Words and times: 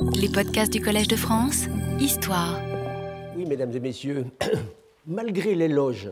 Les 0.00 0.28
podcasts 0.28 0.72
du 0.72 0.80
Collège 0.80 1.08
de 1.08 1.16
France, 1.16 1.66
Histoire. 2.00 2.60
Oui, 3.36 3.44
mesdames 3.46 3.74
et 3.74 3.80
messieurs, 3.80 4.26
malgré 5.06 5.54
l'éloge 5.54 6.10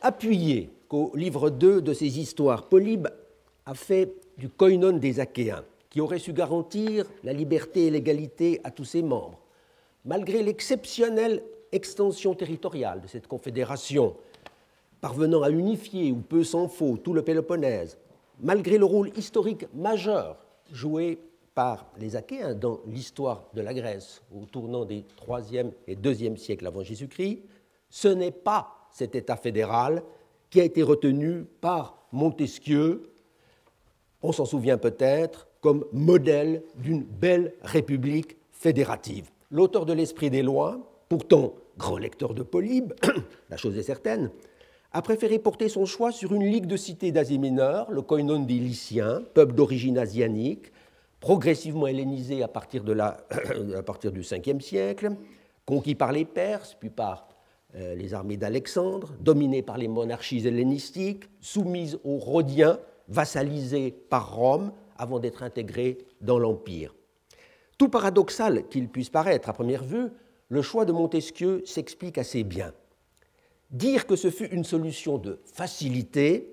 appuyé 0.00 0.70
qu'au 0.88 1.10
livre 1.14 1.50
2 1.50 1.82
de 1.82 1.92
ses 1.92 2.18
histoires, 2.18 2.68
Polybe 2.68 3.08
a 3.66 3.74
fait 3.74 4.14
du 4.38 4.48
koinon 4.48 4.92
des 4.92 5.20
Achéens, 5.20 5.64
qui 5.90 6.00
aurait 6.00 6.18
su 6.18 6.32
garantir 6.32 7.06
la 7.24 7.32
liberté 7.32 7.86
et 7.86 7.90
l'égalité 7.90 8.60
à 8.62 8.70
tous 8.70 8.84
ses 8.84 9.02
membres, 9.02 9.40
malgré 10.04 10.42
l'exceptionnelle 10.42 11.42
extension 11.72 12.34
territoriale 12.34 13.00
de 13.00 13.08
cette 13.08 13.26
confédération, 13.26 14.14
parvenant 15.00 15.42
à 15.42 15.50
unifier 15.50 16.12
ou 16.12 16.16
peu 16.16 16.44
s'en 16.44 16.68
faut 16.68 16.96
tout 16.96 17.14
le 17.14 17.22
Péloponnèse, 17.22 17.98
malgré 18.40 18.78
le 18.78 18.84
rôle 18.84 19.10
historique 19.16 19.66
majeur 19.74 20.36
joué 20.72 21.18
par 21.54 21.86
les 21.98 22.16
Achéens 22.16 22.54
dans 22.54 22.80
l'histoire 22.86 23.48
de 23.54 23.60
la 23.60 23.74
Grèce 23.74 24.22
au 24.34 24.46
tournant 24.46 24.84
des 24.84 25.04
3e 25.26 25.72
et 25.86 25.96
2e 25.96 26.36
siècles 26.36 26.66
avant 26.66 26.82
Jésus-Christ, 26.82 27.42
ce 27.90 28.08
n'est 28.08 28.30
pas 28.30 28.88
cet 28.90 29.14
État 29.14 29.36
fédéral 29.36 30.02
qui 30.50 30.60
a 30.60 30.64
été 30.64 30.82
retenu 30.82 31.44
par 31.60 32.06
Montesquieu, 32.12 33.10
on 34.22 34.32
s'en 34.32 34.44
souvient 34.44 34.78
peut-être, 34.78 35.48
comme 35.60 35.84
modèle 35.92 36.62
d'une 36.76 37.02
belle 37.02 37.54
république 37.62 38.36
fédérative. 38.50 39.30
L'auteur 39.50 39.86
de 39.86 39.92
l'Esprit 39.92 40.30
des 40.30 40.42
lois, 40.42 40.78
pourtant 41.08 41.54
grand 41.78 41.98
lecteur 41.98 42.34
de 42.34 42.42
Polybe, 42.42 42.92
la 43.50 43.56
chose 43.56 43.76
est 43.78 43.82
certaine, 43.82 44.30
a 44.92 45.02
préféré 45.02 45.38
porter 45.38 45.68
son 45.68 45.86
choix 45.86 46.12
sur 46.12 46.34
une 46.34 46.44
ligue 46.44 46.66
de 46.66 46.76
cités 46.76 47.12
d'Asie 47.12 47.38
mineure, 47.38 47.90
le 47.90 48.02
koinon 48.02 48.40
des 48.40 48.58
Lyciens, 48.58 49.22
peuple 49.32 49.54
d'origine 49.54 49.96
asianique, 49.98 50.70
progressivement 51.22 51.86
hellénisé 51.86 52.42
à 52.42 52.48
partir, 52.48 52.82
du 52.84 52.92
5e 52.92 54.60
siècle, 54.60 55.12
conquis 55.64 55.94
par 55.94 56.10
les 56.10 56.24
Perses, 56.24 56.76
puis 56.78 56.90
par 56.90 57.28
euh, 57.76 57.94
les 57.94 58.12
armées 58.12 58.36
d'Alexandre, 58.36 59.14
dominé 59.20 59.62
par 59.62 59.78
les 59.78 59.86
monarchies 59.86 60.46
hellénistiques, 60.46 61.24
soumise 61.40 61.96
aux 62.02 62.18
Rhodiens, 62.18 62.78
vassalisé 63.08 63.92
par 64.10 64.34
Rome 64.34 64.72
avant 64.96 65.20
d'être 65.20 65.44
intégré 65.44 65.98
dans 66.20 66.40
l'Empire. 66.40 66.92
Tout 67.78 67.88
paradoxal 67.88 68.68
qu'il 68.68 68.88
puisse 68.88 69.10
paraître 69.10 69.48
à 69.48 69.52
première 69.52 69.84
vue, 69.84 70.08
le 70.48 70.60
choix 70.60 70.84
de 70.84 70.92
Montesquieu 70.92 71.62
s'explique 71.64 72.18
assez 72.18 72.42
bien. 72.42 72.72
Dire 73.70 74.06
que 74.06 74.16
ce 74.16 74.28
fut 74.28 74.48
une 74.48 74.64
solution 74.64 75.18
de 75.18 75.40
facilité 75.44 76.52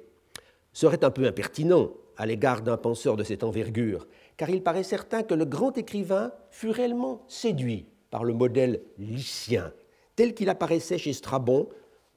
serait 0.73 1.03
un 1.03 1.11
peu 1.11 1.25
impertinent 1.25 1.89
à 2.17 2.27
l'égard 2.27 2.61
d'un 2.61 2.77
penseur 2.77 3.17
de 3.17 3.23
cette 3.23 3.43
envergure, 3.43 4.07
car 4.39 4.49
il 4.49 4.63
paraît 4.63 4.83
certain 4.83 5.21
que 5.21 5.33
le 5.33 5.43
grand 5.43 5.77
écrivain 5.77 6.31
fut 6.49 6.69
réellement 6.69 7.25
séduit 7.27 7.87
par 8.09 8.23
le 8.23 8.33
modèle 8.33 8.81
lycien, 8.97 9.73
tel 10.15 10.33
qu'il 10.33 10.47
apparaissait 10.47 10.97
chez 10.97 11.11
Strabon 11.11 11.67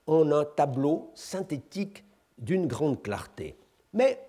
en 0.07 0.31
un 0.31 0.45
tableau 0.45 1.11
synthétique 1.15 2.05
d'une 2.39 2.69
grande 2.69 3.03
clarté. 3.03 3.57
Mais 3.93 4.25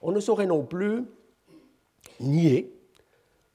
on 0.00 0.10
ne 0.10 0.20
saurait 0.20 0.46
non 0.46 0.64
plus 0.64 1.04
nier 2.18 2.72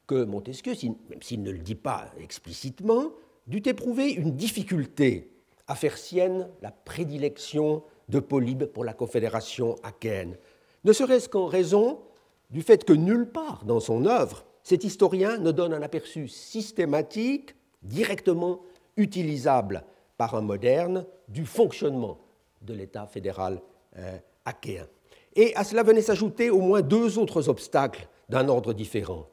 que 0.06 0.24
Montesquieu, 0.24 0.74
même 1.10 1.24
s'il 1.24 1.42
ne 1.42 1.50
le 1.50 1.58
dit 1.58 1.74
pas 1.74 2.12
explicitement, 2.20 3.12
dut 3.48 3.68
éprouver 3.68 4.12
une 4.12 4.36
difficulté 4.36 5.32
à 5.66 5.74
faire 5.74 5.98
sienne 5.98 6.48
la 6.62 6.70
prédilection 6.70 7.82
de 8.08 8.20
Polybe 8.20 8.66
pour 8.66 8.86
la 8.86 8.94
confédération 8.94 9.78
achéenne, 9.82 10.38
ne 10.84 10.94
serait-ce 10.94 11.28
qu'en 11.28 11.48
raison 11.48 12.02
du 12.50 12.62
fait 12.62 12.84
que 12.84 12.94
nulle 12.94 13.28
part 13.28 13.64
dans 13.66 13.80
son 13.80 14.06
œuvre, 14.06 14.46
cet 14.64 14.84
historien 14.84 15.38
ne 15.38 15.52
donne 15.52 15.74
un 15.74 15.82
aperçu 15.82 16.28
systématique, 16.28 17.56
directement 17.82 18.62
utilisable 18.98 19.84
par 20.18 20.36
un 20.36 20.42
moderne, 20.42 21.06
du 21.28 21.46
fonctionnement 21.46 22.18
de 22.62 22.74
l'État 22.74 23.08
fédéral 23.08 23.62
euh, 23.98 24.18
achéen. 24.46 24.88
Et 25.36 25.56
à 25.56 25.64
cela 25.64 25.84
venaient 25.84 26.02
s'ajouter 26.02 26.50
au 26.50 26.60
moins 26.60 26.82
deux 26.82 27.18
autres 27.18 27.50
obstacles 27.50 28.08
d'un 28.28 28.50
ordre 28.50 28.74
différent. 28.74 29.28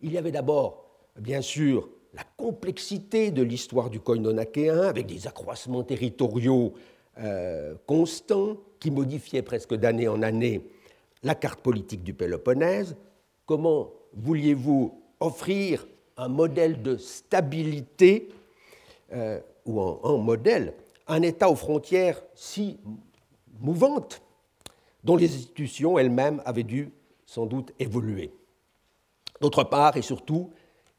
Il 0.00 0.12
y 0.12 0.18
avait 0.18 0.30
d'abord, 0.30 0.84
bien 1.18 1.42
sûr, 1.42 1.88
la 2.14 2.22
complexité 2.36 3.30
de 3.30 3.42
l'histoire 3.42 3.90
du 3.90 4.00
koinon 4.00 4.38
achéen, 4.38 4.82
avec 4.82 5.06
des 5.06 5.26
accroissements 5.26 5.82
territoriaux 5.82 6.72
euh, 7.18 7.74
constants 7.86 8.56
qui 8.78 8.90
modifiaient 8.90 9.42
presque 9.42 9.74
d'année 9.74 10.08
en 10.08 10.22
année 10.22 10.62
la 11.22 11.34
carte 11.34 11.60
politique 11.60 12.02
du 12.02 12.14
Péloponnèse. 12.14 12.96
Comment 13.46 13.90
vouliez-vous 14.14 15.02
offrir 15.20 15.86
un 16.16 16.28
modèle 16.28 16.82
de 16.82 16.96
stabilité 16.96 18.28
euh, 19.12 19.40
ou 19.66 19.80
un, 19.80 20.16
modèle, 20.18 20.74
un 21.06 21.22
État 21.22 21.50
aux 21.50 21.56
frontières 21.56 22.22
si 22.34 22.78
mouvantes 23.60 24.22
dont 25.04 25.16
les 25.16 25.34
institutions 25.34 25.98
elles-mêmes 25.98 26.42
avaient 26.44 26.62
dû 26.62 26.92
sans 27.26 27.46
doute 27.46 27.72
évoluer? 27.78 28.32
D'autre 29.40 29.64
part, 29.64 29.96
et 29.96 30.02
surtout, 30.02 30.50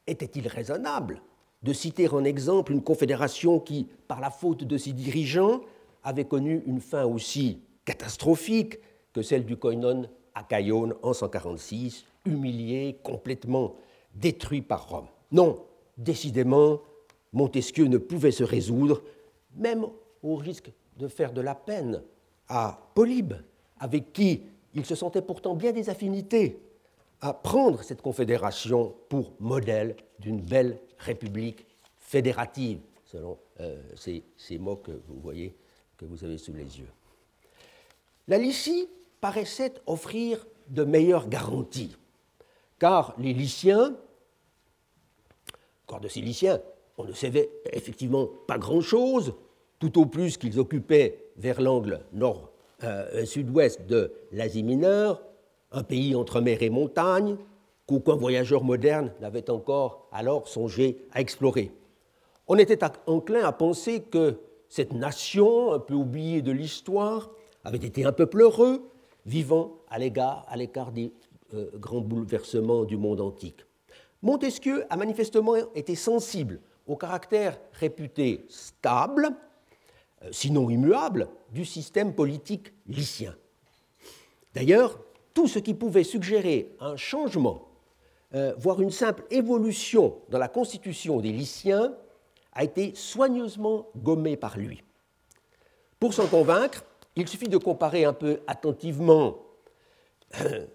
était-il 0.06 0.48
raisonnable 0.48 1.22
de 1.62 1.72
citer 1.72 2.08
en 2.08 2.24
exemple 2.24 2.72
une 2.72 2.82
confédération 2.82 3.60
qui, 3.60 3.88
par 4.08 4.20
la 4.20 4.30
faute 4.30 4.64
de 4.64 4.76
ses 4.76 4.92
dirigeants, 4.92 5.60
avait 6.02 6.24
connu 6.24 6.62
une 6.66 6.80
fin 6.80 7.04
aussi 7.04 7.60
catastrophique 7.84 8.78
que 9.12 9.22
celle 9.22 9.44
du 9.44 9.56
koinon 9.56 10.04
à 10.34 10.42
Caïone 10.42 10.94
en 11.02 11.12
146, 11.12 12.04
humilié, 12.24 12.98
complètement 13.02 13.74
détruit 14.14 14.62
par 14.62 14.88
Rome 14.88 15.08
Non, 15.30 15.64
décidément, 15.98 16.80
Montesquieu 17.32 17.86
ne 17.86 17.98
pouvait 17.98 18.30
se 18.30 18.44
résoudre, 18.44 19.02
même 19.56 19.86
au 20.22 20.36
risque 20.36 20.70
de 20.98 21.08
faire 21.08 21.32
de 21.32 21.40
la 21.40 21.54
peine 21.54 22.02
à 22.48 22.90
Polybe, 22.94 23.34
avec 23.78 24.12
qui 24.12 24.42
il 24.74 24.86
se 24.86 24.94
sentait 24.94 25.22
pourtant 25.22 25.54
bien 25.54 25.72
des 25.72 25.90
affinités, 25.90 26.58
à 27.20 27.32
prendre 27.32 27.82
cette 27.82 28.02
confédération 28.02 28.94
pour 29.08 29.32
modèle 29.38 29.96
d'une 30.18 30.40
belle 30.40 30.78
république 30.98 31.64
fédérative, 31.98 32.80
selon 33.04 33.38
euh, 33.60 33.80
ces, 33.94 34.58
mots 34.58 34.76
que 34.76 34.90
vous 35.06 35.20
voyez, 35.20 35.54
que 35.96 36.04
vous 36.04 36.24
avez 36.24 36.36
sous 36.36 36.52
les 36.52 36.80
yeux. 36.80 36.88
La 38.26 38.38
Lycie 38.38 38.88
paraissait 39.22 39.74
offrir 39.86 40.44
de 40.68 40.82
meilleures 40.82 41.28
garanties, 41.28 41.96
car 42.80 43.14
les 43.18 43.32
Lyciens, 43.32 43.94
corps 45.86 46.00
de 46.00 46.08
ces 46.08 46.20
Lyciens, 46.20 46.60
on 46.98 47.04
ne 47.04 47.12
savait 47.12 47.48
effectivement 47.72 48.28
pas 48.48 48.58
grand-chose, 48.58 49.34
tout 49.78 49.98
au 49.98 50.06
plus 50.06 50.36
qu'ils 50.36 50.58
occupaient 50.58 51.30
vers 51.36 51.60
l'angle 51.60 52.00
nord-sud-ouest 52.12 53.80
euh, 53.80 53.86
de 53.86 54.12
l'Asie 54.32 54.64
mineure, 54.64 55.22
un 55.70 55.84
pays 55.84 56.16
entre 56.16 56.40
mer 56.40 56.60
et 56.60 56.70
montagne, 56.70 57.36
qu'aucun 57.86 58.16
voyageur 58.16 58.64
moderne 58.64 59.12
n'avait 59.20 59.50
encore 59.50 60.08
alors 60.10 60.48
songé 60.48 61.06
à 61.12 61.20
explorer. 61.20 61.70
On 62.48 62.58
était 62.58 62.80
enclin 63.06 63.44
à 63.44 63.52
penser 63.52 64.02
que 64.02 64.40
cette 64.68 64.92
nation, 64.92 65.72
un 65.72 65.78
peu 65.78 65.94
oubliée 65.94 66.42
de 66.42 66.50
l'histoire, 66.50 67.30
avait 67.62 67.78
été 67.78 68.04
un 68.04 68.12
peuple 68.12 68.40
heureux, 68.40 68.82
vivant 69.26 69.78
à 69.88 69.98
l'écart 69.98 70.92
des 70.92 71.12
euh, 71.54 71.70
grands 71.76 72.00
bouleversements 72.00 72.84
du 72.84 72.96
monde 72.96 73.20
antique. 73.20 73.64
Montesquieu 74.22 74.84
a 74.88 74.96
manifestement 74.96 75.56
été 75.74 75.94
sensible 75.94 76.60
au 76.86 76.96
caractère 76.96 77.58
réputé 77.72 78.44
stable, 78.48 79.30
euh, 80.22 80.28
sinon 80.30 80.70
immuable, 80.70 81.28
du 81.52 81.64
système 81.64 82.14
politique 82.14 82.72
lycien. 82.86 83.34
D'ailleurs, 84.54 84.98
tout 85.34 85.48
ce 85.48 85.58
qui 85.58 85.74
pouvait 85.74 86.04
suggérer 86.04 86.74
un 86.80 86.96
changement, 86.96 87.68
euh, 88.34 88.54
voire 88.58 88.80
une 88.80 88.90
simple 88.90 89.24
évolution 89.30 90.16
dans 90.28 90.38
la 90.38 90.48
constitution 90.48 91.20
des 91.20 91.32
Lyciens, 91.32 91.94
a 92.52 92.64
été 92.64 92.94
soigneusement 92.94 93.88
gommé 93.96 94.36
par 94.36 94.58
lui. 94.58 94.82
Pour 95.98 96.12
s'en 96.12 96.26
convaincre, 96.26 96.84
il 97.16 97.28
suffit 97.28 97.48
de 97.48 97.58
comparer 97.58 98.04
un 98.04 98.12
peu 98.12 98.40
attentivement 98.46 99.38
euh, 100.40 100.66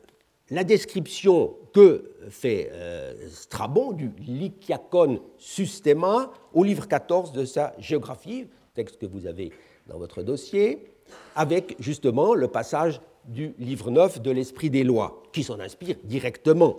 la 0.49 0.63
description 0.63 1.55
que 1.73 2.11
fait 2.29 2.69
euh, 2.71 3.13
Strabon 3.29 3.91
du 3.91 4.11
Lyciacon 4.19 5.21
Systema 5.37 6.31
au 6.53 6.63
livre 6.63 6.87
14 6.87 7.31
de 7.31 7.45
sa 7.45 7.73
géographie, 7.79 8.47
texte 8.73 8.97
que 8.97 9.05
vous 9.05 9.25
avez 9.25 9.51
dans 9.87 9.97
votre 9.97 10.21
dossier, 10.23 10.93
avec 11.35 11.75
justement 11.79 12.33
le 12.33 12.47
passage 12.47 13.01
du 13.25 13.53
livre 13.57 13.91
9 13.91 14.21
de 14.21 14.31
l'Esprit 14.31 14.69
des 14.69 14.83
lois, 14.83 15.23
qui 15.33 15.43
s'en 15.43 15.59
inspire 15.59 15.95
directement. 16.03 16.77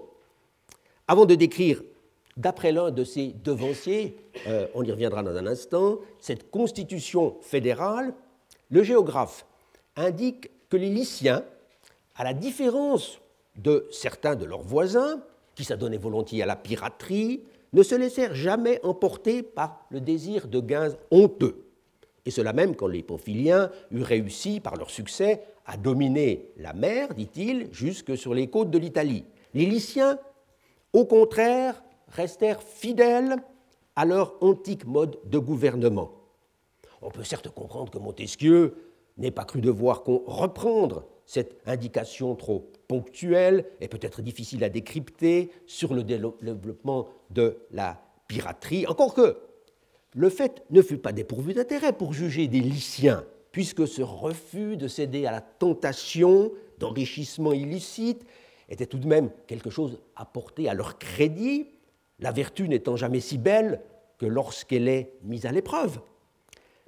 Avant 1.07 1.27
de 1.27 1.35
décrire, 1.35 1.83
d'après 2.37 2.73
l'un 2.73 2.91
de 2.91 3.05
ses 3.05 3.35
devanciers, 3.45 4.17
euh, 4.47 4.67
on 4.75 4.85
y 4.85 4.91
reviendra 4.91 5.23
dans 5.23 5.37
un 5.37 5.47
instant, 5.47 5.99
cette 6.21 6.51
constitution 6.51 7.37
fédérale, 7.41 8.15
le 8.71 8.83
géographe 8.83 9.47
indique 9.99 10.51
que 10.69 10.77
les 10.77 10.89
Lyciens, 10.89 11.45
à 12.17 12.25
la 12.25 12.35
différence 12.35 13.21
de 13.57 13.87
certains 13.91 14.37
de 14.37 14.45
leurs 14.45 14.63
voisins, 14.63 15.21
qui 15.55 15.65
s'adonnaient 15.65 15.99
volontiers 15.99 16.43
à 16.43 16.47
la 16.47 16.57
piraterie, 16.57 17.43
ne 17.73 17.83
se 17.83 17.95
laissèrent 17.95 18.35
jamais 18.35 18.81
emporter 18.85 19.43
par 19.43 19.85
le 19.91 20.01
désir 20.01 20.49
de 20.49 20.61
gains 20.61 20.95
honteux. 21.11 21.65
Et 22.25 22.31
cela 22.31 22.53
même 22.53 22.77
quand 22.77 22.87
les 22.87 23.03
Pamphyliens 23.03 23.71
eurent 23.91 24.07
réussi, 24.07 24.61
par 24.61 24.77
leur 24.77 24.91
succès, 24.91 25.43
à 25.67 25.77
dominer 25.77 26.51
la 26.57 26.73
mer, 26.73 27.15
dit-il, 27.15 27.69
jusque 27.73 28.17
sur 28.17 28.35
les 28.35 28.49
côtes 28.49 28.71
de 28.71 28.79
l'Italie. 28.79 29.25
Les 29.55 29.67
Lyciens, 29.67 30.19
au 30.93 31.05
contraire, 31.05 31.83
restèrent 32.09 32.63
fidèles 32.63 33.37
à 33.97 34.05
leur 34.05 34.43
antique 34.43 34.87
mode 34.87 35.19
de 35.25 35.39
gouvernement. 35.39 36.13
On 37.03 37.11
peut 37.11 37.25
certes 37.25 37.49
comprendre 37.51 37.91
que 37.91 37.99
Montesquieu 37.99 38.75
n'ait 39.19 39.31
pas 39.31 39.45
cru 39.45 39.61
devoir 39.61 40.05
reprendre 40.05 41.05
cette 41.27 41.61
indication 41.67 42.35
trop 42.35 42.71
ponctuelle 42.89 43.67
et 43.81 43.89
peut-être 43.89 44.23
difficile 44.23 44.65
à 44.65 44.71
décrypter 44.71 45.51
sur 45.67 45.93
le 45.93 46.03
développement 46.03 47.09
de 47.31 47.59
la 47.71 48.01
piraterie, 48.29 48.87
encore 48.87 49.15
que 49.15 49.37
le 50.15 50.31
fait 50.31 50.63
ne 50.71 50.81
fut 50.81 50.97
pas 50.97 51.13
dépourvu 51.13 51.53
d'intérêt 51.53 51.93
pour 51.93 52.15
juger 52.15 52.49
des 52.49 52.61
Lyciens, 52.61 53.25
puisque 53.53 53.87
ce 53.87 54.01
refus 54.01 54.77
de 54.77 54.89
céder 54.89 55.27
à 55.27 55.33
la 55.33 55.41
tentation 55.43 56.51
d'enrichissement 56.79 57.53
illicite 57.53 58.25
était 58.71 58.87
tout 58.87 58.99
de 58.99 59.07
même 59.07 59.31
quelque 59.47 59.71
chose 59.71 60.01
à 60.17 60.25
porter 60.25 60.69
à 60.69 60.75
leur 60.75 60.99
crédit, 60.99 61.67
la 62.21 62.33
vertu 62.33 62.69
n'étant 62.69 62.97
jamais 62.97 63.21
si 63.21 63.39
belle 63.39 63.81
que 64.19 64.27
lorsqu'elle 64.27 64.89
est 64.89 65.13
mise 65.23 65.47
à 65.47 65.53
l'épreuve. 65.53 66.01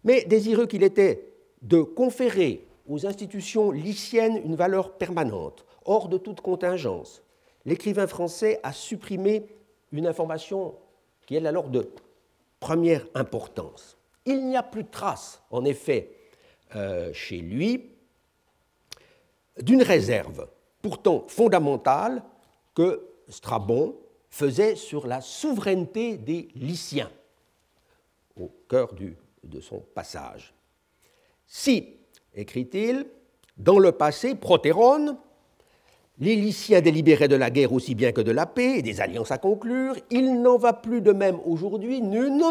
Mais 0.03 0.25
désireux 0.25 0.67
qu'il 0.67 0.83
était 0.83 1.30
de 1.62 1.83
conférer 1.83 2.67
aux 2.89 3.07
institutions 3.07 3.71
lyciennes 3.71 4.41
une 4.45 4.57
valeur 4.57 4.97
permanente, 4.97 5.65
hors 5.85 6.09
de 6.09 6.19
toute 6.19 6.41
contingence, 6.41 7.23
l'écrivain 7.65 8.07
français 8.07 8.61
a 8.62 8.73
supprimé 8.73 9.47
une 9.93 10.07
information 10.07 10.75
qui 11.27 11.37
est 11.37 11.47
alors 11.47 11.69
de 11.69 11.91
première 12.59 13.07
importance. 13.15 13.97
Il 14.25 14.47
n'y 14.47 14.57
a 14.57 14.62
plus 14.62 14.85
de 14.85 14.91
trace, 14.91 15.43
en 15.51 15.65
effet, 15.65 16.11
euh, 16.77 17.12
chez 17.12 17.39
lui, 17.39 17.91
d'une 19.61 19.83
réserve 19.83 20.49
pourtant 20.83 21.25
fondamentale 21.29 22.23
que 22.75 23.07
Strabon 23.29 23.97
faisait 24.29 24.77
sur 24.77 25.07
la 25.07 25.21
souveraineté 25.21 26.17
des 26.17 26.49
Lyciens, 26.55 27.11
au 28.37 28.49
cœur 28.69 28.95
de 29.43 29.61
son 29.61 29.81
passage. 29.81 30.55
Si, 31.52 31.97
écrit-il, 32.32 33.06
dans 33.56 33.81
le 33.81 33.91
passé, 33.91 34.37
Protéron, 34.37 35.19
les 36.20 36.37
Lyciens 36.37 36.81
délibéraient 36.81 37.26
de 37.26 37.35
la 37.35 37.50
guerre 37.50 37.73
aussi 37.73 37.97
bien 37.97 38.12
que 38.12 38.20
de 38.20 38.31
la 38.31 38.47
paix 38.47 38.79
et 38.79 38.82
des 38.82 39.00
alliances 39.00 39.32
à 39.32 39.38
conclure, 39.38 39.97
il 40.11 40.41
n'en 40.43 40.58
va 40.58 40.73
plus 40.73 41.00
de 41.00 41.11
même 41.11 41.41
aujourd'hui 41.44 42.02
nune, 42.02 42.44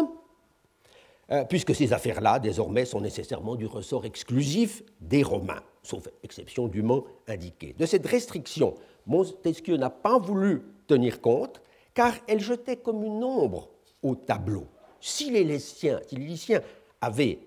euh, 1.30 1.44
puisque 1.46 1.74
ces 1.74 1.94
affaires-là, 1.94 2.40
désormais, 2.40 2.84
sont 2.84 3.00
nécessairement 3.00 3.56
du 3.56 3.64
ressort 3.64 4.04
exclusif 4.04 4.82
des 5.00 5.22
Romains, 5.22 5.62
sauf 5.82 6.06
exception 6.22 6.68
dûment 6.68 7.04
indiquée. 7.26 7.74
De 7.78 7.86
cette 7.86 8.06
restriction, 8.06 8.74
Montesquieu 9.06 9.78
n'a 9.78 9.88
pas 9.88 10.18
voulu 10.18 10.60
tenir 10.86 11.22
compte, 11.22 11.62
car 11.94 12.12
elle 12.28 12.40
jetait 12.40 12.76
comme 12.76 13.02
une 13.02 13.24
ombre 13.24 13.70
au 14.02 14.14
tableau. 14.14 14.66
Si 15.00 15.30
les 15.30 15.44
Lyciens, 15.44 16.00
si 16.06 16.16
les 16.16 16.26
Lyciens 16.26 16.60
avaient 17.00 17.38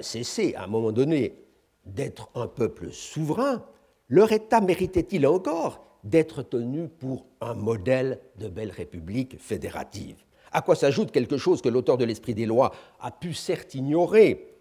cessé 0.00 0.54
à 0.54 0.64
un 0.64 0.66
moment 0.66 0.92
donné 0.92 1.34
d'être 1.84 2.30
un 2.34 2.46
peuple 2.46 2.90
souverain, 2.90 3.64
leur 4.08 4.32
État 4.32 4.60
méritait-il 4.60 5.26
encore 5.26 5.84
d'être 6.04 6.42
tenu 6.42 6.88
pour 6.88 7.26
un 7.40 7.54
modèle 7.54 8.20
de 8.36 8.48
belle 8.48 8.70
république 8.70 9.40
fédérative? 9.40 10.16
À 10.52 10.62
quoi 10.62 10.76
s'ajoute 10.76 11.10
quelque 11.10 11.36
chose 11.36 11.60
que 11.60 11.68
l'auteur 11.68 11.98
de 11.98 12.04
l'Esprit 12.04 12.34
des 12.34 12.46
lois 12.46 12.72
a 13.00 13.10
pu 13.10 13.34
certes 13.34 13.74
ignorer, 13.74 14.54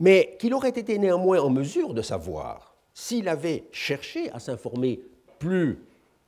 mais 0.00 0.36
qu'il 0.40 0.54
aurait 0.54 0.70
été 0.70 0.98
néanmoins 0.98 1.40
en 1.40 1.50
mesure 1.50 1.94
de 1.94 2.02
savoir 2.02 2.74
s'il 2.94 3.28
avait 3.28 3.64
cherché 3.70 4.30
à 4.32 4.40
s'informer 4.40 5.00
plus 5.38 5.78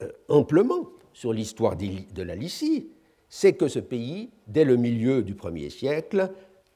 euh, 0.03 0.11
amplement 0.29 0.89
sur 1.13 1.33
l'histoire 1.33 1.77
de 1.77 2.23
la 2.23 2.35
Lycie, 2.35 2.89
c'est 3.29 3.55
que 3.55 3.69
ce 3.69 3.79
pays, 3.79 4.31
dès 4.47 4.65
le 4.65 4.77
milieu 4.77 5.23
du 5.23 5.35
premier 5.35 5.69
siècle 5.69 6.31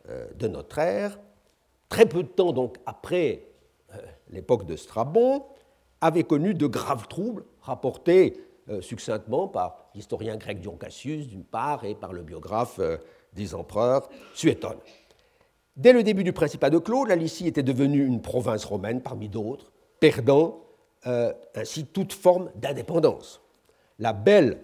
euh, 0.09 0.27
de 0.39 0.49
notre 0.49 0.79
ère, 0.79 1.19
très 1.89 2.07
peu 2.07 2.23
de 2.23 2.29
temps 2.29 2.53
donc 2.53 2.77
après 2.87 3.43
euh, 3.95 3.99
l'époque 4.31 4.67
de 4.67 4.77
Strabon, 4.77 5.45
avait 6.01 6.25
connu 6.25 6.55
de 6.55 6.67
graves 6.67 7.09
troubles 7.09 7.45
rapportés 7.61 8.37
euh, 8.69 8.81
succinctement 8.81 9.49
par 9.49 9.91
l'historien 9.95 10.37
grec 10.37 10.61
Dion 10.61 10.77
Cassius 10.77 11.27
d'une 11.27 11.45
part 11.45 11.85
et 11.85 11.95
par 11.95 12.13
le 12.13 12.23
biographe 12.23 12.79
euh, 12.81 12.99
des 13.33 13.55
empereurs 13.55 14.09
Suétone. 14.35 14.79
Dès 15.77 15.93
le 15.93 16.03
début 16.03 16.25
du 16.25 16.33
Principat 16.33 16.71
de 16.71 16.79
Claude, 16.79 17.09
la 17.09 17.17
Lycie 17.17 17.47
était 17.47 17.63
devenue 17.63 18.05
une 18.05 18.23
province 18.23 18.65
romaine 18.65 19.03
parmi 19.03 19.29
d'autres, 19.29 19.73
perdant 20.01 20.63
ainsi 21.55 21.85
toute 21.85 22.13
forme 22.13 22.51
d'indépendance. 22.57 23.41
La 24.01 24.13
belle 24.13 24.59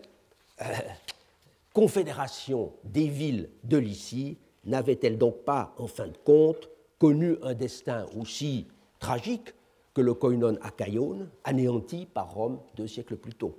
confédération 1.72 2.72
des 2.82 3.06
villes 3.06 3.50
de 3.62 3.76
Lycie 3.76 4.38
n'avait-elle 4.64 5.18
donc 5.18 5.44
pas, 5.44 5.74
en 5.78 5.86
fin 5.86 6.08
de 6.08 6.16
compte, 6.24 6.68
connu 7.02 7.36
un 7.42 7.54
destin 7.54 8.06
aussi 8.16 8.68
tragique 9.00 9.52
que 9.92 10.00
le 10.00 10.14
koinon 10.14 10.56
achaïon, 10.62 11.26
anéanti 11.42 12.06
par 12.06 12.32
Rome 12.32 12.60
deux 12.76 12.86
siècles 12.86 13.16
plus 13.16 13.34
tôt. 13.34 13.58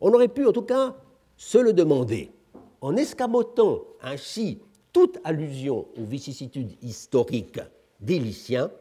On 0.00 0.12
aurait 0.12 0.26
pu 0.26 0.44
en 0.44 0.52
tout 0.52 0.62
cas 0.62 0.96
se 1.36 1.58
le 1.58 1.72
demander, 1.72 2.32
en 2.80 2.96
escamotant 2.96 3.84
ainsi 4.02 4.60
toute 4.92 5.20
allusion 5.22 5.86
aux 5.96 6.04
vicissitudes 6.04 6.72
historiques 6.82 7.60
des 8.00 8.18
Lyciens, 8.18 8.72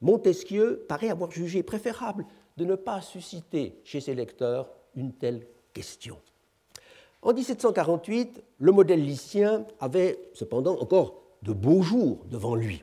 Montesquieu 0.00 0.84
paraît 0.88 1.10
avoir 1.10 1.30
jugé 1.30 1.62
préférable 1.62 2.26
de 2.56 2.64
ne 2.64 2.74
pas 2.74 3.00
susciter 3.00 3.80
chez 3.84 4.00
ses 4.00 4.16
lecteurs 4.16 4.68
une 4.96 5.12
telle 5.12 5.46
question. 5.72 6.18
En 7.22 7.32
1748, 7.32 8.42
le 8.58 8.72
modèle 8.72 9.04
lycien 9.04 9.64
avait 9.78 10.18
cependant 10.34 10.80
encore 10.80 11.22
de 11.42 11.52
beaux 11.52 11.82
jours 11.82 12.24
devant 12.28 12.56
lui. 12.56 12.82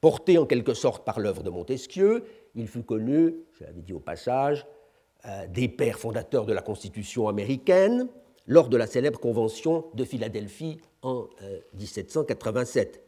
Porté 0.00 0.38
en 0.38 0.46
quelque 0.46 0.72
sorte 0.72 1.04
par 1.04 1.20
l'œuvre 1.20 1.42
de 1.42 1.50
Montesquieu, 1.50 2.24
il 2.54 2.68
fut 2.68 2.82
connu, 2.82 3.36
je 3.52 3.64
l'avais 3.64 3.82
dit 3.82 3.92
au 3.92 4.00
passage, 4.00 4.66
euh, 5.26 5.46
des 5.48 5.68
pères 5.68 5.98
fondateurs 5.98 6.46
de 6.46 6.54
la 6.54 6.62
Constitution 6.62 7.28
américaine 7.28 8.08
lors 8.46 8.70
de 8.70 8.78
la 8.78 8.86
célèbre 8.86 9.20
Convention 9.20 9.90
de 9.92 10.04
Philadelphie 10.04 10.80
en 11.02 11.28
1787. 11.74 12.96
Euh, 12.96 13.00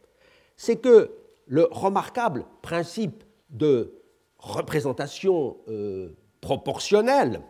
C'est 0.55 0.75
que 0.75 1.11
le 1.47 1.67
remarquable 1.71 2.45
principe 2.61 3.23
de 3.49 3.95
représentation 4.37 5.57
euh, 5.69 6.15
proportionnelle, 6.41 7.41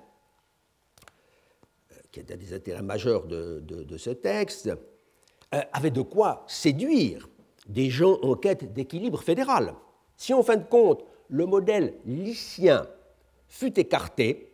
qui 2.13 2.21
est 2.21 2.31
un 2.31 2.37
des 2.37 2.53
intérêts 2.53 2.81
majeurs 2.81 3.25
de, 3.25 3.59
de 3.59 3.97
ce 3.97 4.11
texte, 4.11 4.69
avait 5.51 5.91
de 5.91 6.01
quoi 6.01 6.45
séduire 6.47 7.27
des 7.67 7.89
gens 7.89 8.17
en 8.21 8.35
quête 8.35 8.73
d'équilibre 8.73 9.21
fédéral. 9.21 9.73
Si 10.17 10.33
en 10.33 10.43
fin 10.43 10.57
de 10.57 10.65
compte, 10.65 11.03
le 11.29 11.45
modèle 11.45 11.95
lycien 12.05 12.85
fut 13.47 13.79
écarté, 13.79 14.51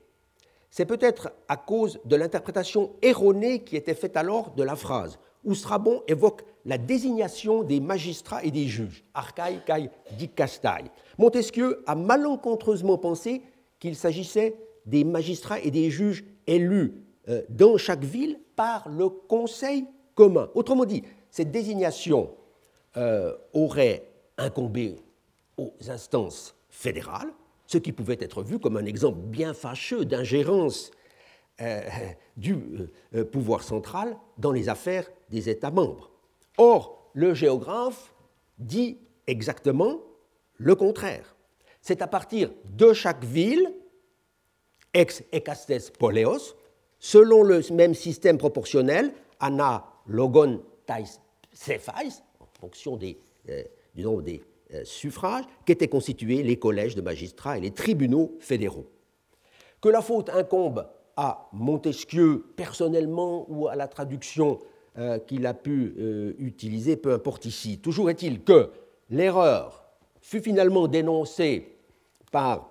c'est 0.69 0.85
peut-être 0.85 1.31
à 1.47 1.57
cause 1.57 1.99
de 2.05 2.15
l'interprétation 2.15 2.91
erronée 3.01 3.63
qui 3.63 3.75
était 3.75 3.95
faite 3.95 4.17
alors 4.17 4.51
de 4.51 4.63
la 4.63 4.75
phrase, 4.75 5.17
où 5.43 5.55
Strabon 5.55 6.03
évoque 6.07 6.43
la 6.65 6.77
désignation 6.77 7.63
des 7.63 7.79
magistrats 7.79 8.43
et 8.43 8.51
des 8.51 8.67
juges, 8.67 9.03
archaï 9.13 9.59
kai 9.65 9.89
dicastai. 10.17 10.91
Montesquieu 11.17 11.83
a 11.87 11.95
malencontreusement 11.95 12.97
pensé 12.97 13.41
qu'il 13.79 13.95
s'agissait 13.95 14.55
des 14.85 15.03
magistrats 15.03 15.59
et 15.59 15.71
des 15.71 15.89
juges 15.89 16.25
élus 16.45 16.93
euh, 17.29 17.41
dans 17.49 17.77
chaque 17.77 18.03
ville 18.03 18.39
par 18.55 18.89
le 18.89 19.09
conseil 19.09 19.85
commun. 20.15 20.49
Autrement 20.53 20.85
dit, 20.85 21.03
cette 21.31 21.51
désignation 21.51 22.31
euh, 22.97 23.35
aurait 23.53 24.03
incombé 24.37 24.95
aux 25.57 25.73
instances 25.89 26.55
fédérales, 26.69 27.31
ce 27.67 27.77
qui 27.77 27.91
pouvait 27.91 28.17
être 28.19 28.41
vu 28.41 28.57
comme 28.59 28.77
un 28.77 28.85
exemple 28.85 29.19
bien 29.19 29.53
fâcheux 29.53 30.05
d'ingérence 30.05 30.91
euh, 31.61 31.81
du 32.37 32.57
euh, 33.15 33.25
pouvoir 33.25 33.63
central 33.63 34.15
dans 34.37 34.51
les 34.51 34.69
affaires 34.69 35.09
des 35.29 35.49
États 35.49 35.71
membres. 35.71 36.09
Or, 36.57 37.11
le 37.13 37.33
géographe 37.33 38.13
dit 38.57 38.97
exactement 39.27 39.99
le 40.55 40.75
contraire. 40.75 41.35
C'est 41.81 42.01
à 42.01 42.07
partir 42.07 42.51
de 42.65 42.93
chaque 42.93 43.23
ville, 43.23 43.73
ex 44.93 45.23
ecastes 45.31 45.95
poleos, 45.97 46.55
selon 46.99 47.43
le 47.43 47.61
même 47.71 47.93
système 47.93 48.37
proportionnel, 48.37 49.13
ana 49.39 49.85
logon 50.07 50.61
tais 50.85 51.03
cephais, 51.53 52.09
fonction 52.59 52.99
euh, 53.49 53.63
du 53.95 54.03
nombre 54.03 54.21
des 54.21 54.41
euh, 54.73 54.83
suffrages, 54.83 55.45
qu'étaient 55.65 55.87
constitués 55.87 56.43
les 56.43 56.57
collèges 56.57 56.95
de 56.95 57.01
magistrats 57.01 57.57
et 57.57 57.61
les 57.61 57.71
tribunaux 57.71 58.37
fédéraux. 58.39 58.87
Que 59.81 59.89
la 59.89 60.01
faute 60.01 60.29
incombe 60.29 60.87
à 61.15 61.49
Montesquieu 61.53 62.45
personnellement 62.55 63.45
ou 63.49 63.67
à 63.67 63.75
la 63.75 63.87
traduction 63.87 64.59
qu'il 65.27 65.45
a 65.45 65.53
pu 65.53 65.93
utiliser, 66.39 66.97
peu 66.97 67.13
importe 67.13 67.45
ici. 67.45 67.77
Toujours 67.77 68.09
est-il 68.09 68.43
que 68.43 68.71
l'erreur 69.09 69.85
fut 70.19 70.41
finalement 70.41 70.89
dénoncée 70.89 71.77
par 72.31 72.69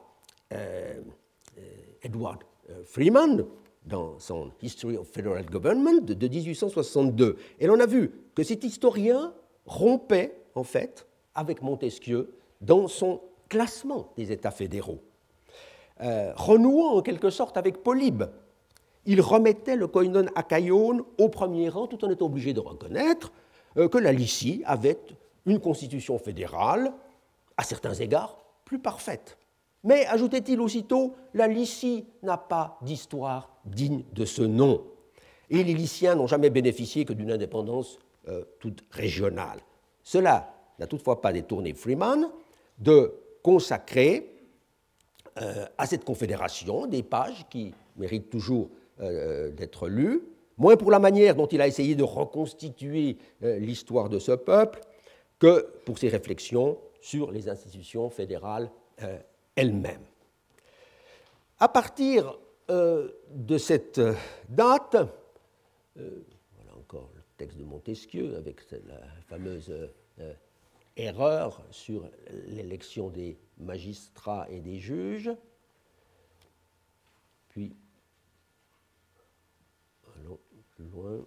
Edward 2.03 2.43
Freeman 2.85 3.47
dans 3.89 4.19
son 4.19 4.51
History 4.63 4.97
of 4.97 5.09
Federal 5.09 5.47
Government 5.47 6.01
de 6.03 6.15
1862. 6.15 7.37
Et 7.59 7.67
l'on 7.67 7.81
a 7.81 7.87
vu 7.87 8.11
que 8.35 8.43
cet 8.43 8.65
historien 8.65 9.33
rompait, 9.69 10.35
en 10.55 10.65
fait, 10.65 11.07
avec 11.35 11.63
Montesquieu 11.63 12.35
dans 12.61 12.89
son 12.89 13.21
classement 13.49 14.13
des 14.17 14.33
États 14.33 14.51
fédéraux. 14.51 15.01
Euh, 16.01 16.33
renouant 16.35 16.97
en 16.97 17.03
quelque 17.03 17.31
sorte 17.31 17.57
avec 17.57 17.83
Polybe, 17.83 18.25
il 19.07 19.21
remettait 19.21 19.77
le 19.77 19.87
koinon 19.87 20.27
akaion 20.35 21.05
au 21.19 21.29
premier 21.29 21.69
rang 21.69 21.87
tout 21.87 22.05
en 22.05 22.11
étant 22.11 22.27
obligé 22.27 22.53
de 22.53 22.61
reconnaître 22.61 23.33
euh, 23.77 23.89
que 23.89 23.99
la 23.99 24.13
Lycie 24.13 24.63
avait 24.67 24.99
une 25.47 25.61
constitution 25.61 26.19
fédérale, 26.19 26.93
à 27.57 27.63
certains 27.63 27.95
égards, 27.95 28.39
plus 28.65 28.79
parfaite. 28.79 29.39
Mais, 29.85 30.07
ajoutait-il 30.07 30.61
aussitôt, 30.61 31.15
la 31.35 31.47
Lycie 31.47 32.05
n'a 32.23 32.37
pas 32.37 32.79
d'histoire 32.83 33.51
digne 33.65 34.05
de 34.13 34.25
ce 34.25 34.43
nom. 34.43 34.83
Et 35.51 35.65
les 35.65 35.75
Lyciens 35.75 36.15
n'ont 36.15 36.27
jamais 36.27 36.51
bénéficié 36.51 37.05
que 37.05 37.13
d'une 37.13 37.31
indépendance 37.31 37.99
euh, 38.29 38.45
toute. 38.61 38.85
Cela 40.03 40.55
n'a 40.79 40.87
toutefois 40.87 41.21
pas 41.21 41.33
détourné 41.33 41.75
Freeman 41.75 42.29
de 42.79 43.13
consacrer 43.43 44.33
euh, 45.41 45.67
à 45.77 45.87
cette 45.87 46.05
confédération 46.05 46.87
des 46.87 47.03
pages 47.03 47.47
qui 47.51 47.75
méritent 47.97 48.31
toujours 48.31 48.69
euh, 49.01 49.51
d'être 49.51 49.89
lues, 49.89 50.23
moins 50.57 50.77
pour 50.77 50.91
la 50.91 50.99
manière 50.99 51.35
dont 51.35 51.47
il 51.47 51.61
a 51.61 51.67
essayé 51.67 51.95
de 51.95 52.03
reconstituer 52.03 53.17
l'histoire 53.41 54.09
de 54.09 54.19
ce 54.19 54.33
peuple 54.33 54.81
que 55.39 55.67
pour 55.85 55.99
ses 55.99 56.09
réflexions 56.09 56.79
sur 57.01 57.31
les 57.31 57.49
institutions 57.49 58.11
fédérales 58.11 58.71
elle-même. 59.55 60.03
À 61.61 61.69
partir 61.69 62.37
de 62.69 63.59
cette 63.59 64.01
date, 64.49 64.97
euh, 65.99 66.25
voilà 66.57 66.77
encore 66.77 67.11
le 67.15 67.23
texte 67.39 67.57
de 67.57 67.65
Montesquieu 67.65 68.37
avec 68.37 68.61
la 68.71 69.01
fameuse 69.29 69.71
euh, 70.19 70.35
erreur 70.97 71.65
sur 71.71 72.11
l'élection 72.49 73.09
des 73.09 73.39
magistrats 73.59 74.47
et 74.51 74.61
des 74.61 74.79
juges. 74.79 75.31
Puis, 77.49 77.75
allons 80.21 80.39
plus 80.75 80.85
loin. 80.87 81.25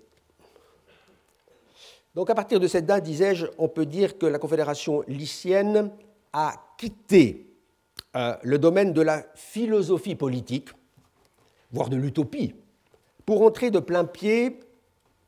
Donc 2.13 2.29
à 2.29 2.35
partir 2.35 2.59
de 2.59 2.67
cette 2.67 2.85
date, 2.85 3.05
disais-je, 3.05 3.47
on 3.57 3.69
peut 3.69 3.85
dire 3.85 4.17
que 4.17 4.25
la 4.25 4.37
Confédération 4.37 5.03
lycienne 5.07 5.91
a 6.33 6.75
quitté 6.77 7.47
euh, 8.17 8.35
le 8.43 8.59
domaine 8.59 8.91
de 8.91 9.01
la 9.01 9.23
philosophie 9.35 10.15
politique, 10.15 10.69
voire 11.71 11.89
de 11.89 11.95
l'utopie, 11.95 12.53
pour 13.25 13.43
entrer 13.43 13.71
de 13.71 13.79
plein 13.79 14.03
pied 14.03 14.59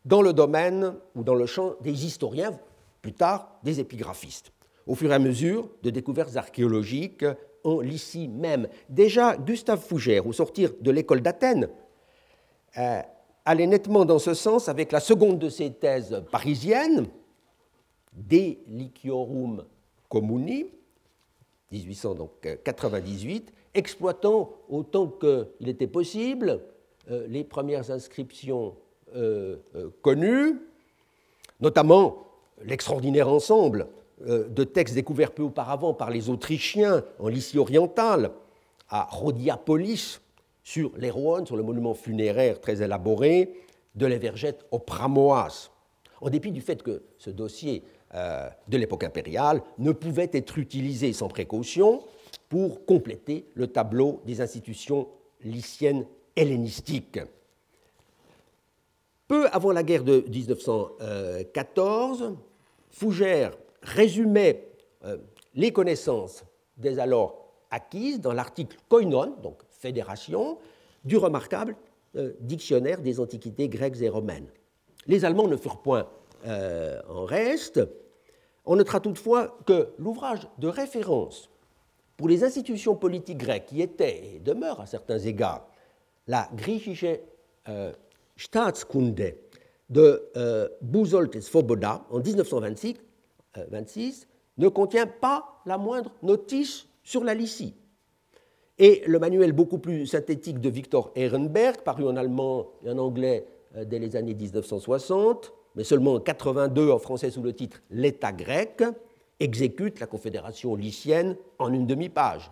dans 0.05 0.21
le 0.21 0.33
domaine 0.33 0.95
ou 1.15 1.23
dans 1.23 1.35
le 1.35 1.45
champ 1.45 1.75
des 1.81 2.05
historiens, 2.05 2.59
plus 3.01 3.13
tard 3.13 3.59
des 3.63 3.79
épigraphistes, 3.79 4.51
au 4.85 4.95
fur 4.95 5.11
et 5.11 5.15
à 5.15 5.19
mesure 5.19 5.69
de 5.81 5.89
découvertes 5.89 6.35
archéologiques 6.35 7.25
en 7.63 7.79
Lycie 7.79 8.27
même. 8.27 8.67
Déjà, 8.89 9.37
Gustave 9.37 9.81
Fougère, 9.81 10.27
au 10.27 10.33
sortir 10.33 10.71
de 10.81 10.91
l'école 10.91 11.21
d'Athènes, 11.21 11.69
euh, 12.77 13.01
allait 13.45 13.67
nettement 13.67 14.05
dans 14.05 14.19
ce 14.19 14.33
sens 14.33 14.67
avec 14.69 14.91
la 14.91 14.99
seconde 14.99 15.39
de 15.39 15.49
ses 15.49 15.71
thèses 15.71 16.23
parisiennes, 16.31 17.07
De 18.13 18.57
Liciorum 18.67 19.65
Communi, 20.09 20.65
1898, 21.71 23.51
exploitant 23.73 24.53
autant 24.69 25.07
qu'il 25.07 25.67
était 25.67 25.87
possible 25.87 26.61
euh, 27.09 27.25
les 27.27 27.43
premières 27.43 27.89
inscriptions 27.89 28.75
euh, 29.15 29.57
euh, 29.75 29.89
connues, 30.01 30.59
notamment 31.59 32.27
l'extraordinaire 32.63 33.29
ensemble 33.29 33.87
de 34.25 34.63
textes 34.63 34.95
découverts 34.95 35.31
peu 35.31 35.43
auparavant 35.43 35.93
par 35.93 36.09
les 36.09 36.29
Autrichiens 36.29 37.03
en 37.19 37.27
Lycie 37.27 37.57
orientale, 37.57 38.31
à 38.87 39.03
Rhodiapolis, 39.03 40.21
sur 40.63 40.91
l'Héroïne, 40.97 41.45
sur 41.45 41.57
le 41.57 41.63
monument 41.63 41.93
funéraire 41.93 42.61
très 42.61 42.81
élaboré 42.81 43.53
de 43.95 44.05
l'Evergette 44.05 44.65
au 44.71 44.79
Pramoas. 44.79 45.71
En 46.21 46.29
dépit 46.29 46.51
du 46.51 46.61
fait 46.61 46.81
que 46.81 47.03
ce 47.17 47.29
dossier 47.29 47.83
euh, 48.15 48.47
de 48.67 48.77
l'époque 48.77 49.03
impériale 49.03 49.61
ne 49.77 49.91
pouvait 49.91 50.29
être 50.33 50.57
utilisé 50.57 51.11
sans 51.13 51.27
précaution 51.27 52.03
pour 52.47 52.85
compléter 52.85 53.45
le 53.55 53.67
tableau 53.67 54.21
des 54.25 54.39
institutions 54.39 55.07
lyciennes 55.43 56.05
hellénistiques. 56.35 57.19
Peu 59.27 59.47
avant 59.51 59.71
la 59.71 59.83
guerre 59.83 60.03
de 60.03 60.23
1914, 60.29 62.35
Fougère 62.91 63.57
résumait 63.81 64.67
euh, 65.05 65.17
les 65.55 65.71
connaissances 65.71 66.43
dès 66.77 66.99
alors 66.99 67.51
acquises 67.71 68.19
dans 68.19 68.33
l'article 68.33 68.77
Koinon, 68.89 69.35
donc 69.41 69.61
fédération, 69.69 70.59
du 71.03 71.17
remarquable 71.17 71.75
euh, 72.15 72.33
dictionnaire 72.39 73.01
des 73.01 73.19
antiquités 73.19 73.69
grecques 73.69 74.01
et 74.01 74.09
romaines. 74.09 74.49
Les 75.07 75.25
Allemands 75.25 75.47
ne 75.47 75.57
furent 75.57 75.81
point 75.81 76.07
en 76.45 77.23
reste, 77.23 77.79
on 78.65 78.75
notera 78.75 78.99
toutefois 78.99 79.57
que 79.65 79.93
l'ouvrage 79.97 80.47
de 80.57 80.67
référence 80.67 81.49
pour 82.17 82.29
les 82.29 82.43
institutions 82.43 82.95
politiques 82.95 83.39
grecques, 83.39 83.65
qui 83.67 83.81
était 83.81 84.35
et 84.35 84.39
demeure 84.39 84.79
à 84.79 84.85
certains 84.85 85.19
égards 85.19 85.67
la 86.27 86.49
Griechische 86.53 87.05
euh, 87.67 87.91
Staatskunde 88.35 89.35
de 89.89 90.31
euh, 90.37 90.67
Buzolt 90.81 91.35
et 91.35 91.41
Svoboda 91.41 92.05
en 92.09 92.19
1926, 92.19 92.95
euh, 93.57 93.65
ne 94.57 94.67
contient 94.67 95.07
pas 95.07 95.61
la 95.65 95.77
moindre 95.77 96.11
notice 96.21 96.87
sur 97.03 97.23
la 97.23 97.33
Lycie. 97.33 97.75
Et 98.79 99.03
le 99.05 99.19
manuel 99.19 99.51
beaucoup 99.51 99.77
plus 99.77 100.07
synthétique 100.07 100.59
de 100.59 100.69
Victor 100.69 101.11
Ehrenberg, 101.15 101.81
paru 101.83 102.05
en 102.07 102.15
allemand 102.15 102.71
et 102.83 102.89
en 102.89 102.97
anglais 102.97 103.45
dès 103.85 103.99
les 103.99 104.15
années 104.15 104.33
1960, 104.33 105.53
mais 105.75 105.83
seulement 105.83 106.13
en 106.15 106.19
82 106.19 106.91
en 106.91 106.99
français 106.99 107.29
sous 107.29 107.41
le 107.43 107.53
titre 107.53 107.81
L'État 107.91 108.31
grec, 108.31 108.83
exécute 109.39 109.99
la 109.99 110.07
Confédération 110.07 110.75
lycienne 110.75 111.35
en 111.59 111.73
une 111.73 111.85
demi-page. 111.85 112.51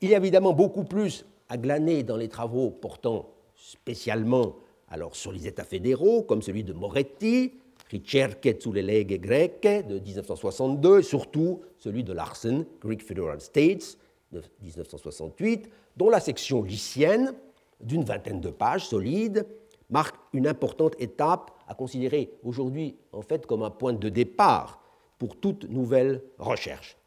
Il 0.00 0.10
y 0.10 0.14
a 0.14 0.18
évidemment 0.18 0.52
beaucoup 0.52 0.84
plus 0.84 1.24
à 1.48 1.56
glaner 1.56 2.02
dans 2.02 2.16
les 2.16 2.28
travaux 2.28 2.70
portant 2.70 3.30
spécialement 3.54 4.56
alors, 4.92 5.16
sur 5.16 5.32
les 5.32 5.46
États 5.46 5.64
fédéraux, 5.64 6.22
comme 6.22 6.42
celui 6.42 6.64
de 6.64 6.74
Moretti, 6.74 7.54
Ricerche 7.90 8.36
sulle 8.60 8.74
leghe 8.74 9.18
greche 9.18 9.86
de 9.88 9.98
1962, 9.98 11.00
et 11.00 11.02
surtout 11.02 11.60
celui 11.78 12.04
de 12.04 12.12
Larsen, 12.12 12.66
Greek 12.80 13.02
Federal 13.02 13.40
States 13.40 13.96
de 14.32 14.42
1968, 14.62 15.68
dont 15.96 16.10
la 16.10 16.20
section 16.20 16.62
lycienne, 16.62 17.34
d'une 17.80 18.04
vingtaine 18.04 18.40
de 18.40 18.50
pages 18.50 18.86
solides, 18.86 19.46
marque 19.88 20.16
une 20.34 20.46
importante 20.46 20.94
étape 20.98 21.52
à 21.66 21.74
considérer 21.74 22.30
aujourd'hui 22.44 22.96
en 23.12 23.22
fait 23.22 23.46
comme 23.46 23.62
un 23.62 23.70
point 23.70 23.94
de 23.94 24.08
départ 24.10 24.82
pour 25.18 25.36
toute 25.36 25.68
nouvelle 25.70 26.22
recherche. 26.38 26.98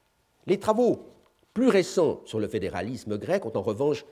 Les 0.48 0.60
travaux 0.60 1.06
plus 1.54 1.68
récents 1.68 2.22
sur 2.26 2.40
le 2.40 2.48
fédéralisme 2.48 3.18
grec 3.18 3.46
ont 3.46 3.56
en 3.56 3.62
revanche 3.62 4.06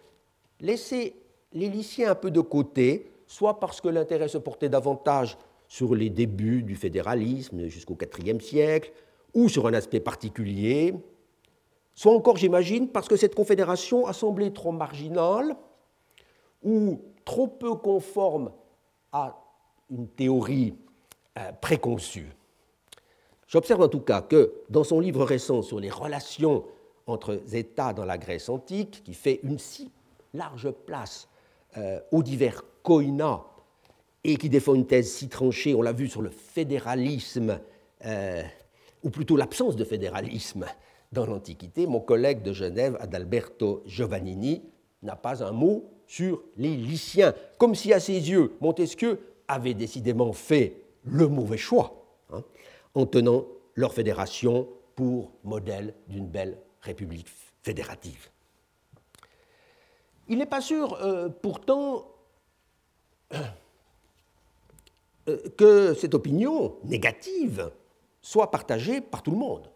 laissé 0.60 1.16
les 1.54 1.70
lyciens 1.70 2.12
un 2.12 2.16
peu 2.16 2.32
de 2.32 2.42
côté, 2.42 3.13
soit 3.34 3.60
parce 3.60 3.82
que 3.82 3.88
l'intérêt 3.88 4.28
se 4.28 4.38
portait 4.38 4.70
davantage 4.70 5.40
sur 5.68 5.96
les 5.96 6.12
débuts 6.12 6.62
du 6.62 6.76
fédéralisme 6.76 7.68
jusqu'au 7.68 7.98
IVe 8.20 8.42
siècle, 8.42 8.92
ou 9.34 9.50
sur 9.50 9.66
un 9.66 9.74
aspect 9.74 10.00
particulier, 10.00 10.94
soit 11.96 12.14
encore, 12.14 12.38
j'imagine, 12.38 12.90
parce 12.90 13.08
que 13.08 13.16
cette 13.16 13.34
confédération 13.34 14.06
a 14.06 14.14
semblé 14.14 14.54
trop 14.54 14.72
marginale 14.72 15.56
ou 16.62 17.02
trop 17.26 17.48
peu 17.48 17.74
conforme 17.74 18.52
à 19.12 19.42
une 19.90 20.08
théorie 20.08 20.76
euh, 21.40 21.52
préconçue. 21.60 22.36
J'observe 23.48 23.82
en 23.82 23.88
tout 23.88 24.02
cas 24.02 24.22
que 24.22 24.54
dans 24.70 24.84
son 24.84 25.00
livre 25.00 25.26
récent 25.26 25.64
sur 25.64 25.80
les 25.80 25.90
relations 25.90 26.66
entre 27.08 27.42
États 27.52 27.94
dans 27.94 28.06
la 28.06 28.20
Grèce 28.20 28.48
antique, 28.48 29.02
qui 29.04 29.16
fait 29.16 29.40
une 29.42 29.58
si 29.58 29.92
large 30.36 30.70
place 30.70 31.28
euh, 31.78 32.00
aux 32.12 32.22
divers 32.22 32.62
koina 32.84 33.44
et 34.24 34.38
qui 34.38 34.50
défend 34.50 34.76
une 34.76 34.86
thèse 34.86 35.12
si 35.12 35.28
tranchée, 35.28 35.74
on 35.74 35.82
l'a 35.82 35.92
vu 35.92 36.08
sur 36.08 36.22
le 36.22 36.30
fédéralisme, 36.30 37.60
euh, 38.06 38.44
ou 39.04 39.10
plutôt 39.10 39.36
l'absence 39.36 39.76
de 39.76 39.84
fédéralisme 39.84 40.66
dans 41.12 41.26
l'Antiquité, 41.26 41.88
mon 41.88 42.00
collègue 42.00 42.42
de 42.42 42.54
Genève, 42.54 42.98
Adalberto 43.00 43.84
Giovannini, 43.86 44.64
n'a 45.02 45.16
pas 45.16 45.44
un 45.44 45.52
mot 45.52 45.86
sur 46.08 46.42
les 46.58 46.76
Lyciens, 46.76 47.34
comme 47.58 47.76
si 47.76 47.94
à 47.94 48.00
ses 48.00 48.30
yeux, 48.30 48.54
Montesquieu 48.62 49.20
avait 49.48 49.74
décidément 49.74 50.34
fait 50.34 50.78
le 51.04 51.28
mauvais 51.28 51.58
choix 51.58 52.06
hein, 52.32 52.44
en 52.96 53.06
tenant 53.06 53.46
leur 53.76 53.94
fédération 53.94 54.68
pour 54.96 55.32
modèle 55.44 55.94
d'une 56.08 56.28
belle 56.28 56.58
république 56.82 57.28
fédérative. 57.62 58.30
Il 60.30 60.38
n'est 60.38 60.46
pas 60.46 60.62
sûr, 60.62 60.94
euh, 61.02 61.30
pourtant, 61.30 62.13
que 65.58 65.94
cette 65.94 66.14
opinion 66.14 66.76
négative 66.84 67.72
soit 68.22 68.52
partagée 68.52 69.02
par 69.02 69.24
tout 69.24 69.32
le 69.32 69.38
monde. 69.38 69.70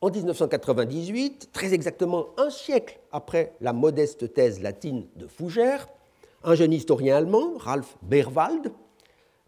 En 0.00 0.10
1998, 0.10 1.50
très 1.52 1.74
exactement 1.74 2.28
un 2.36 2.50
siècle 2.50 3.00
après 3.10 3.54
la 3.60 3.72
modeste 3.72 4.32
thèse 4.32 4.60
latine 4.60 5.06
de 5.16 5.26
Fougère, 5.26 5.88
un 6.44 6.54
jeune 6.54 6.72
historien 6.72 7.16
allemand, 7.16 7.56
Ralph 7.56 7.96
Berwald, 8.02 8.72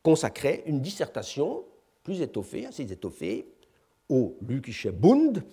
consacrait 0.02 0.64
une 0.66 0.80
dissertation 0.80 1.62
plus 2.02 2.20
étoffée, 2.20 2.66
assez 2.66 2.90
étoffée, 2.90 3.46
au 4.08 4.36
Lükische 4.46 4.88
Bund, 4.88 5.44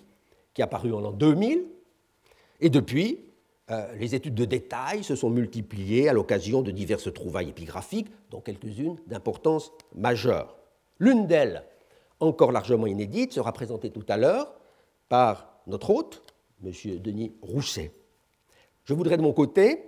qui 0.52 0.62
a 0.62 0.66
paru 0.66 0.92
en 0.92 1.00
l'an 1.00 1.12
2000. 1.12 1.64
Et 2.60 2.70
depuis, 2.70 3.20
euh, 3.70 3.94
les 3.96 4.14
études 4.14 4.34
de 4.34 4.46
détail 4.46 5.04
se 5.04 5.14
sont 5.14 5.28
multipliées 5.28 6.08
à 6.08 6.14
l'occasion 6.14 6.62
de 6.62 6.70
diverses 6.70 7.12
trouvailles 7.12 7.50
épigraphiques, 7.50 8.08
dont 8.30 8.40
quelques-unes 8.40 8.96
d'importance 9.06 9.72
majeure. 9.94 10.56
L'une 10.98 11.26
d'elles, 11.26 11.64
encore 12.18 12.50
largement 12.50 12.86
inédite, 12.86 13.32
sera 13.32 13.52
présentée 13.52 13.90
tout 13.90 14.06
à 14.08 14.16
l'heure 14.16 14.54
par 15.10 15.60
notre 15.66 15.90
hôte, 15.90 16.22
M. 16.64 16.72
Denis 17.00 17.34
Rousset. 17.42 17.92
Je 18.84 18.94
voudrais 18.94 19.18
de 19.18 19.22
mon 19.22 19.34
côté 19.34 19.84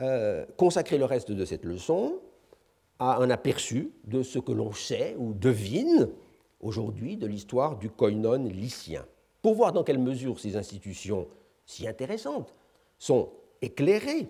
euh, 0.00 0.46
consacrer 0.56 0.96
le 0.96 1.04
reste 1.04 1.30
de 1.30 1.44
cette 1.44 1.66
leçon 1.66 2.20
à 2.98 3.18
un 3.18 3.28
aperçu 3.28 3.92
de 4.04 4.22
ce 4.22 4.38
que 4.38 4.52
l'on 4.52 4.72
sait 4.72 5.14
ou 5.18 5.34
devine 5.34 6.08
aujourd'hui 6.60 7.18
de 7.18 7.26
l'histoire 7.26 7.76
du 7.76 7.90
koinon 7.90 8.44
lycien, 8.44 9.04
pour 9.42 9.54
voir 9.54 9.72
dans 9.72 9.84
quelle 9.84 9.98
mesure 9.98 10.40
ces 10.40 10.56
institutions 10.56 11.28
si 11.66 11.86
intéressantes 11.86 12.54
sont 12.98 13.30
éclairées 13.62 14.28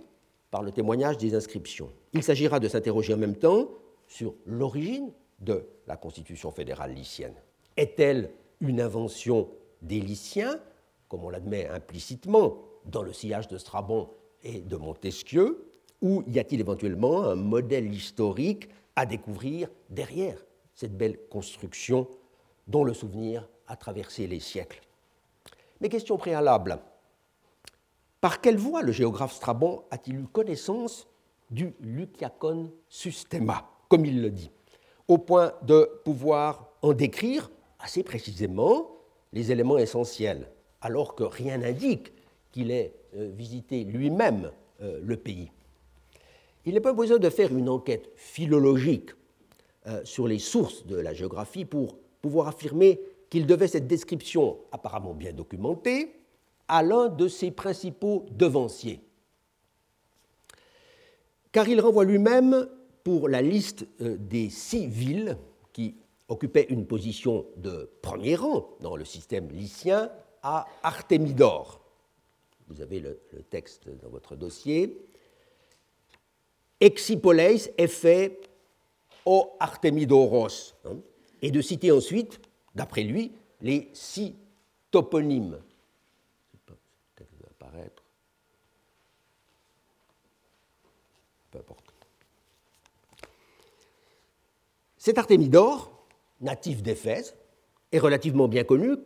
par 0.50 0.62
le 0.62 0.72
témoignage 0.72 1.18
des 1.18 1.34
inscriptions. 1.34 1.90
Il 2.12 2.22
s'agira 2.22 2.60
de 2.60 2.68
s'interroger 2.68 3.14
en 3.14 3.18
même 3.18 3.36
temps 3.36 3.68
sur 4.06 4.34
l'origine 4.46 5.12
de 5.40 5.66
la 5.86 5.96
Constitution 5.96 6.50
fédérale 6.50 6.94
lycienne. 6.94 7.34
Est-elle 7.76 8.30
une 8.60 8.80
invention 8.80 9.48
des 9.82 10.00
Lyciens, 10.00 10.58
comme 11.08 11.24
on 11.24 11.30
l'admet 11.30 11.68
implicitement 11.68 12.58
dans 12.86 13.02
le 13.02 13.12
sillage 13.12 13.48
de 13.48 13.58
Strabon 13.58 14.08
et 14.42 14.60
de 14.60 14.76
Montesquieu, 14.76 15.64
ou 16.00 16.22
y 16.26 16.38
a-t-il 16.38 16.60
éventuellement 16.60 17.24
un 17.24 17.34
modèle 17.34 17.92
historique 17.92 18.68
à 18.96 19.06
découvrir 19.06 19.68
derrière 19.90 20.44
cette 20.74 20.96
belle 20.96 21.18
construction 21.28 22.08
dont 22.66 22.84
le 22.84 22.94
souvenir 22.94 23.48
a 23.66 23.76
traversé 23.76 24.26
les 24.26 24.40
siècles? 24.40 24.80
Mais 25.80 25.88
question 25.88 26.16
préalable. 26.16 26.78
Par 28.20 28.40
quelle 28.40 28.56
voie 28.56 28.82
le 28.82 28.90
géographe 28.90 29.32
Strabon 29.32 29.82
a-t-il 29.90 30.16
eu 30.16 30.24
connaissance 30.24 31.06
du 31.50 31.72
Luciacon 31.80 32.70
Systema, 32.88 33.70
comme 33.88 34.04
il 34.04 34.20
le 34.20 34.30
dit, 34.30 34.50
au 35.06 35.18
point 35.18 35.52
de 35.62 35.88
pouvoir 36.04 36.68
en 36.82 36.92
décrire 36.92 37.50
assez 37.78 38.02
précisément 38.02 38.90
les 39.32 39.52
éléments 39.52 39.78
essentiels, 39.78 40.50
alors 40.80 41.14
que 41.14 41.22
rien 41.22 41.58
n'indique 41.58 42.12
qu'il 42.50 42.72
ait 42.72 42.92
euh, 43.16 43.30
visité 43.36 43.84
lui-même 43.84 44.50
euh, 44.82 45.00
le 45.02 45.16
pays. 45.16 45.52
Il 46.64 46.74
n'est 46.74 46.80
pas 46.80 46.92
besoin 46.92 47.18
de 47.18 47.30
faire 47.30 47.56
une 47.56 47.68
enquête 47.68 48.10
philologique 48.16 49.10
euh, 49.86 50.04
sur 50.04 50.26
les 50.26 50.40
sources 50.40 50.84
de 50.86 50.96
la 50.96 51.14
géographie 51.14 51.64
pour 51.64 51.96
pouvoir 52.20 52.48
affirmer 52.48 53.00
qu'il 53.30 53.46
devait 53.46 53.68
cette 53.68 53.86
description 53.86 54.58
apparemment 54.72 55.14
bien 55.14 55.32
documentée 55.32 56.18
à 56.68 56.82
l'un 56.82 57.08
de 57.08 57.28
ses 57.28 57.50
principaux 57.50 58.26
devanciers. 58.30 59.00
Car 61.52 61.68
il 61.68 61.80
renvoie 61.80 62.04
lui-même 62.04 62.68
pour 63.02 63.28
la 63.28 63.40
liste 63.40 63.86
des 64.00 64.50
six 64.50 64.86
villes 64.86 65.38
qui 65.72 65.96
occupaient 66.28 66.66
une 66.68 66.86
position 66.86 67.46
de 67.56 67.90
premier 68.02 68.36
rang 68.36 68.68
dans 68.80 68.96
le 68.96 69.04
système 69.04 69.50
lycien 69.50 70.10
à 70.42 70.66
Artémidor. 70.82 71.80
Vous 72.68 72.82
avez 72.82 73.00
le, 73.00 73.18
texte 73.48 73.88
dans 73.88 74.10
votre 74.10 74.36
dossier. 74.36 74.98
Exipoleis 76.80 77.72
fait 77.88 78.40
o 79.24 79.52
Artemidoros. 79.58 80.74
Hein, 80.84 80.98
et 81.40 81.50
de 81.50 81.60
citer 81.60 81.92
ensuite, 81.92 82.40
d'après 82.74 83.02
lui, 83.02 83.32
les 83.60 83.88
six 83.92 84.34
toponymes. 84.90 85.58
Peu 91.50 91.58
importe. 91.58 91.94
Cet 94.98 95.18
Artémidor, 95.18 96.06
natif 96.40 96.82
d'Éphèse, 96.82 97.36
est 97.92 97.98
relativement 97.98 98.48
bien 98.48 98.64
connu, 98.64 98.96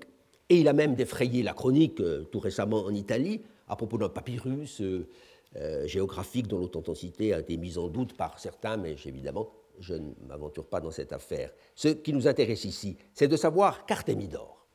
et 0.49 0.61
il 0.61 0.69
a 0.69 0.73
même 0.73 0.95
défrayé 0.95 1.43
la 1.43 1.53
chronique 1.53 2.01
euh, 2.01 2.25
tout 2.25 2.41
récemment 2.41 2.81
en 2.85 2.93
Italie 2.93 3.43
à 3.69 3.77
propos 3.77 3.99
d'un 3.99 4.09
papyrus 4.09 4.81
euh, 4.81 5.09
euh, 5.57 5.87
géographique 5.87 6.49
dont 6.49 6.59
l'authenticité 6.59 7.33
a 7.33 7.41
été 7.41 7.57
mise 7.57 7.79
en 7.79 7.89
doute 7.89 8.17
par 8.17 8.39
certains, 8.39 8.77
mais 8.77 8.97
évidemment, 9.05 9.51
je 9.79 9.95
ne 9.95 10.13
m'aventure 10.27 10.67
pas 10.67 10.81
dans 10.81 10.91
cette 10.91 11.13
affaire. 11.13 11.53
Ce 11.75 11.89
qui 11.89 12.13
nous 12.13 12.27
intéresse 12.27 12.65
ici, 12.65 12.97
c'est 13.15 13.29
de 13.29 13.37
savoir 13.37 13.87
qu'Artémidor 13.87 14.67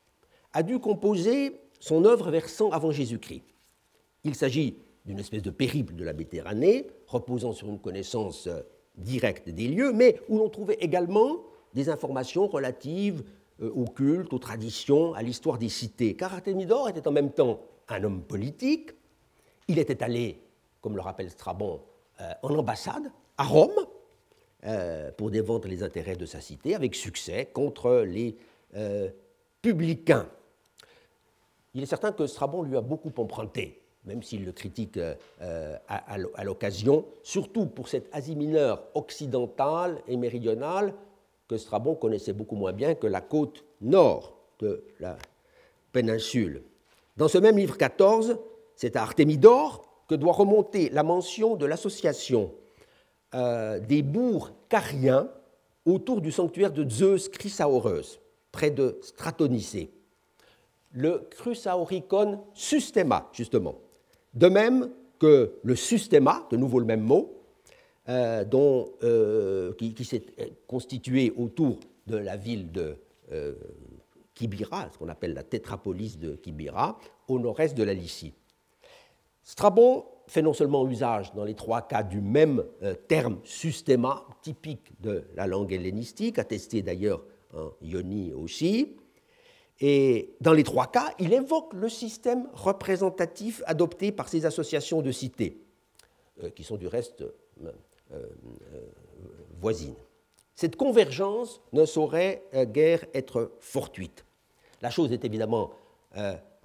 a 0.52 0.62
dû 0.62 0.78
composer 0.78 1.60
son 1.80 2.04
œuvre 2.04 2.30
vers 2.30 2.48
100 2.48 2.70
avant 2.70 2.90
Jésus-Christ. 2.90 3.44
Il 4.24 4.34
s'agit 4.34 4.76
d'une 5.08 5.18
espèce 5.18 5.42
de 5.42 5.50
périple 5.50 5.94
de 5.94 6.04
la 6.04 6.12
Méditerranée, 6.12 6.86
reposant 7.06 7.52
sur 7.52 7.68
une 7.68 7.78
connaissance 7.78 8.46
euh, 8.46 8.60
directe 8.96 9.48
des 9.48 9.68
lieux, 9.68 9.92
mais 9.92 10.20
où 10.28 10.38
l'on 10.38 10.50
trouvait 10.50 10.76
également 10.80 11.38
des 11.72 11.88
informations 11.88 12.46
relatives 12.46 13.24
euh, 13.62 13.70
au 13.70 13.84
culte, 13.84 14.32
aux 14.32 14.38
traditions, 14.38 15.14
à 15.14 15.22
l'histoire 15.22 15.56
des 15.56 15.70
cités. 15.70 16.14
Car 16.14 16.34
Artémidor 16.34 16.88
était 16.90 17.06
en 17.08 17.12
même 17.12 17.32
temps 17.32 17.60
un 17.88 18.04
homme 18.04 18.22
politique, 18.22 18.90
il 19.66 19.78
était 19.78 20.02
allé 20.02 20.42
comme 20.82 20.94
le 20.94 21.00
rappelle 21.00 21.30
Strabon, 21.30 21.80
euh, 22.20 22.30
en 22.42 22.54
ambassade 22.54 23.10
à 23.36 23.44
Rome 23.44 23.86
pour 25.16 25.30
défendre 25.30 25.68
les 25.68 25.84
intérêts 25.84 26.16
de 26.16 26.26
sa 26.26 26.40
cité 26.40 26.74
avec 26.74 26.96
succès 26.96 27.46
contre 27.46 28.02
les 28.04 28.36
publicains. 29.62 30.28
Il 31.74 31.82
est 31.84 31.86
certain 31.86 32.10
que 32.10 32.26
Strabon 32.26 32.64
lui 32.64 32.76
a 32.76 32.80
beaucoup 32.80 33.12
emprunté, 33.18 33.80
même 34.08 34.22
s'il 34.22 34.44
le 34.44 34.52
critique 34.52 34.98
à, 35.38 36.44
l'occasion, 36.44 37.04
surtout 37.22 37.66
pour 37.66 37.88
cette 37.88 38.08
Asie 38.12 38.34
mineure 38.34 38.82
occidentale 38.94 39.98
et 40.08 40.16
méridionale 40.16 40.94
que 41.46 41.56
Strabon 41.56 41.94
connaissait 41.94 42.32
beaucoup 42.32 42.56
moins 42.56 42.72
bien 42.72 42.94
que 42.94 43.06
la 43.06 43.20
côte 43.20 43.64
nord 43.80 44.38
de 44.58 44.82
la 45.00 45.16
péninsule. 45.92 46.62
Dans 47.16 47.28
ce 47.28 47.38
même 47.38 47.56
livre 47.56 47.76
14, 47.76 48.38
c'est 48.76 48.96
à 48.96 49.02
Artémidor 49.02 49.88
que 50.08 50.14
doit 50.14 50.32
remonter 50.32 50.88
la 50.90 51.02
mention 51.02 51.56
de 51.56 51.66
l'association 51.66 52.52
euh, 53.34 53.78
des 53.80 54.02
bourgs 54.02 54.52
cariens 54.68 55.28
autour 55.84 56.20
du 56.20 56.32
sanctuaire 56.32 56.72
de 56.72 56.88
Zeus 56.88 57.28
Chrysaoreus, 57.28 58.20
près 58.52 58.70
de 58.70 58.98
Stratonicée. 59.02 59.90
Le 60.92 61.28
Chrysaoricon 61.30 62.40
Systema, 62.54 63.28
justement. 63.32 63.76
De 64.34 64.48
même 64.48 64.90
que 65.18 65.54
le 65.62 65.76
Systema, 65.76 66.46
de 66.50 66.56
nouveau 66.56 66.78
le 66.78 66.86
même 66.86 67.02
mot, 67.02 67.34
euh, 68.08 68.44
euh, 69.02 69.72
qui, 69.74 70.04
s'est 70.04 70.24
constitué 70.66 71.32
autour 71.36 71.78
de 72.06 72.16
la 72.16 72.36
ville 72.36 72.72
de 72.72 72.96
Kibira, 74.34 74.88
ce 74.92 74.98
qu'on 74.98 75.08
appelle 75.08 75.34
la 75.34 75.42
tétrapolis 75.42 76.18
de 76.18 76.36
Kibira, 76.36 76.98
au 77.26 77.38
nord-est 77.38 77.76
de 77.76 77.82
la 77.82 77.92
Lycie. 77.92 78.32
Strabon 79.42 80.04
fait 80.26 80.42
non 80.42 80.52
seulement 80.52 80.86
usage 80.86 81.32
dans 81.34 81.44
les 81.44 81.54
trois 81.54 81.82
cas 81.82 82.02
du 82.02 82.20
même 82.20 82.62
euh, 82.82 82.94
terme 82.94 83.38
systéma, 83.44 84.24
typique 84.42 84.92
de 85.00 85.24
la 85.34 85.46
langue 85.46 85.72
hellénistique, 85.72 86.38
attesté 86.38 86.82
d'ailleurs 86.82 87.24
en 87.54 87.70
Ionie 87.80 88.34
aussi, 88.34 88.96
et 89.80 90.34
dans 90.40 90.52
les 90.52 90.64
trois 90.64 90.86
cas, 90.86 91.14
il 91.18 91.32
évoque 91.32 91.72
le 91.74 91.88
système 91.88 92.48
représentatif 92.52 93.62
adopté 93.66 94.10
par 94.12 94.28
ces 94.28 94.44
associations 94.46 95.02
de 95.02 95.12
cités, 95.12 95.62
euh, 96.42 96.50
qui 96.50 96.64
sont 96.64 96.76
du 96.76 96.86
reste 96.86 97.24
euh, 97.62 98.26
voisines. 99.60 99.94
Cette 100.54 100.76
convergence 100.76 101.60
ne 101.72 101.84
saurait 101.84 102.42
guère 102.72 103.04
être 103.14 103.52
fortuite. 103.60 104.24
La 104.82 104.90
chose 104.90 105.12
est 105.12 105.24
évidemment 105.24 105.70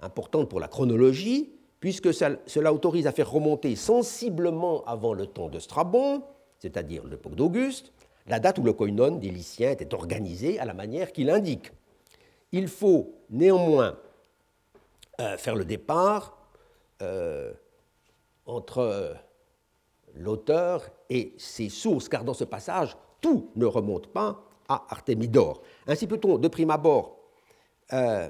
importante 0.00 0.48
pour 0.48 0.58
la 0.58 0.66
chronologie, 0.66 1.52
puisque 1.78 2.14
cela 2.14 2.72
autorise 2.72 3.06
à 3.06 3.12
faire 3.12 3.30
remonter 3.30 3.76
sensiblement 3.76 4.82
avant 4.84 5.12
le 5.12 5.26
temps 5.26 5.48
de 5.48 5.58
Strabon, 5.58 6.22
c'est-à-dire 6.58 7.04
l'époque 7.04 7.34
d'Auguste, 7.34 7.92
la 8.26 8.40
date 8.40 8.58
où 8.58 8.62
le 8.62 8.72
koinon 8.72 9.16
des 9.16 9.28
Lyciens 9.28 9.72
était 9.72 9.92
organisé 9.92 10.58
à 10.58 10.64
la 10.64 10.72
manière 10.72 11.12
qu'il 11.12 11.28
indique. 11.28 11.70
Il 12.54 12.68
faut 12.68 13.12
néanmoins 13.30 13.98
euh, 15.20 15.36
faire 15.36 15.56
le 15.56 15.64
départ 15.64 16.38
euh, 17.02 17.52
entre 18.46 19.16
l'auteur 20.14 20.88
et 21.10 21.34
ses 21.36 21.68
sources, 21.68 22.08
car 22.08 22.22
dans 22.22 22.32
ce 22.32 22.44
passage, 22.44 22.96
tout 23.20 23.50
ne 23.56 23.66
remonte 23.66 24.06
pas 24.06 24.44
à 24.68 24.86
Artémidore. 24.88 25.62
Ainsi 25.88 26.06
peut-on, 26.06 26.38
de 26.38 26.46
prime 26.46 26.70
abord, 26.70 27.18
euh, 27.92 28.28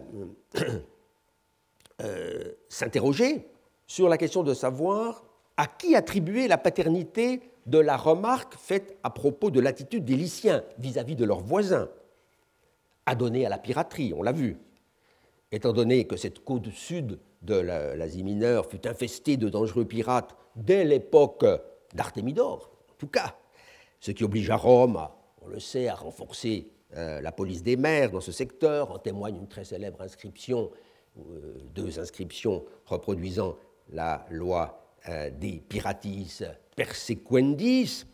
s'interroger 2.70 3.46
sur 3.86 4.08
la 4.08 4.16
question 4.16 4.42
de 4.42 4.54
savoir 4.54 5.22
à 5.58 5.66
qui 5.66 5.94
attribuer 5.94 6.48
la 6.48 6.56
paternité 6.56 7.42
de 7.66 7.78
la 7.78 7.98
remarque 7.98 8.54
faite 8.56 8.96
à 9.02 9.10
propos 9.10 9.50
de 9.50 9.60
l'attitude 9.60 10.06
des 10.06 10.16
Lyciens 10.16 10.64
vis-à-vis 10.78 11.14
de 11.14 11.26
leurs 11.26 11.40
voisins, 11.40 11.90
adonnée 13.06 13.46
à 13.46 13.48
la 13.48 13.58
piraterie, 13.58 14.12
on 14.14 14.22
l'a 14.22 14.32
vu. 14.32 14.58
Étant 15.52 15.72
donné 15.72 16.06
que 16.06 16.16
cette 16.16 16.40
côte 16.44 16.70
sud 16.70 17.18
de 17.42 17.54
l'Asie 17.54 18.24
mineure 18.24 18.66
fut 18.66 18.86
infestée 18.88 19.36
de 19.36 19.48
dangereux 19.48 19.84
pirates 19.84 20.34
dès 20.56 20.84
l'époque 20.84 21.44
d'Artémidore, 21.94 22.70
en 22.90 22.94
tout 22.98 23.06
cas, 23.06 23.36
ce 24.00 24.10
qui 24.10 24.24
oblige 24.24 24.50
à 24.50 24.56
Rome, 24.56 25.08
on 25.42 25.48
le 25.48 25.60
sait, 25.60 25.88
à 25.88 25.94
renforcer 25.94 26.68
euh, 26.96 27.20
la 27.20 27.32
police 27.32 27.62
des 27.62 27.76
mers 27.76 28.10
dans 28.10 28.20
ce 28.20 28.32
secteur, 28.32 28.90
en 28.90 28.98
témoigne 28.98 29.36
une 29.36 29.48
très 29.48 29.64
célèbre 29.64 30.00
inscription, 30.00 30.70
euh, 31.18 31.58
deux 31.74 31.98
inscriptions 31.98 32.64
reproduisant 32.86 33.56
la 33.90 34.26
loi 34.30 34.80
euh, 35.08 35.30
des 35.30 35.62
piratis 35.68 36.42
persequendis, 36.76 38.06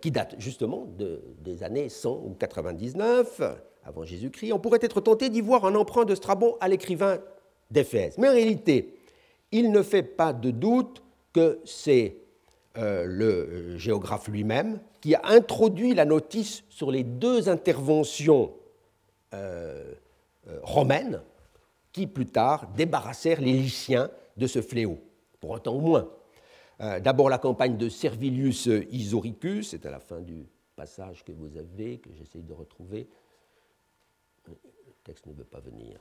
qui 0.00 0.12
date 0.12 0.36
justement 0.38 0.86
des 0.86 1.64
années 1.64 1.88
100 1.88 2.22
ou 2.24 2.36
99 2.38 3.42
avant 3.84 4.04
Jésus-Christ, 4.04 4.52
on 4.52 4.58
pourrait 4.58 4.78
être 4.82 5.00
tenté 5.00 5.28
d'y 5.30 5.40
voir 5.40 5.64
un 5.64 5.74
emprunt 5.74 6.04
de 6.04 6.14
Strabon 6.14 6.56
à 6.60 6.68
l'écrivain 6.68 7.18
d'Éphèse. 7.70 8.16
Mais 8.18 8.28
en 8.28 8.32
réalité, 8.32 8.94
il 9.52 9.70
ne 9.70 9.82
fait 9.82 10.02
pas 10.02 10.32
de 10.32 10.50
doute 10.50 11.02
que 11.32 11.60
c'est 11.64 12.16
euh, 12.76 13.04
le 13.06 13.76
géographe 13.78 14.28
lui-même 14.28 14.80
qui 15.00 15.14
a 15.14 15.20
introduit 15.24 15.94
la 15.94 16.04
notice 16.04 16.64
sur 16.70 16.90
les 16.90 17.04
deux 17.04 17.48
interventions 17.48 18.52
romaines 20.62 21.20
qui 21.94 22.06
plus 22.06 22.26
tard 22.26 22.68
débarrassèrent 22.76 23.40
les 23.40 23.52
Lyciens 23.52 24.10
de 24.36 24.46
ce 24.46 24.60
fléau 24.60 24.98
pour 25.40 25.54
un 25.54 25.58
temps 25.60 25.74
au 25.74 25.80
moins. 25.80 26.10
Euh, 26.80 27.00
d'abord 27.00 27.30
la 27.30 27.38
campagne 27.38 27.76
de 27.76 27.88
Servilius 27.88 28.68
Isoricus, 28.90 29.70
c'est 29.70 29.86
à 29.86 29.90
la 29.90 30.00
fin 30.00 30.20
du 30.20 30.46
passage 30.74 31.24
que 31.24 31.30
vous 31.30 31.56
avez, 31.56 31.98
que 31.98 32.10
j'essaye 32.12 32.42
de 32.42 32.52
retrouver. 32.52 33.08
Le 34.48 34.54
texte 35.04 35.26
ne 35.26 35.32
veut 35.32 35.44
pas 35.44 35.60
venir. 35.60 36.00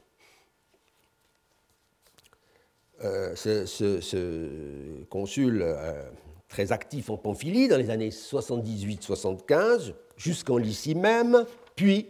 Euh, 3.03 3.35
ce, 3.35 5.03
consul 5.05 5.61
euh, 5.61 6.09
très 6.47 6.71
actif 6.71 7.09
en 7.09 7.17
Pamphylie 7.17 7.67
dans 7.67 7.77
les 7.77 7.89
années 7.89 8.09
78-75, 8.09 9.93
jusqu'en 10.15 10.57
Lycie 10.57 10.95
même, 10.95 11.45
puis 11.75 12.07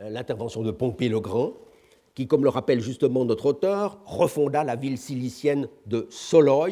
l'intervention 0.00 0.62
de 0.62 0.70
Pompée 0.70 1.08
le 1.08 1.20
Grand, 1.20 1.54
qui, 2.14 2.26
comme 2.26 2.44
le 2.44 2.48
rappelle 2.48 2.80
justement 2.80 3.24
notre 3.24 3.46
auteur, 3.46 3.98
refonda 4.04 4.64
la 4.64 4.76
ville 4.76 4.98
cilicienne 4.98 5.68
de 5.86 6.06
Soloi 6.10 6.68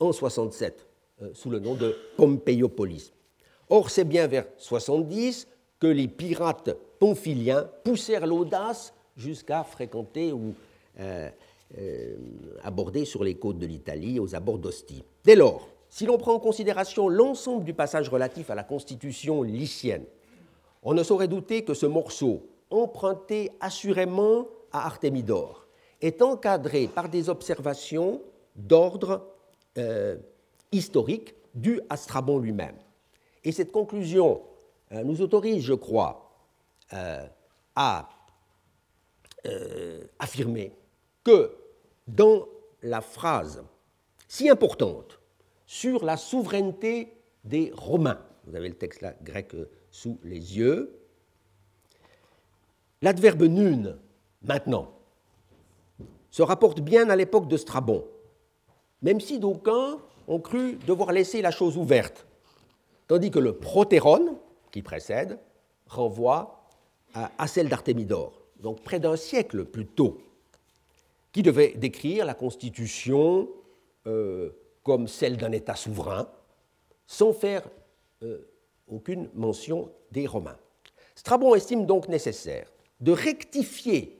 en 0.00 0.12
67, 0.12 0.86
euh, 1.22 1.30
sous 1.32 1.50
le 1.50 1.58
nom 1.58 1.74
de 1.74 1.96
Pompeiopolis. 2.16 3.12
Or, 3.68 3.90
c'est 3.90 4.04
bien 4.04 4.26
vers 4.26 4.46
70 4.58 5.48
que 5.80 5.86
les 5.86 6.08
pirates 6.08 6.76
poussèrent 7.84 8.26
l'audace 8.26 8.94
jusqu'à 9.16 9.64
fréquenter 9.64 10.32
ou 10.32 10.54
euh, 11.00 11.28
euh, 11.78 12.16
aborder 12.62 13.04
sur 13.04 13.24
les 13.24 13.34
côtes 13.34 13.58
de 13.58 13.66
l'Italie, 13.66 14.20
aux 14.20 14.34
abords 14.34 14.58
d'Ostie. 14.58 15.04
Dès 15.24 15.36
lors, 15.36 15.68
si 15.88 16.06
l'on 16.06 16.18
prend 16.18 16.34
en 16.34 16.38
considération 16.38 17.08
l'ensemble 17.08 17.64
du 17.64 17.74
passage 17.74 18.08
relatif 18.08 18.50
à 18.50 18.54
la 18.54 18.64
constitution 18.64 19.42
lycienne, 19.42 20.04
on 20.82 20.94
ne 20.94 21.02
saurait 21.02 21.28
douter 21.28 21.64
que 21.64 21.74
ce 21.74 21.86
morceau, 21.86 22.46
emprunté 22.70 23.50
assurément 23.60 24.46
à 24.72 24.86
Artémidore 24.86 25.66
est 26.00 26.22
encadré 26.22 26.88
par 26.88 27.08
des 27.08 27.28
observations 27.28 28.20
d'ordre 28.56 29.26
euh, 29.78 30.16
historique 30.72 31.34
dues 31.54 31.80
à 31.90 31.96
Strabon 31.96 32.38
lui-même. 32.38 32.76
Et 33.44 33.52
cette 33.52 33.72
conclusion 33.72 34.40
nous 35.04 35.22
autorise, 35.22 35.62
je 35.64 35.74
crois, 35.74 36.21
euh, 36.94 37.26
à 37.74 38.08
affirmer 40.20 40.72
que 41.24 41.52
dans 42.06 42.46
la 42.82 43.00
phrase 43.00 43.64
si 44.32 44.48
importante 44.48 45.20
sur 45.66 46.06
la 46.06 46.16
souveraineté 46.16 47.12
des 47.44 47.70
Romains, 47.76 48.18
vous 48.46 48.56
avez 48.56 48.68
le 48.68 48.74
texte 48.74 49.02
là, 49.02 49.14
grec 49.22 49.54
sous 49.90 50.18
les 50.22 50.56
yeux, 50.56 50.98
l'adverbe 53.02 53.42
nune 53.42 53.98
maintenant, 54.42 54.90
se 56.30 56.40
rapporte 56.40 56.80
bien 56.80 57.10
à 57.10 57.16
l'époque 57.16 57.46
de 57.46 57.58
Strabon, 57.58 58.06
même 59.02 59.20
si 59.20 59.38
d'aucuns 59.38 59.98
ont 60.28 60.40
cru 60.40 60.76
devoir 60.86 61.12
laisser 61.12 61.42
la 61.42 61.50
chose 61.50 61.76
ouverte, 61.76 62.26
tandis 63.08 63.30
que 63.30 63.38
le 63.38 63.58
protéron, 63.58 64.38
qui 64.70 64.80
précède, 64.80 65.38
renvoie 65.88 66.61
à, 67.14 67.46
celle 67.46 67.68
d'Artémidore, 67.68 68.40
donc 68.60 68.82
près 68.82 69.00
d'un 69.00 69.16
siècle 69.16 69.64
plus 69.64 69.86
tôt, 69.86 70.18
qui 71.32 71.42
devait 71.42 71.72
décrire 71.76 72.24
la 72.24 72.34
constitution 72.34 73.48
euh, 74.06 74.50
comme 74.82 75.08
celle 75.08 75.36
d'un 75.36 75.52
État 75.52 75.76
souverain, 75.76 76.28
sans 77.06 77.32
faire 77.32 77.62
euh, 78.22 78.48
aucune 78.88 79.28
mention 79.34 79.90
des 80.10 80.26
Romains. 80.26 80.58
Strabon 81.14 81.54
estime 81.54 81.86
donc 81.86 82.08
nécessaire 82.08 82.66
de 83.00 83.12
rectifier 83.12 84.18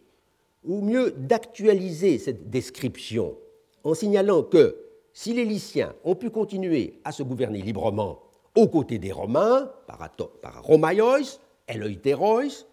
ou 0.64 0.80
mieux 0.80 1.12
d'actualiser 1.12 2.18
cette 2.18 2.50
description 2.50 3.36
en 3.84 3.94
signalant 3.94 4.42
que 4.42 4.76
si 5.12 5.32
les 5.34 5.44
Lyciens 5.44 5.94
ont 6.04 6.14
pu 6.14 6.30
continuer 6.30 7.00
à 7.04 7.12
se 7.12 7.22
gouverner 7.22 7.60
librement 7.60 8.20
aux 8.54 8.68
côtés 8.68 8.98
des 8.98 9.12
Romains, 9.12 9.70
par, 9.86 10.62
Romaios, 10.62 11.38
Eleuterois, 11.68 12.66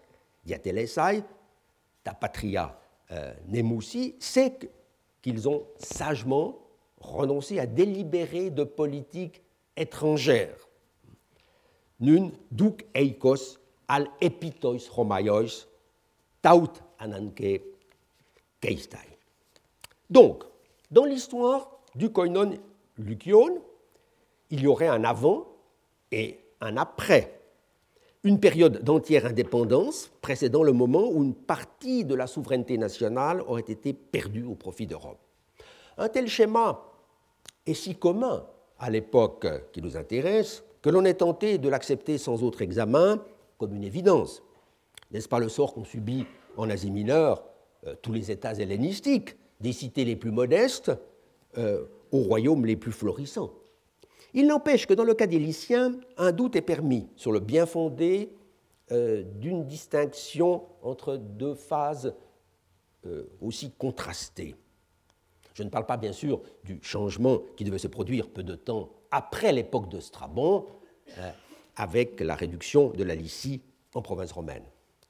Diatelesai, 0.44 1.22
ta 2.02 2.14
patria 2.14 2.78
euh, 3.10 3.32
nemusi, 3.48 4.16
c'est 4.18 4.70
qu'ils 5.22 5.48
ont 5.48 5.66
sagement 5.78 6.58
renoncé 6.98 7.58
à 7.58 7.66
délibérer 7.66 8.50
de 8.50 8.64
politique 8.64 9.42
étrangère. 9.76 10.56
Nun 12.00 12.30
duc 12.50 12.86
eikos 12.94 13.58
al 13.88 14.08
epitois 14.20 14.88
Romaios 14.90 15.66
taut 16.40 16.72
ananke 16.98 17.60
donc, 20.08 20.44
dans 20.90 21.04
l'histoire 21.04 21.70
du 21.94 22.10
koinon 22.10 22.58
lukion, 22.98 23.62
il 24.50 24.62
y 24.62 24.66
aurait 24.66 24.88
un 24.88 25.04
avant 25.04 25.46
et 26.12 26.40
un 26.60 26.76
après, 26.76 27.39
une 28.22 28.38
période 28.38 28.82
d'entière 28.82 29.26
indépendance 29.26 30.10
précédant 30.20 30.62
le 30.62 30.72
moment 30.72 31.08
où 31.10 31.22
une 31.22 31.34
partie 31.34 32.04
de 32.04 32.14
la 32.14 32.26
souveraineté 32.26 32.76
nationale 32.76 33.40
aurait 33.42 33.62
été 33.62 33.92
perdue 33.92 34.44
au 34.44 34.54
profit 34.54 34.86
de 34.86 34.94
Rome. 34.94 35.16
Un 35.96 36.08
tel 36.08 36.28
schéma 36.28 36.82
est 37.66 37.74
si 37.74 37.94
commun 37.94 38.44
à 38.78 38.90
l'époque 38.90 39.46
qui 39.72 39.80
nous 39.80 39.96
intéresse 39.96 40.64
que 40.82 40.90
l'on 40.90 41.04
est 41.04 41.14
tenté 41.14 41.58
de 41.58 41.68
l'accepter 41.68 42.18
sans 42.18 42.42
autre 42.42 42.62
examen 42.62 43.22
comme 43.58 43.74
une 43.74 43.84
évidence. 43.84 44.42
N'est-ce 45.10 45.28
pas 45.28 45.38
le 45.38 45.48
sort 45.48 45.74
qu'on 45.74 45.84
subit 45.84 46.26
en 46.56 46.70
Asie 46.70 46.90
mineure 46.90 47.44
euh, 47.86 47.94
tous 48.00 48.12
les 48.12 48.30
États 48.30 48.54
hellénistiques, 48.54 49.36
des 49.60 49.72
cités 49.72 50.04
les 50.04 50.16
plus 50.16 50.30
modestes 50.30 50.92
euh, 51.58 51.84
aux 52.12 52.22
royaumes 52.22 52.64
les 52.64 52.76
plus 52.76 52.92
florissants? 52.92 53.50
Il 54.34 54.46
n'empêche 54.46 54.86
que 54.86 54.94
dans 54.94 55.04
le 55.04 55.14
cas 55.14 55.26
des 55.26 55.38
Lyciens, 55.38 55.94
un 56.16 56.32
doute 56.32 56.56
est 56.56 56.62
permis 56.62 57.08
sur 57.16 57.32
le 57.32 57.40
bien 57.40 57.66
fondé 57.66 58.32
euh, 58.92 59.22
d'une 59.22 59.66
distinction 59.66 60.62
entre 60.82 61.16
deux 61.16 61.54
phases 61.54 62.14
aussi 63.40 63.70
contrastées. 63.70 64.54
Je 65.54 65.62
ne 65.62 65.70
parle 65.70 65.86
pas 65.86 65.96
bien 65.96 66.12
sûr 66.12 66.42
du 66.64 66.78
changement 66.82 67.38
qui 67.56 67.64
devait 67.64 67.78
se 67.78 67.88
produire 67.88 68.28
peu 68.28 68.42
de 68.42 68.54
temps 68.54 68.90
après 69.10 69.52
l'époque 69.52 69.88
de 69.88 70.00
Strabon, 70.00 70.66
avec 71.76 72.20
la 72.20 72.34
réduction 72.34 72.90
de 72.90 73.02
la 73.02 73.14
Lycie 73.14 73.62
en 73.94 74.02
province 74.02 74.32
romaine. 74.32 74.64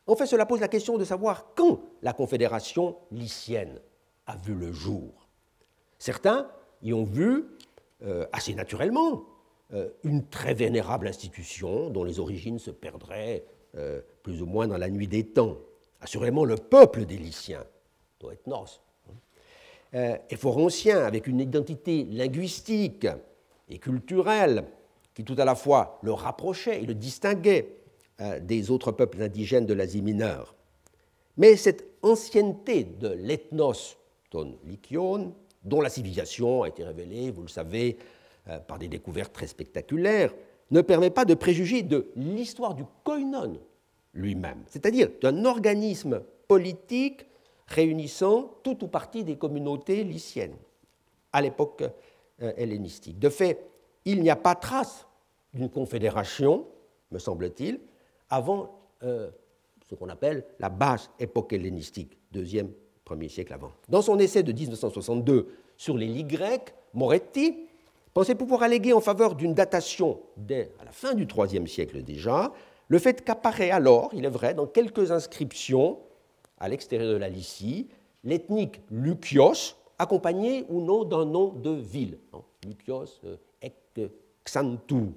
En 0.07 0.17
fait, 0.17 0.27
cela 0.27 0.47
pose 0.47 0.61
la 0.61 0.69
question 0.69 0.99
de 0.99 1.05
savoir 1.05 1.55
quand 1.55 1.81
la 2.03 2.13
Confédération 2.13 2.97
lycienne 3.11 3.81
a 4.27 4.37
vu 4.37 4.55
le 4.55 4.73
jour. 4.73 5.29
Certains 5.99 6.51
y 6.83 6.93
ont 6.93 7.05
vu, 7.05 7.45
euh, 8.03 8.27
assez 8.33 8.55
naturellement, 8.55 9.25
une 10.03 10.27
très 10.27 10.53
vénérable 10.53 11.07
institution 11.07 11.91
dont 11.91 12.03
les 12.03 12.19
origines 12.19 12.59
se 12.59 12.73
perdraient 12.73 13.45
plus 14.25 14.43
ou 14.43 14.47
moins 14.47 14.67
dans 14.67 14.79
la 14.79 14.91
nuit 14.91 15.07
des 15.07 15.25
temps. 15.25 15.59
Assurément, 16.01 16.45
le 16.45 16.57
peuple 16.57 17.05
des 17.05 17.17
Lyciens, 17.17 17.65
doit 18.19 18.33
être 18.33 18.49
Norse, 18.49 18.83
et 19.93 20.37
Foroncien, 20.37 21.05
avec 21.05 21.29
une 21.29 21.39
identité 21.39 22.03
linguistique 22.03 23.07
et 23.69 23.79
culturelle 23.79 24.65
qui 25.15 25.23
tout 25.23 25.37
à 25.39 25.45
la 25.45 25.55
fois 25.55 26.01
le 26.03 26.13
rapprochait 26.15 26.83
et 26.83 26.87
le 26.87 26.95
distinguait 26.95 27.77
des 28.41 28.73
autres 28.73 28.91
peuples 28.91 29.23
indigènes 29.23 29.67
de 29.67 29.75
l'Asie 29.75 30.03
mineure. 30.03 30.57
Mais 31.37 31.55
cette 31.55 31.85
ancienneté 32.03 32.83
de 32.83 33.07
l'ethnos 33.07 34.01
ton 34.31 34.57
lykion, 34.65 35.35
dont 35.63 35.81
la 35.81 35.89
civilisation 35.91 36.63
a 36.63 36.69
été 36.69 36.85
révélée, 36.85 37.31
vous 37.31 37.43
le 37.43 37.49
savez, 37.49 37.99
euh, 38.49 38.59
par 38.59 38.79
des 38.79 38.89
découvertes 38.89 39.33
très 39.33 39.47
spectaculaires, 39.47 40.35
ne 40.71 40.81
permet 40.81 41.11
pas 41.11 41.25
de 41.25 41.35
préjuger 41.35 41.83
de 41.83 42.11
l'histoire 42.17 42.75
du 42.75 42.85
koinon 43.05 43.61
lui-même, 44.15 44.63
c'est-à-dire 44.67 45.09
d'un 45.21 45.45
organisme 45.45 46.23
politique 46.49 47.27
réunissant 47.67 48.55
tout 48.63 48.85
ou 48.85 48.89
partie 48.89 49.25
des 49.25 49.37
communautés 49.37 50.03
lyciennes 50.05 50.57
à 51.33 51.41
l'époque 51.41 51.85
euh, 52.43 52.53
hellénistique. 52.57 53.19
De 53.19 53.29
fait, 53.29 53.71
il 54.05 54.23
n'y 54.23 54.31
a 54.31 54.37
pas 54.37 54.55
trace 54.55 55.07
d'une 55.53 55.69
confédération, 55.69 56.67
me 57.11 57.19
semble-t-il, 57.19 57.81
avant 58.29 58.81
euh, 59.03 59.31
ce 59.89 59.95
qu'on 59.95 60.09
appelle 60.09 60.45
la 60.59 60.69
basse 60.69 61.11
époque 61.19 61.53
hellénistique, 61.53 62.17
deuxième, 62.33 62.73
siècle. 63.29 63.57
Dans 63.89 64.03
son 64.03 64.19
essai 64.19 64.43
de 64.43 64.53
1962 64.53 65.49
sur 65.77 65.97
les 65.97 66.07
lits 66.07 66.25
grecs, 66.25 66.75
Moretti 66.95 67.57
pensait 68.15 68.35
pouvoir 68.35 68.63
alléguer 68.63 68.93
en 68.93 69.01
faveur 69.01 69.35
d'une 69.35 69.55
datation 69.55 70.21
dès 70.37 70.73
à 70.81 70.85
la 70.85 70.93
fin 70.93 71.15
du 71.15 71.27
IIIe 71.27 71.69
siècle 71.69 72.03
déjà, 72.03 72.53
le 72.89 72.99
fait 72.99 73.25
qu'apparaît 73.25 73.71
alors, 73.71 74.11
il 74.13 74.25
est 74.25 74.31
vrai, 74.31 74.55
dans 74.55 74.67
quelques 74.67 75.13
inscriptions 75.13 75.99
à 76.59 76.69
l'extérieur 76.69 77.13
de 77.13 77.19
la 77.19 77.29
Lycie, 77.29 77.89
l'ethnique 78.25 78.81
Lukios, 78.91 79.77
accompagné 79.99 80.65
ou 80.69 80.81
non 80.81 81.05
d'un 81.05 81.25
nom 81.25 81.53
de 81.53 81.71
ville. 81.71 82.19
Lukios, 82.67 83.21
euh, 83.25 83.37
Ek 83.63 84.01
Xantou, 84.45 85.15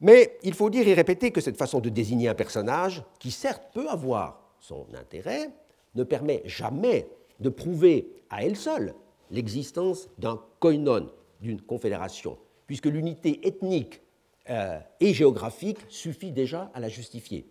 mais 0.00 0.38
il 0.42 0.54
faut 0.54 0.70
dire 0.70 0.86
et 0.86 0.94
répéter 0.94 1.30
que 1.30 1.40
cette 1.40 1.56
façon 1.56 1.80
de 1.80 1.88
désigner 1.88 2.28
un 2.28 2.34
personnage, 2.34 3.02
qui 3.18 3.30
certes 3.30 3.64
peut 3.72 3.88
avoir 3.88 4.40
son 4.60 4.86
intérêt, 4.94 5.50
ne 5.96 6.04
permet 6.04 6.42
jamais 6.44 7.08
de 7.40 7.48
prouver 7.48 8.12
à 8.30 8.44
elle 8.44 8.56
seule 8.56 8.94
l'existence 9.30 10.08
d'un 10.18 10.40
koinon, 10.60 11.10
d'une 11.40 11.60
confédération, 11.60 12.38
puisque 12.66 12.86
l'unité 12.86 13.46
ethnique 13.46 14.02
euh, 14.48 14.78
et 15.00 15.12
géographique 15.12 15.78
suffit 15.88 16.30
déjà 16.30 16.70
à 16.74 16.80
la 16.80 16.88
justifier. 16.88 17.46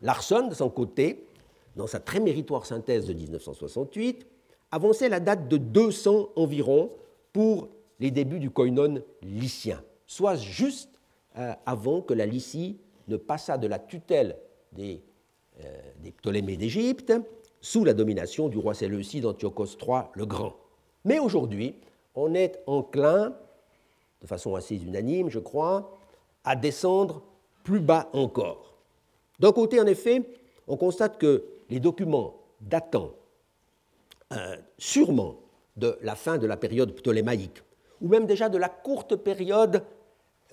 Larson, 0.00 0.48
de 0.48 0.54
son 0.54 0.70
côté, 0.70 1.26
dans 1.76 1.86
sa 1.86 2.00
très 2.00 2.20
méritoire 2.20 2.66
synthèse 2.66 3.06
de 3.06 3.12
1968, 3.12 4.26
avançait 4.70 5.08
la 5.08 5.20
date 5.20 5.48
de 5.48 5.56
200 5.56 6.30
environ 6.36 6.90
pour 7.32 7.68
les 8.00 8.10
débuts 8.10 8.38
du 8.38 8.50
koinon 8.50 9.02
lycien, 9.22 9.82
soit 10.06 10.36
juste 10.36 10.98
euh, 11.36 11.52
avant 11.66 12.00
que 12.00 12.14
la 12.14 12.26
Lycie 12.26 12.78
ne 13.08 13.16
passât 13.16 13.58
de 13.58 13.66
la 13.66 13.78
tutelle 13.78 14.36
des, 14.72 15.02
euh, 15.64 16.10
Ptolémées 16.18 16.56
d'Égypte 16.56 17.12
sous 17.60 17.84
la 17.84 17.94
domination 17.94 18.48
du 18.48 18.58
roi 18.58 18.74
Séleucide 18.74 19.26
Antiochos 19.26 19.76
III 19.80 20.02
le 20.14 20.26
Grand. 20.26 20.56
Mais 21.04 21.18
aujourd'hui, 21.18 21.74
on 22.14 22.34
est 22.34 22.60
enclin, 22.66 23.34
de 24.22 24.26
façon 24.26 24.54
assez 24.54 24.76
unanime, 24.76 25.30
je 25.30 25.38
crois, 25.38 25.98
à 26.44 26.56
descendre 26.56 27.22
plus 27.64 27.80
bas 27.80 28.08
encore. 28.12 28.74
D'un 29.38 29.52
côté, 29.52 29.80
en 29.80 29.86
effet, 29.86 30.22
on 30.66 30.76
constate 30.76 31.18
que 31.18 31.44
les 31.70 31.80
documents 31.80 32.34
datant 32.60 33.12
euh, 34.32 34.56
sûrement 34.78 35.36
de 35.76 35.96
la 36.02 36.16
fin 36.16 36.38
de 36.38 36.46
la 36.46 36.56
période 36.56 36.92
ptolémaïque, 36.92 37.62
ou 38.00 38.08
même 38.08 38.26
déjà 38.26 38.48
de 38.48 38.58
la 38.58 38.68
courte 38.68 39.16
période 39.16 39.84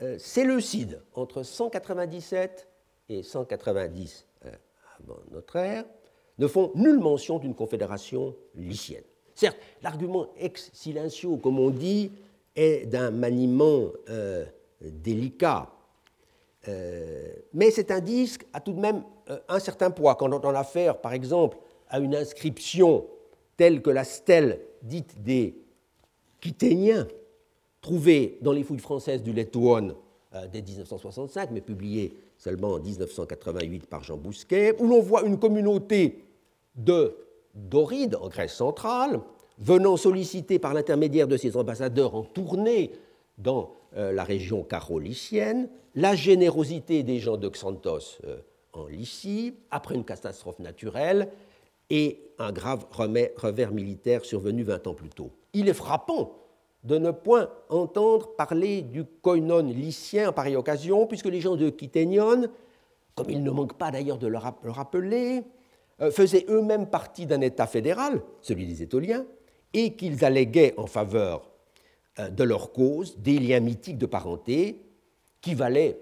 euh, 0.01 0.17
Séleucide, 0.19 1.01
entre 1.13 1.43
197 1.43 2.67
et 3.09 3.23
190 3.23 4.25
euh, 4.45 4.51
avant 4.99 5.19
notre 5.31 5.55
ère, 5.55 5.85
ne 6.37 6.47
font 6.47 6.71
nulle 6.75 6.99
mention 6.99 7.39
d'une 7.39 7.55
confédération 7.55 8.35
lycienne. 8.55 9.03
Certes, 9.33 9.57
l'argument 9.81 10.27
ex 10.37 10.69
silencio, 10.73 11.37
comme 11.37 11.59
on 11.59 11.69
dit, 11.69 12.11
est 12.55 12.85
d'un 12.85 13.11
maniement 13.11 13.89
euh, 14.09 14.45
délicat, 14.81 15.71
mais 17.53 17.69
cet 17.69 17.91
indice 17.91 18.39
a 18.51 18.59
tout 18.59 18.73
de 18.73 18.79
même 18.79 19.03
un 19.47 19.59
certain 19.59 19.91
poids. 19.91 20.15
Quand 20.15 20.33
on 20.33 20.55
a 20.55 20.59
affaire, 20.59 20.99
par 20.99 21.13
exemple, 21.13 21.57
à 21.89 21.99
une 21.99 22.15
inscription 22.15 23.05
telle 23.55 23.81
que 23.83 23.89
la 23.89 24.03
stèle 24.03 24.59
dite 24.81 25.21
des 25.21 25.55
Quiténiens, 26.41 27.07
trouvé 27.81 28.37
dans 28.41 28.51
les 28.51 28.63
fouilles 28.63 28.79
françaises 28.79 29.23
du 29.23 29.33
Letouon 29.33 29.95
euh, 30.33 30.47
dès 30.51 30.61
1965, 30.61 31.51
mais 31.51 31.61
publié 31.61 32.17
seulement 32.45 32.73
en 32.73 32.79
1988 32.79 33.87
par 33.87 34.03
Jean 34.03 34.17
Bousquet, 34.17 34.75
où 34.79 34.87
l'on 34.87 35.01
voit 35.01 35.23
une 35.23 35.39
communauté 35.39 36.23
de 36.75 37.17
Dorides 37.55 38.17
en 38.21 38.29
Grèce 38.29 38.53
centrale, 38.53 39.19
venant 39.57 39.97
solliciter 39.97 40.59
par 40.59 40.75
l'intermédiaire 40.75 41.27
de 41.27 41.37
ses 41.37 41.57
ambassadeurs 41.57 42.13
en 42.13 42.21
tournée 42.21 42.91
dans 43.39 43.71
euh, 43.97 44.11
la 44.11 44.23
région 44.23 44.63
carolicienne 44.63 45.69
la 45.95 46.13
générosité 46.13 47.03
des 47.03 47.19
gens 47.19 47.37
de 47.37 47.49
Xanthos 47.49 48.19
euh, 48.25 48.37
en 48.73 48.85
Lycie, 48.85 49.55
après 49.71 49.95
une 49.95 50.03
catastrophe 50.03 50.59
naturelle 50.59 51.29
et 51.89 52.19
un 52.37 52.51
grave 52.51 52.85
revers 52.91 53.71
militaire 53.71 54.23
survenu 54.23 54.63
20 54.63 54.87
ans 54.87 54.93
plus 54.93 55.09
tôt. 55.09 55.31
Il 55.53 55.67
est 55.67 55.73
frappant 55.73 56.35
de 56.85 56.97
ne 56.99 57.11
point 57.11 57.49
entendre 57.69 58.35
parler 58.35 58.83
du 58.83 59.03
koinon 59.03 59.63
lycien 59.63 60.29
en 60.29 60.33
pareille 60.33 60.55
occasion, 60.55 61.07
puisque 61.07 61.25
les 61.25 61.41
gens 61.41 61.55
de 61.55 61.69
Kiténion, 61.69 62.47
comme 63.15 63.29
il 63.29 63.43
ne 63.43 63.51
manque 63.51 63.73
pas 63.73 63.91
d'ailleurs 63.91 64.19
de 64.19 64.27
le 64.27 64.37
rappeler, 64.37 65.43
euh, 66.01 66.11
faisaient 66.11 66.45
eux-mêmes 66.47 66.87
partie 66.87 67.25
d'un 67.25 67.41
État 67.41 67.65
fédéral, 67.65 68.21
celui 68.41 68.67
des 68.67 68.83
Étoliens, 68.83 69.25
et 69.73 69.95
qu'ils 69.95 70.23
alléguaient 70.23 70.75
en 70.77 70.85
faveur 70.85 71.49
euh, 72.19 72.29
de 72.29 72.43
leur 72.43 72.71
cause 72.71 73.17
des 73.17 73.39
liens 73.39 73.61
mythiques 73.61 73.97
de 73.97 74.05
parenté 74.05 74.81
qui 75.41 75.55
valaient 75.55 75.99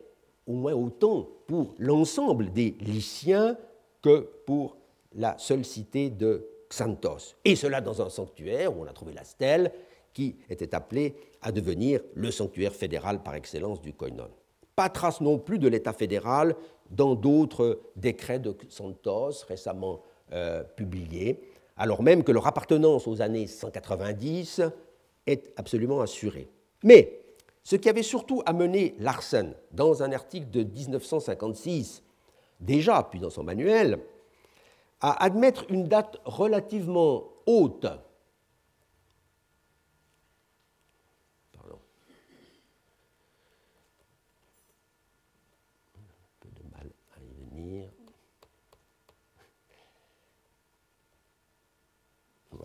au 0.47 0.53
moins 0.53 0.73
autant 0.73 1.29
pour 1.47 1.75
l'ensemble 1.79 2.51
des 2.51 2.75
Lyciens 2.81 3.57
que 4.01 4.27
pour 4.45 4.75
la 5.15 5.37
seule 5.37 5.63
cité 5.63 6.09
de 6.09 6.45
Xanthos. 6.69 7.35
Et 7.45 7.55
cela 7.55 7.79
dans 7.79 8.01
un 8.01 8.09
sanctuaire 8.09 8.75
où 8.75 8.83
on 8.83 8.87
a 8.87 8.93
trouvé 8.93 9.13
la 9.13 9.23
stèle 9.23 9.71
qui 10.13 10.35
était 10.49 10.75
appelé 10.75 11.15
à 11.41 11.51
devenir 11.51 12.01
le 12.13 12.31
sanctuaire 12.31 12.73
fédéral 12.73 13.23
par 13.23 13.35
excellence 13.35 13.81
du 13.81 13.93
Koinon. 13.93 14.29
Pas 14.75 14.89
trace 14.89 15.21
non 15.21 15.37
plus 15.37 15.59
de 15.59 15.67
l'État 15.67 15.93
fédéral 15.93 16.55
dans 16.89 17.15
d'autres 17.15 17.81
décrets 17.95 18.39
de 18.39 18.55
Santos 18.69 19.43
récemment 19.47 20.01
euh, 20.31 20.63
publiés, 20.63 21.41
alors 21.77 22.03
même 22.03 22.23
que 22.23 22.31
leur 22.31 22.47
appartenance 22.47 23.07
aux 23.07 23.21
années 23.21 23.47
190 23.47 24.61
est 25.25 25.51
absolument 25.57 26.01
assurée. 26.01 26.47
Mais 26.83 27.19
ce 27.63 27.75
qui 27.75 27.89
avait 27.89 28.03
surtout 28.03 28.41
amené 28.45 28.95
Larsen, 28.99 29.53
dans 29.71 30.03
un 30.03 30.11
article 30.11 30.49
de 30.49 30.63
1956, 30.63 32.03
déjà, 32.59 33.07
puis 33.09 33.19
dans 33.19 33.29
son 33.29 33.43
manuel, 33.43 33.99
à 35.01 35.23
admettre 35.23 35.65
une 35.69 35.87
date 35.87 36.17
relativement 36.25 37.23
haute 37.45 37.87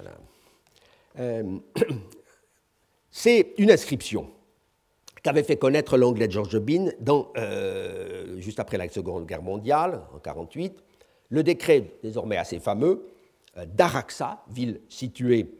Euh, 0.06 0.10
c'est 3.10 3.54
une 3.58 3.70
inscription 3.70 4.30
qu'avait 5.22 5.42
fait 5.42 5.56
connaître 5.56 5.96
l'anglais 5.96 6.30
George 6.30 6.58
Bean 6.58 6.90
dans, 7.00 7.32
euh, 7.36 8.38
juste 8.40 8.60
après 8.60 8.78
la 8.78 8.88
Seconde 8.88 9.26
Guerre 9.26 9.42
mondiale, 9.42 9.94
en 10.12 10.18
1948, 10.18 10.82
le 11.30 11.42
décret 11.42 11.92
désormais 12.02 12.36
assez 12.36 12.60
fameux 12.60 13.06
euh, 13.56 13.66
d'Araxa, 13.66 14.44
ville 14.48 14.80
située 14.88 15.54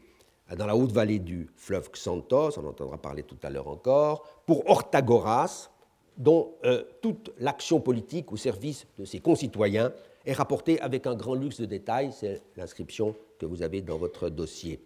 dans 0.57 0.65
la 0.65 0.75
haute 0.75 0.91
vallée 0.91 1.19
du 1.19 1.47
fleuve 1.55 1.91
Xanthos, 1.91 2.57
on 2.57 2.65
entendra 2.65 2.97
parler 2.97 3.21
tout 3.21 3.37
à 3.43 3.51
l'heure 3.51 3.67
encore, 3.67 4.41
pour 4.47 4.67
Orthagoras, 4.67 5.69
dont 6.17 6.53
toute 7.01 7.31
l'action 7.37 7.79
politique 7.79 8.31
au 8.33 8.35
service 8.35 8.87
de 8.97 9.05
ses 9.05 9.19
concitoyens 9.19 9.93
est 10.25 10.33
rapportée 10.33 10.81
avec 10.81 11.07
un 11.07 11.15
grand 11.15 11.35
luxe 11.35 11.61
de 11.61 11.65
détails, 11.65 12.11
c'est 12.11 12.41
l'inscription 12.57 13.15
que 13.37 13.45
vous 13.45 13.61
avez 13.61 13.81
dans 13.81 13.97
votre 13.97 14.29
dossier. 14.29 14.81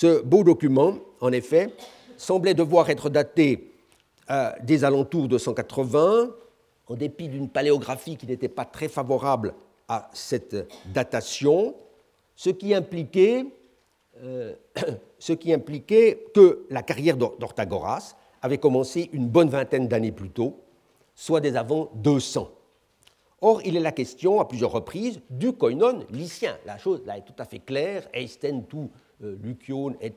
Ce 0.00 0.22
beau 0.22 0.44
document, 0.44 0.94
en 1.20 1.32
effet, 1.32 1.74
semblait 2.16 2.54
devoir 2.54 2.88
être 2.88 3.10
daté 3.10 3.72
euh, 4.30 4.52
des 4.62 4.84
alentours 4.84 5.26
de 5.26 5.38
180, 5.38 6.30
en 6.86 6.94
dépit 6.94 7.26
d'une 7.26 7.48
paléographie 7.48 8.16
qui 8.16 8.28
n'était 8.28 8.48
pas 8.48 8.64
très 8.64 8.86
favorable 8.86 9.54
à 9.88 10.08
cette 10.12 10.54
datation, 10.94 11.74
ce 12.36 12.50
qui 12.50 12.74
impliquait, 12.74 13.46
euh, 14.22 14.54
que 15.18 16.66
la 16.70 16.82
carrière 16.84 17.16
d'Orthagoras 17.16 18.14
avait 18.40 18.58
commencé 18.58 19.10
une 19.12 19.26
bonne 19.26 19.48
vingtaine 19.48 19.88
d'années 19.88 20.12
plus 20.12 20.30
tôt, 20.30 20.60
soit 21.16 21.40
des 21.40 21.56
avant 21.56 21.90
200. 21.96 22.48
Or, 23.40 23.62
il 23.64 23.76
est 23.76 23.80
la 23.80 23.90
question 23.90 24.38
à 24.38 24.44
plusieurs 24.44 24.70
reprises 24.70 25.20
du 25.28 25.52
koinon 25.52 26.04
lycien. 26.10 26.56
La 26.66 26.78
chose 26.78 27.02
là 27.04 27.18
est 27.18 27.24
tout 27.24 27.34
à 27.36 27.44
fait 27.44 27.58
claire. 27.58 28.08
Tout 28.68 28.90
euh, 29.22 29.36
lucion 29.42 29.94
et 30.00 30.12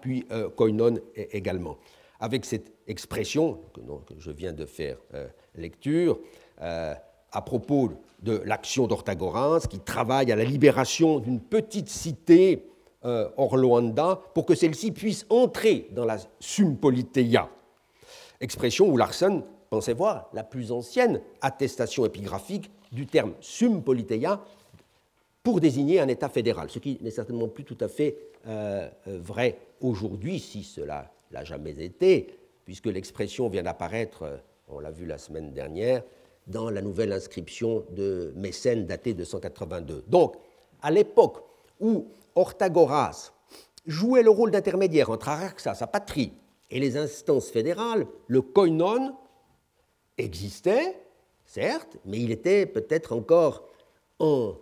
puis 0.00 0.26
euh, 0.30 0.48
koinon 0.50 0.98
également. 1.14 1.78
Avec 2.20 2.44
cette 2.44 2.72
expression 2.86 3.60
que, 3.72 3.80
je 4.18 4.30
viens 4.30 4.52
de 4.52 4.66
faire 4.66 4.98
euh, 5.14 5.28
lecture, 5.54 6.18
à 6.60 7.42
propos 7.42 7.92
de 8.22 8.42
l'action 8.44 8.86
d'Orthagoras, 8.86 9.66
qui 9.70 9.78
travaille 9.78 10.32
à 10.32 10.36
la 10.36 10.44
libération 10.44 11.20
d'une 11.20 11.40
petite 11.40 11.88
cité 11.88 12.64
Orloanda 13.02 14.20
pour 14.34 14.44
que 14.44 14.56
celle-ci 14.56 14.90
puisse 14.90 15.24
entrer 15.30 15.88
dans 15.92 16.04
la 16.04 16.18
Sumpoliteia 16.40 17.48
expression 18.40 18.88
où 18.88 18.96
Larsen 18.96 19.42
pensait 19.70 19.92
voir 19.92 20.28
la 20.32 20.44
plus 20.44 20.72
ancienne 20.72 21.20
attestation 21.40 22.04
épigraphique 22.06 22.70
du 22.92 23.06
terme 23.06 23.34
sum 23.40 23.82
politeia 23.82 24.40
pour 25.48 25.60
désigner 25.60 25.98
un 25.98 26.08
État 26.08 26.28
fédéral, 26.28 26.68
ce 26.68 26.78
qui 26.78 26.98
n'est 27.00 27.10
certainement 27.10 27.48
plus 27.48 27.64
tout 27.64 27.78
à 27.80 27.88
fait 27.88 28.18
euh, 28.46 28.86
euh, 29.06 29.18
vrai 29.18 29.56
aujourd'hui, 29.80 30.40
si 30.40 30.62
cela 30.62 31.10
l'a 31.30 31.42
jamais 31.42 31.70
été, 31.82 32.38
puisque 32.66 32.84
l'expression 32.84 33.48
vient 33.48 33.62
d'apparaître, 33.62 34.24
euh, 34.24 34.36
on 34.68 34.78
l'a 34.78 34.90
vu 34.90 35.06
la 35.06 35.16
semaine 35.16 35.54
dernière, 35.54 36.02
dans 36.46 36.68
la 36.68 36.82
nouvelle 36.82 37.14
inscription 37.14 37.86
de 37.92 38.30
Mécène 38.36 38.84
datée 38.84 39.14
de 39.14 39.24
182. 39.24 40.04
Donc, 40.06 40.34
à 40.82 40.90
l'époque 40.90 41.42
où 41.80 42.08
Orthagoras 42.34 43.32
jouait 43.86 44.22
le 44.22 44.30
rôle 44.30 44.50
d'intermédiaire 44.50 45.08
entre 45.08 45.30
Araxas, 45.30 45.76
sa 45.76 45.86
patrie, 45.86 46.34
et 46.70 46.78
les 46.78 46.98
instances 46.98 47.48
fédérales, 47.48 48.06
le 48.26 48.42
koinon 48.42 49.16
existait, 50.18 51.00
certes, 51.46 51.96
mais 52.04 52.18
il 52.18 52.32
était 52.32 52.66
peut-être 52.66 53.16
encore 53.16 53.66
en 54.18 54.52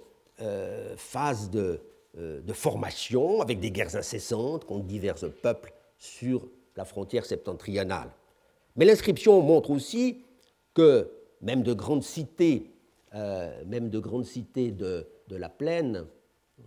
phase 0.97 1.51
de, 1.51 1.81
euh, 2.19 2.41
de, 2.41 2.53
formation, 2.55 3.43
avec 3.43 3.61
des 3.61 3.71
guerres 3.71 3.95
incessantes 3.95 4.65
contre 4.65 4.87
divers 4.87 5.17
peuples 5.43 5.75
sur 5.99 6.49
la 6.75 6.87
frontière 6.87 7.27
septentrionale. 7.27 8.11
Mais 8.75 8.87
l'inscription 8.87 9.43
montre 9.43 9.69
aussi 9.71 10.25
que 10.73 11.11
même 11.43 11.63
de 11.63 11.75
grandes 11.75 12.03
cités, 12.03 12.71
euh, 13.15 13.63
même 13.67 13.91
de 13.91 13.99
grandes 13.99 14.25
cités 14.25 14.71
de, 14.71 15.07
la 15.29 15.51
plaine, 15.51 16.07
je 16.57 16.63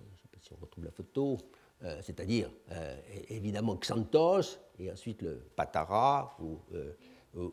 ne 0.00 0.16
sais 0.16 0.28
pas 0.32 0.38
si 0.40 0.54
on 0.54 0.56
retrouve 0.56 0.84
la 0.84 0.90
photo, 0.90 1.36
euh, 1.84 2.00
c'est-à-dire 2.00 2.50
euh, 2.72 2.96
évidemment 3.28 3.76
Xanthos 3.76 4.58
et 4.78 4.90
ensuite 4.90 5.20
le 5.20 5.42
Patara 5.54 6.34
ou, 6.40 6.58
euh, 6.72 6.94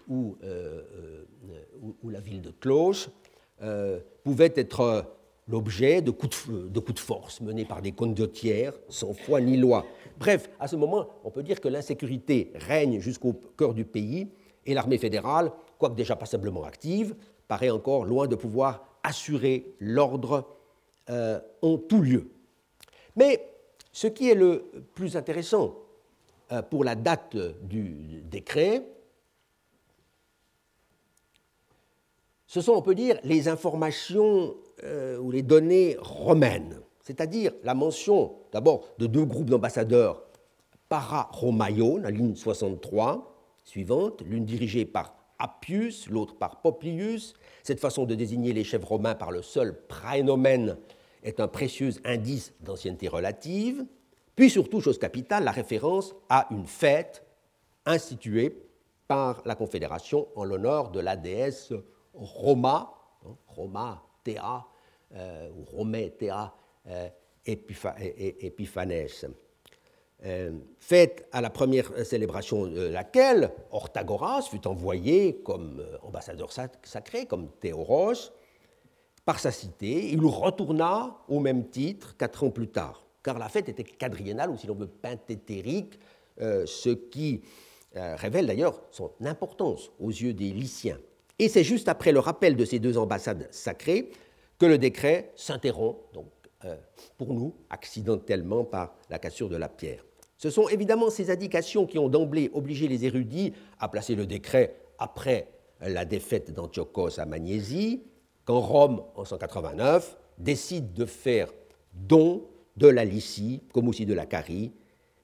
ou, 0.07 0.37
la 2.09 2.21
ville 2.21 2.41
de 2.41 2.51
Clos, 3.63 3.99
pouvaient 4.23 4.53
être 4.55 5.05
l'objet 5.47 6.01
de, 6.01 6.11
coups 6.11 6.47
de, 6.47 6.99
force 6.99 7.41
menés 7.41 7.65
par 7.65 7.81
des 7.81 7.91
condottières 7.91 8.73
sans 8.87 9.13
foi 9.13 9.41
ni 9.41 9.57
loi. 9.57 9.85
Bref, 10.17 10.49
à 10.59 10.67
ce 10.67 10.75
moment, 10.75 11.07
on 11.23 11.31
peut 11.31 11.43
dire 11.43 11.59
que 11.59 11.67
l'insécurité 11.67 12.51
règne 12.55 12.99
jusqu'au 12.99 13.33
cœur 13.57 13.73
du 13.73 13.83
pays 13.83 14.29
et 14.65 14.73
l'armée 14.73 14.97
fédérale, 14.97 15.51
quoique 15.77 15.95
déjà 15.95 16.15
passablement 16.15 16.63
active, 16.63 17.15
paraît 17.49 17.69
encore 17.69 18.05
loin 18.05 18.27
de 18.27 18.35
pouvoir 18.35 18.87
assurer 19.03 19.73
l'ordre 19.79 20.47
en 21.09 21.77
tout 21.77 22.01
lieu. 22.01 22.29
Mais 23.15 23.45
ce 23.91 24.07
qui 24.07 24.29
est 24.29 24.35
le 24.35 24.65
plus 24.95 25.15
intéressant 25.15 25.75
euh, 26.51 26.61
pour 26.61 26.83
la 26.83 26.95
date 26.95 27.37
du 27.61 28.21
décret, 28.25 28.83
ce 32.53 32.61
sont, 32.61 32.73
on 32.73 32.83
peut 32.83 32.93
dire, 32.93 33.17
les 33.23 33.47
informations 33.47 34.53
euh, 34.83 35.17
ou 35.17 35.31
les 35.31 35.41
données 35.41 35.97
romaines, 35.99 36.81
c'est-à-dire 37.01 37.51
la 37.63 37.73
mention 37.73 38.35
d'abord 38.51 38.89
de 38.99 39.07
deux 39.07 39.25
groupes 39.25 39.49
d'ambassadeurs 39.49 40.21
para-romaïon, 40.87 41.97
la 41.97 42.11
ligne 42.11 42.35
63 42.35 43.35
suivante, 43.63 44.21
l'une 44.21 44.45
dirigée 44.45 44.85
par 44.85 45.15
Appius, 45.39 46.07
l'autre 46.11 46.35
par 46.35 46.61
Poplius. 46.61 47.33
Cette 47.63 47.79
façon 47.79 48.05
de 48.05 48.13
désigner 48.13 48.53
les 48.53 48.63
chefs 48.63 48.85
romains 48.85 49.15
par 49.15 49.31
le 49.31 49.41
seul 49.41 49.75
praenomen 49.87 50.77
est 51.23 51.39
un 51.39 51.47
précieux 51.47 51.89
indice 52.05 52.53
d'ancienneté 52.59 53.07
relative, 53.07 53.83
puis 54.35 54.51
surtout, 54.51 54.79
chose 54.79 54.99
capitale, 54.99 55.43
la 55.43 55.51
référence 55.51 56.13
à 56.29 56.45
une 56.51 56.67
fête 56.67 57.23
instituée 57.87 58.55
par 59.07 59.41
la 59.43 59.55
Confédération 59.55 60.27
en 60.35 60.43
l'honneur 60.43 60.91
de 60.91 60.99
la 60.99 61.15
déesse 61.15 61.73
Roma, 62.13 62.93
hein, 63.25 63.35
Roma 63.47 64.03
Théa, 64.23 64.65
euh, 65.15 65.49
ou 65.51 65.63
Romé 65.63 66.11
Théa 66.11 66.53
euh, 66.87 67.09
Epiphanès. 67.45 69.25
Euh, 70.25 70.51
à 71.33 71.41
la 71.41 71.49
première 71.49 72.05
célébration 72.05 72.65
de 72.65 72.87
laquelle 72.87 73.51
Orthagoras 73.71 74.43
fut 74.43 74.65
envoyé 74.67 75.41
comme 75.43 75.85
ambassadeur 76.01 76.49
sacré, 76.83 77.25
comme 77.25 77.49
Théoros, 77.59 78.31
par 79.25 79.39
sa 79.39 79.51
cité, 79.51 80.11
il 80.11 80.19
retourna 80.25 81.17
au 81.29 81.39
même 81.39 81.69
titre 81.69 82.17
quatre 82.17 82.43
ans 82.43 82.49
plus 82.49 82.67
tard, 82.67 83.05
car 83.23 83.39
la 83.39 83.47
fête 83.47 83.69
était 83.69 83.83
quadriennale, 83.83 84.49
ou 84.49 84.57
si 84.57 84.67
l'on 84.67 84.75
veut 84.75 84.87
penthétérique, 84.87 85.97
euh, 86.41 86.65
ce 86.65 86.89
qui 86.89 87.41
euh, 87.95 88.15
révèle 88.17 88.47
d'ailleurs 88.47 88.81
son 88.91 89.11
importance 89.23 89.91
aux 89.99 90.09
yeux 90.09 90.33
des 90.33 90.51
Lyciens. 90.51 90.99
Et 91.39 91.49
c'est 91.49 91.63
juste 91.63 91.89
après 91.89 92.11
le 92.11 92.19
rappel 92.19 92.55
de 92.55 92.65
ces 92.65 92.79
deux 92.79 92.97
ambassades 92.97 93.47
sacrées 93.51 94.11
que 94.59 94.65
le 94.65 94.77
décret 94.77 95.31
s'interrompt, 95.35 95.97
donc 96.13 96.27
euh, 96.65 96.75
pour 97.17 97.33
nous, 97.33 97.55
accidentellement 97.69 98.63
par 98.63 98.95
la 99.09 99.19
cassure 99.19 99.49
de 99.49 99.57
la 99.57 99.67
pierre. 99.67 100.05
Ce 100.37 100.49
sont 100.49 100.67
évidemment 100.67 101.09
ces 101.09 101.31
indications 101.31 101.85
qui 101.85 101.97
ont 101.97 102.09
d'emblée 102.09 102.49
obligé 102.53 102.87
les 102.87 103.05
érudits 103.05 103.53
à 103.79 103.87
placer 103.87 104.15
le 104.15 104.25
décret 104.25 104.75
après 104.99 105.47
la 105.81 106.05
défaite 106.05 106.51
d'Antiochos 106.51 107.19
à 107.19 107.25
Magnésie, 107.25 108.03
quand 108.45 108.59
Rome, 108.59 109.03
en 109.15 109.25
189, 109.25 110.17
décide 110.37 110.93
de 110.93 111.05
faire 111.05 111.51
don 111.93 112.45
de 112.77 112.87
la 112.87 113.05
Lycie, 113.05 113.61
comme 113.73 113.87
aussi 113.87 114.05
de 114.05 114.13
la 114.13 114.25
Carie, 114.25 114.71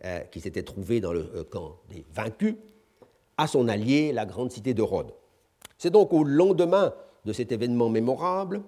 euh, 0.05 0.19
qui 0.31 0.39
s'était 0.39 0.63
trouvée 0.63 1.01
dans 1.01 1.11
le 1.11 1.29
euh, 1.35 1.43
camp 1.43 1.77
des 1.89 2.05
vaincus, 2.13 2.55
à 3.37 3.47
son 3.47 3.67
allié, 3.67 4.11
la 4.13 4.25
grande 4.25 4.51
cité 4.51 4.73
de 4.73 4.81
Rhodes. 4.81 5.13
C'est 5.79 5.89
donc 5.89 6.13
au 6.13 6.23
lendemain 6.23 6.93
de 7.25 7.33
cet 7.33 7.51
événement 7.51 7.89
mémorable 7.89 8.61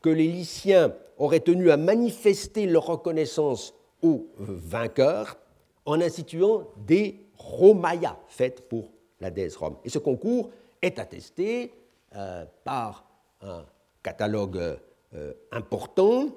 que 0.00 0.08
les 0.08 0.28
Lyciens 0.28 0.94
auraient 1.18 1.40
tenu 1.40 1.70
à 1.70 1.76
manifester 1.76 2.66
leur 2.66 2.86
reconnaissance 2.86 3.74
aux 4.00 4.28
vainqueurs 4.38 5.36
en 5.84 6.00
instituant 6.00 6.68
des 6.86 7.20
Romaya, 7.36 8.18
faites 8.28 8.68
pour 8.68 8.90
la 9.20 9.30
déesse 9.30 9.56
Rome. 9.56 9.76
Et 9.84 9.90
ce 9.90 9.98
concours 9.98 10.50
est 10.80 10.98
attesté 10.98 11.74
euh, 12.14 12.44
par 12.64 13.04
un 13.42 13.64
catalogue 14.02 14.78
euh, 15.14 15.32
important, 15.50 16.28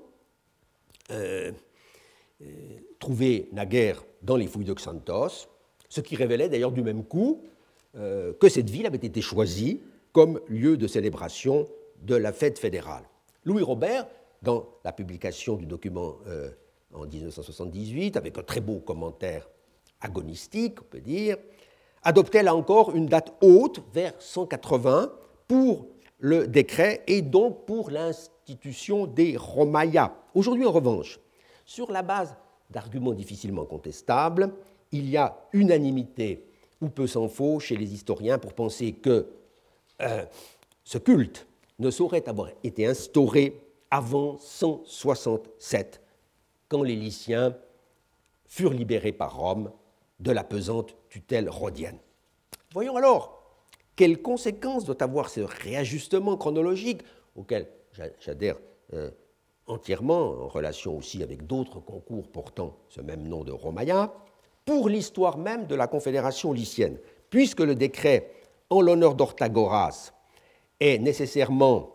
euh, 1.12 1.52
euh, 2.42 2.46
trouvé 3.00 3.48
naguère 3.54 4.04
dans 4.22 4.36
les 4.36 4.48
fouilles 4.48 4.66
de 4.66 4.74
Xanthos, 4.74 5.48
ce 5.88 6.02
qui 6.02 6.16
révélait 6.16 6.50
d'ailleurs 6.50 6.72
du 6.72 6.82
même 6.82 7.04
coup 7.04 7.42
que 7.94 8.50
cette 8.50 8.70
ville 8.70 8.86
avait 8.86 8.98
été 8.98 9.22
choisie 9.22 9.80
comme 10.16 10.40
lieu 10.48 10.78
de 10.78 10.88
célébration 10.88 11.68
de 12.02 12.16
la 12.16 12.32
fête 12.32 12.58
fédérale. 12.58 13.04
Louis 13.44 13.64
Robert, 13.64 14.08
dans 14.42 14.66
la 14.86 14.94
publication 14.94 15.58
du 15.58 15.66
document 15.66 16.16
en 16.94 17.06
1978, 17.06 18.16
avec 18.16 18.38
un 18.38 18.44
très 18.44 18.62
beau 18.62 18.80
commentaire 18.80 19.50
agonistique, 20.00 20.82
on 20.82 20.86
peut 20.86 21.02
dire, 21.02 21.36
adoptait 22.02 22.44
là 22.44 22.56
encore 22.56 22.96
une 22.96 23.08
date 23.08 23.34
haute, 23.42 23.84
vers 23.94 24.14
180, 24.18 25.12
pour 25.50 25.88
le 26.20 26.48
décret 26.48 27.04
et 27.08 27.22
donc 27.22 27.66
pour 27.66 27.92
l'institution 27.92 29.08
des 29.08 29.36
Romaya. 29.36 30.16
Aujourd'hui, 30.34 30.66
en 30.66 30.72
revanche, 30.72 31.20
sur 31.66 31.92
la 31.92 32.04
base 32.04 32.38
d'arguments 32.70 33.12
difficilement 33.12 33.66
contestables, 33.66 34.54
il 34.94 35.10
y 35.10 35.18
a 35.18 35.38
unanimité 35.52 36.48
ou 36.80 36.88
peu 36.88 37.06
s'en 37.06 37.28
faut 37.28 37.60
chez 37.60 37.76
les 37.76 37.94
historiens 37.94 38.38
pour 38.38 38.54
penser 38.54 38.94
que 38.94 39.28
euh, 40.02 40.26
ce 40.84 40.98
culte 40.98 41.48
ne 41.80 41.90
saurait 41.90 42.28
avoir 42.30 42.50
été 42.64 42.86
instauré 42.86 43.62
avant 43.92 44.38
167, 44.38 46.02
quand 46.68 46.84
les 46.84 46.96
Lyciens 46.96 47.56
furent 48.46 48.74
libérés 48.74 49.12
par 49.12 49.38
Rome 49.38 49.72
de 50.20 50.32
la 50.32 50.44
pesante 50.44 50.96
tutelle 51.10 51.50
rhodienne. 51.50 51.98
Voyons 52.74 52.96
alors 52.96 53.42
quelles 53.96 54.22
conséquences 54.22 54.86
doit 54.86 55.02
avoir 55.02 55.30
ce 55.30 55.42
réajustement 55.42 56.36
chronologique 56.38 57.02
auquel 57.36 57.68
j'adhère 58.20 58.58
euh, 58.94 59.10
entièrement, 59.68 60.32
en 60.32 60.48
relation 60.48 60.98
aussi 60.98 61.24
avec 61.24 61.46
d'autres 61.48 61.80
concours 61.80 62.28
portant 62.28 62.78
ce 62.90 63.02
même 63.02 63.28
nom 63.28 63.44
de 63.44 63.52
Romaya, 63.52 64.14
pour 64.66 64.90
l'histoire 64.90 65.38
même 65.38 65.68
de 65.68 65.76
la 65.76 65.88
Confédération 65.88 66.52
lycienne, 66.52 66.98
puisque 67.30 67.62
le 67.62 67.76
décret 67.76 68.30
en 68.70 68.82
l'honneur 68.82 69.16
d'Orthagoras 69.16 70.12
est 70.80 70.98
nécessairement 70.98 71.92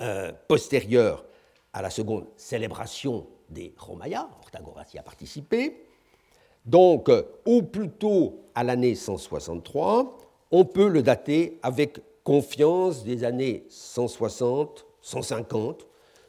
euh, 0.00 0.32
postérieur 0.46 1.24
à 1.72 1.82
la 1.82 1.90
seconde 1.90 2.26
célébration 2.36 3.26
des 3.50 3.74
Romaya, 3.78 4.28
Orthagoras 4.42 4.86
y 4.94 4.98
a 4.98 5.02
participé, 5.02 5.84
donc 6.64 7.10
au 7.44 7.62
plus 7.62 7.90
tôt 7.90 8.44
à 8.54 8.64
l'année 8.64 8.94
163, 8.94 10.18
on 10.50 10.64
peut 10.64 10.88
le 10.88 11.02
dater 11.02 11.58
avec 11.62 12.00
confiance 12.24 13.04
des 13.04 13.24
années 13.24 13.64
160, 13.70 14.84
150, 15.00 15.86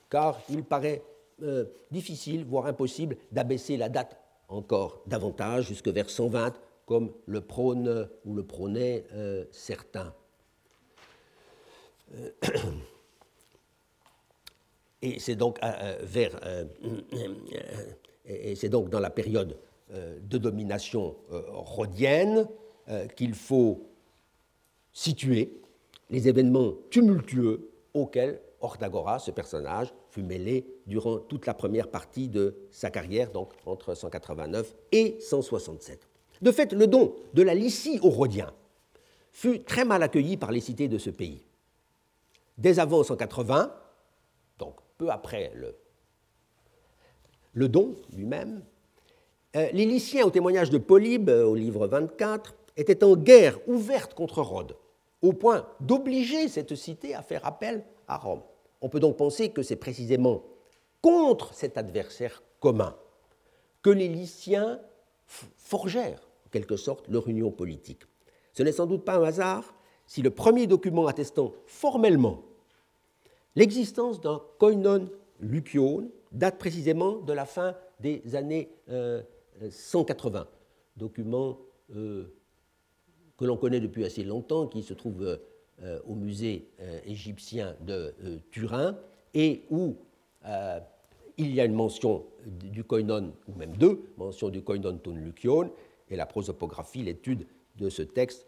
car 0.10 0.40
il 0.50 0.64
paraît 0.64 1.02
euh, 1.44 1.66
difficile, 1.92 2.46
voire 2.46 2.68
impossible, 2.68 3.18
d'abaisser 3.32 3.78
la 3.78 3.90
date 3.90 4.18
encore 4.48 5.02
davantage, 5.06 5.68
jusque 5.68 5.90
vers 5.90 6.10
120, 6.10 6.54
comme 6.90 7.12
le 7.28 7.40
prône 7.40 8.10
ou 8.26 8.34
le 8.34 8.42
prônaient 8.42 9.06
euh, 9.14 9.46
certains. 9.52 10.12
Euh, 12.16 12.32
et 15.04 15.20
c'est 15.20 15.36
donc 15.36 15.60
vers 16.02 16.32
et 18.26 18.56
c'est 18.56 18.70
donc 18.70 18.90
dans 18.90 19.00
la 19.00 19.12
période 19.12 19.56
de 19.92 20.38
domination 20.40 21.16
rhodienne 21.30 22.48
qu'il 23.16 23.36
faut 23.36 23.88
situer 24.92 25.62
les 26.10 26.28
événements 26.28 26.74
tumultueux 26.90 27.70
auxquels 27.94 28.42
Orthagoras, 28.62 29.20
ce 29.20 29.32
personnage, 29.32 29.94
fut 30.10 30.24
mêlé 30.24 30.66
durant 30.86 31.20
toute 31.20 31.46
la 31.46 31.54
première 31.54 31.90
partie 31.90 32.28
de 32.28 32.56
sa 32.72 32.90
carrière, 32.90 33.32
donc 33.32 33.54
entre 33.66 33.94
189 33.94 34.76
et 34.92 35.18
167. 35.22 36.09
De 36.42 36.52
fait, 36.52 36.74
le 36.74 36.88
don 36.88 37.14
de 37.34 37.42
la 37.42 37.54
Lycie 37.54 38.00
aux 38.02 38.10
Rhodiens 38.10 38.54
fut 39.32 39.62
très 39.64 39.86
mal 39.86 40.04
accueilli 40.04 40.38
par 40.38 40.52
les 40.52 40.62
cités 40.62 40.88
de 40.88 40.98
ce 40.98 41.10
pays. 41.10 41.44
Dès 42.58 42.80
avant 42.80 43.04
180, 43.04 43.74
donc 44.58 44.76
peu 44.98 45.10
après 45.10 45.52
le, 47.54 47.70
don 47.70 47.96
lui-même, 48.14 48.64
euh, 49.56 49.70
les 49.72 49.86
Lyciens, 49.86 50.26
au 50.26 50.30
témoignage 50.30 50.70
de 50.70 50.78
Polybe, 50.78 51.30
au 51.30 51.56
livre 51.56 51.88
24, 51.88 52.54
étaient 52.78 53.04
en 53.04 53.16
guerre 53.16 53.60
ouverte 53.68 54.14
contre 54.14 54.42
Rhodes, 54.42 54.76
au 55.22 55.34
point 55.34 55.68
d'obliger 55.80 56.48
cette 56.48 56.76
cité 56.76 57.16
à 57.16 57.22
faire 57.22 57.46
appel 57.46 57.84
à 58.08 58.18
Rome. 58.18 58.42
On 58.82 58.90
peut 58.90 59.00
donc 59.00 59.18
penser 59.18 59.50
que 59.50 59.64
c'est 59.64 59.76
précisément 59.76 60.44
contre 61.02 61.54
cet 61.54 61.78
adversaire 61.78 62.44
commun 62.60 62.96
que 63.82 63.90
les 63.90 64.08
Lyciens 64.08 64.80
forgèrent, 65.26 66.22
en 66.22 66.29
quelque 66.52 66.78
sorte, 66.78 67.08
leur 67.08 67.28
union 67.28 67.52
politique. 67.52 68.04
Ce 68.54 68.64
n'est 68.64 68.72
sans 68.72 68.86
doute 68.86 69.06
pas 69.06 69.18
un 69.18 69.24
hasard 69.24 69.74
si 70.06 70.22
le 70.22 70.32
premier 70.32 70.68
document 70.68 71.08
attestant 71.08 71.54
formellement 71.66 72.44
l'existence 73.56 74.20
d'un 74.22 74.42
koinon 74.58 75.10
lucion 75.40 76.12
date 76.32 76.58
précisément 76.58 77.18
de 77.18 77.34
la 77.34 77.46
fin 77.46 77.76
des 78.00 78.36
années 78.36 78.70
180. 79.70 80.40
Euh, 80.40 80.44
document 80.98 81.60
euh, 81.96 82.26
que 83.38 83.46
l'on 83.46 83.56
connaît 83.56 83.80
depuis 83.80 84.04
assez 84.04 84.24
longtemps, 84.24 84.68
qui 84.68 84.84
se 84.84 84.94
trouve 84.94 85.40
euh, 85.82 86.00
au 86.06 86.16
musée 86.16 86.68
égyptien 87.06 87.76
de 87.82 88.14
Turin 88.52 88.98
et 89.34 89.64
où 89.70 89.96
il 91.38 91.56
y 91.56 91.62
a 91.62 91.66
une 91.66 91.74
mention 91.74 92.26
du 92.46 92.84
koinon, 92.84 93.34
ou 93.48 93.58
même 93.58 93.78
deux 93.78 94.02
mentions 94.18 94.50
du 94.50 94.62
koinon 94.62 94.98
ton 94.98 95.16
lucion, 95.16 95.72
et 96.10 96.16
la 96.16 96.26
prosopographie, 96.26 97.04
l'étude 97.04 97.46
de 97.78 97.90
ce 97.90 98.02
texte, 98.02 98.46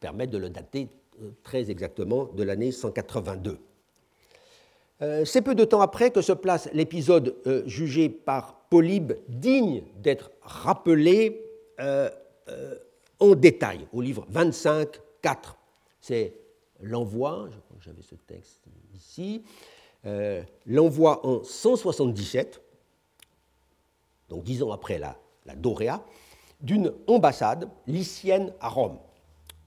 permet 0.00 0.26
de 0.26 0.38
le 0.38 0.48
dater 0.48 0.88
très 1.42 1.70
exactement 1.70 2.24
de 2.24 2.42
l'année 2.42 2.72
182. 2.72 3.58
C'est 5.24 5.42
peu 5.42 5.54
de 5.54 5.64
temps 5.64 5.80
après 5.80 6.10
que 6.10 6.22
se 6.22 6.32
place 6.32 6.68
l'épisode 6.72 7.36
jugé 7.66 8.08
par 8.08 8.54
Polybe 8.70 9.14
digne 9.28 9.82
d'être 9.96 10.30
rappelé 10.42 11.44
en 11.78 13.34
détail 13.34 13.86
au 13.92 14.00
livre 14.00 14.24
25, 14.28 15.00
4 15.22 15.56
c'est 16.02 16.34
l'envoi, 16.80 17.48
je 17.50 17.58
crois 17.58 17.76
que 17.78 17.84
j'avais 17.84 18.02
ce 18.02 18.16
texte 18.16 18.64
ici, 18.94 19.42
euh, 20.04 20.42
l'envoi 20.66 21.24
en 21.24 21.44
177, 21.44 22.60
donc 24.28 24.42
dix 24.42 24.62
ans 24.64 24.72
après 24.72 24.98
la, 24.98 25.16
la 25.46 25.54
Doréa, 25.54 26.04
d'une 26.62 26.92
ambassade 27.06 27.68
lycienne 27.86 28.52
à 28.60 28.68
Rome, 28.68 28.98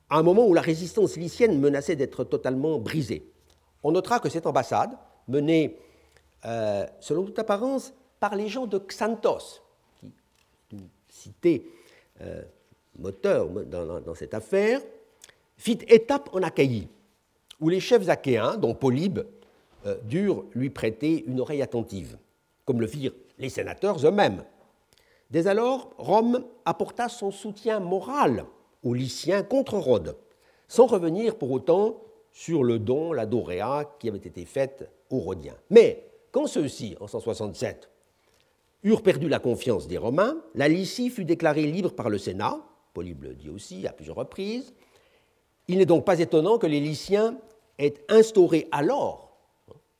à 0.10 0.18
un 0.18 0.24
moment 0.24 0.48
où 0.48 0.54
la 0.54 0.62
résistance 0.62 1.18
lycienne 1.18 1.60
menaçait 1.60 1.96
d'être 1.96 2.24
totalement 2.24 2.80
brisée. 2.80 3.30
On 3.84 3.92
notera 3.92 4.20
que 4.20 4.30
cette 4.30 4.48
ambassade, 4.48 4.92
menée, 5.28 5.78
euh, 6.46 6.86
selon 7.00 7.24
toute 7.24 7.38
apparence, 7.40 7.94
par 8.20 8.36
les 8.36 8.48
gens 8.48 8.66
de 8.66 8.80
Xanthos, 8.80 9.62
qui 10.00 10.08
est 10.08 10.78
une 10.78 10.88
cité 11.10 11.70
euh, 12.22 12.42
moteur 12.98 13.50
dans, 13.50 14.16
cette 14.16 14.34
affaire, 14.34 14.82
fit 15.58 15.80
étape 15.88 16.30
en 16.34 16.42
Achaïe, 16.42 16.88
où 17.60 17.70
les 17.70 17.80
chefs 17.80 18.08
achéens, 18.10 18.58
dont 18.58 18.74
Polybe, 18.74 19.20
euh, 19.86 19.98
durent 20.04 20.46
lui 20.54 20.70
prêter 20.70 21.24
une 21.28 21.40
oreille 21.40 21.62
attentive, 21.62 22.18
comme 22.64 22.82
le 22.82 22.88
firent 22.88 23.14
les 23.38 23.50
sénateurs 23.50 24.04
eux-mêmes. 24.06 24.44
Dès 25.32 25.48
alors, 25.48 25.92
Rome 25.98 26.46
apporta 26.66 27.10
son 27.10 27.32
soutien 27.32 27.80
moral 27.80 28.46
aux 28.84 28.94
Lyciens 28.94 29.44
contre 29.44 29.78
Rhodes, 29.78 30.18
sans 30.68 30.86
revenir 30.86 31.38
pour 31.38 31.52
autant 31.52 32.02
sur 32.32 32.64
le 32.64 32.80
don, 32.80 33.12
la 33.14 33.26
doréa, 33.26 33.96
qui 34.00 34.10
avait 34.10 34.18
été 34.18 34.46
faite 34.46 34.90
aux 35.10 35.20
Rhodiens. 35.20 35.58
Mais 35.70 36.10
quand 36.32 36.48
ceux-ci, 36.48 36.96
en 37.00 37.08
167, 37.08 37.90
eurent 38.84 39.02
perdu 39.02 39.28
la 39.28 39.40
confiance 39.40 39.88
des 39.88 39.98
Romains, 39.98 40.38
la 40.54 40.68
Lycie 40.68 41.10
fut 41.10 41.26
déclarée 41.26 41.66
libre 41.66 41.92
par 41.92 42.10
le 42.10 42.18
Sénat, 42.18 42.62
Polybe 42.94 43.24
le 43.24 43.34
dit 43.34 43.50
aussi 43.50 43.88
à 43.88 43.94
plusieurs 43.94 44.18
reprises, 44.18 44.74
il 45.68 45.80
n'est 45.80 45.86
donc 45.86 46.06
pas 46.06 46.20
étonnant 46.20 46.58
que 46.58 46.68
les 46.68 46.80
Lyciens 46.80 47.38
aient 47.80 47.96
instauré 48.10 48.68
alors, 48.72 49.38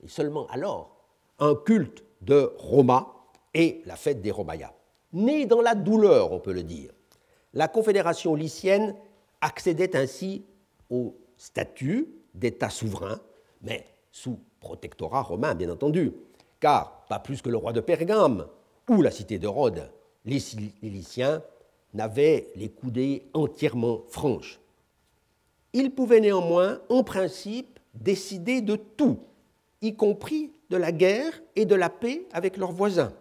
et 0.04 0.08
seulement 0.08 0.46
alors, 0.48 0.96
un 1.40 1.56
culte 1.56 2.04
de 2.22 2.54
Roma 2.58 3.14
et 3.54 3.82
la 3.86 3.96
fête 3.96 4.22
des 4.22 4.32
Romaya. 4.32 4.74
Née 5.16 5.48
dans 5.48 5.62
la 5.62 5.74
douleur, 5.74 6.32
on 6.32 6.40
peut 6.40 6.54
le 6.54 6.62
dire, 6.62 6.92
la 7.54 7.68
Confédération 7.68 8.36
lycienne 8.36 8.94
accédait 9.42 9.96
ainsi 9.96 10.46
au 10.92 11.16
statut 11.38 12.08
d'État 12.36 12.70
souverain, 12.70 13.20
mais 13.64 13.86
sous 14.12 14.40
protectorat 14.60 15.24
romain, 15.24 15.56
bien 15.56 15.72
entendu, 15.72 16.12
car, 16.60 17.06
pas 17.10 17.18
plus 17.18 17.42
que 17.42 17.50
le 17.50 17.58
roi 17.58 17.74
de 17.74 17.82
Pergame 17.82 18.46
ou 18.88 19.02
la 19.02 19.10
cité 19.10 19.40
de 19.40 19.48
Rhodes, 19.48 19.90
les 20.26 20.40
Lyciens 20.84 21.42
n'avaient 21.96 22.52
les 22.56 22.70
coudées 22.70 23.24
entièrement 23.34 24.04
franches 24.10 24.60
ils 25.76 25.92
pouvaient 25.92 26.22
néanmoins, 26.22 26.80
en 26.88 27.04
principe, 27.04 27.80
décider 27.94 28.62
de 28.62 28.78
tout, 28.78 29.20
y 29.82 29.94
compris 29.94 30.54
de 30.70 30.78
la 30.78 30.94
guerre 30.94 31.34
et 31.58 31.66
de 31.66 31.76
la 31.76 31.90
paix 31.90 32.26
avec 32.32 32.56
leurs 32.56 32.72
voisins. 32.72 33.12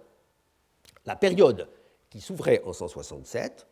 La 1.05 1.17
période 1.17 1.69
qui 2.15 2.21
s'ouvrait 2.21 2.63
en 2.65 2.73
167 2.73 3.67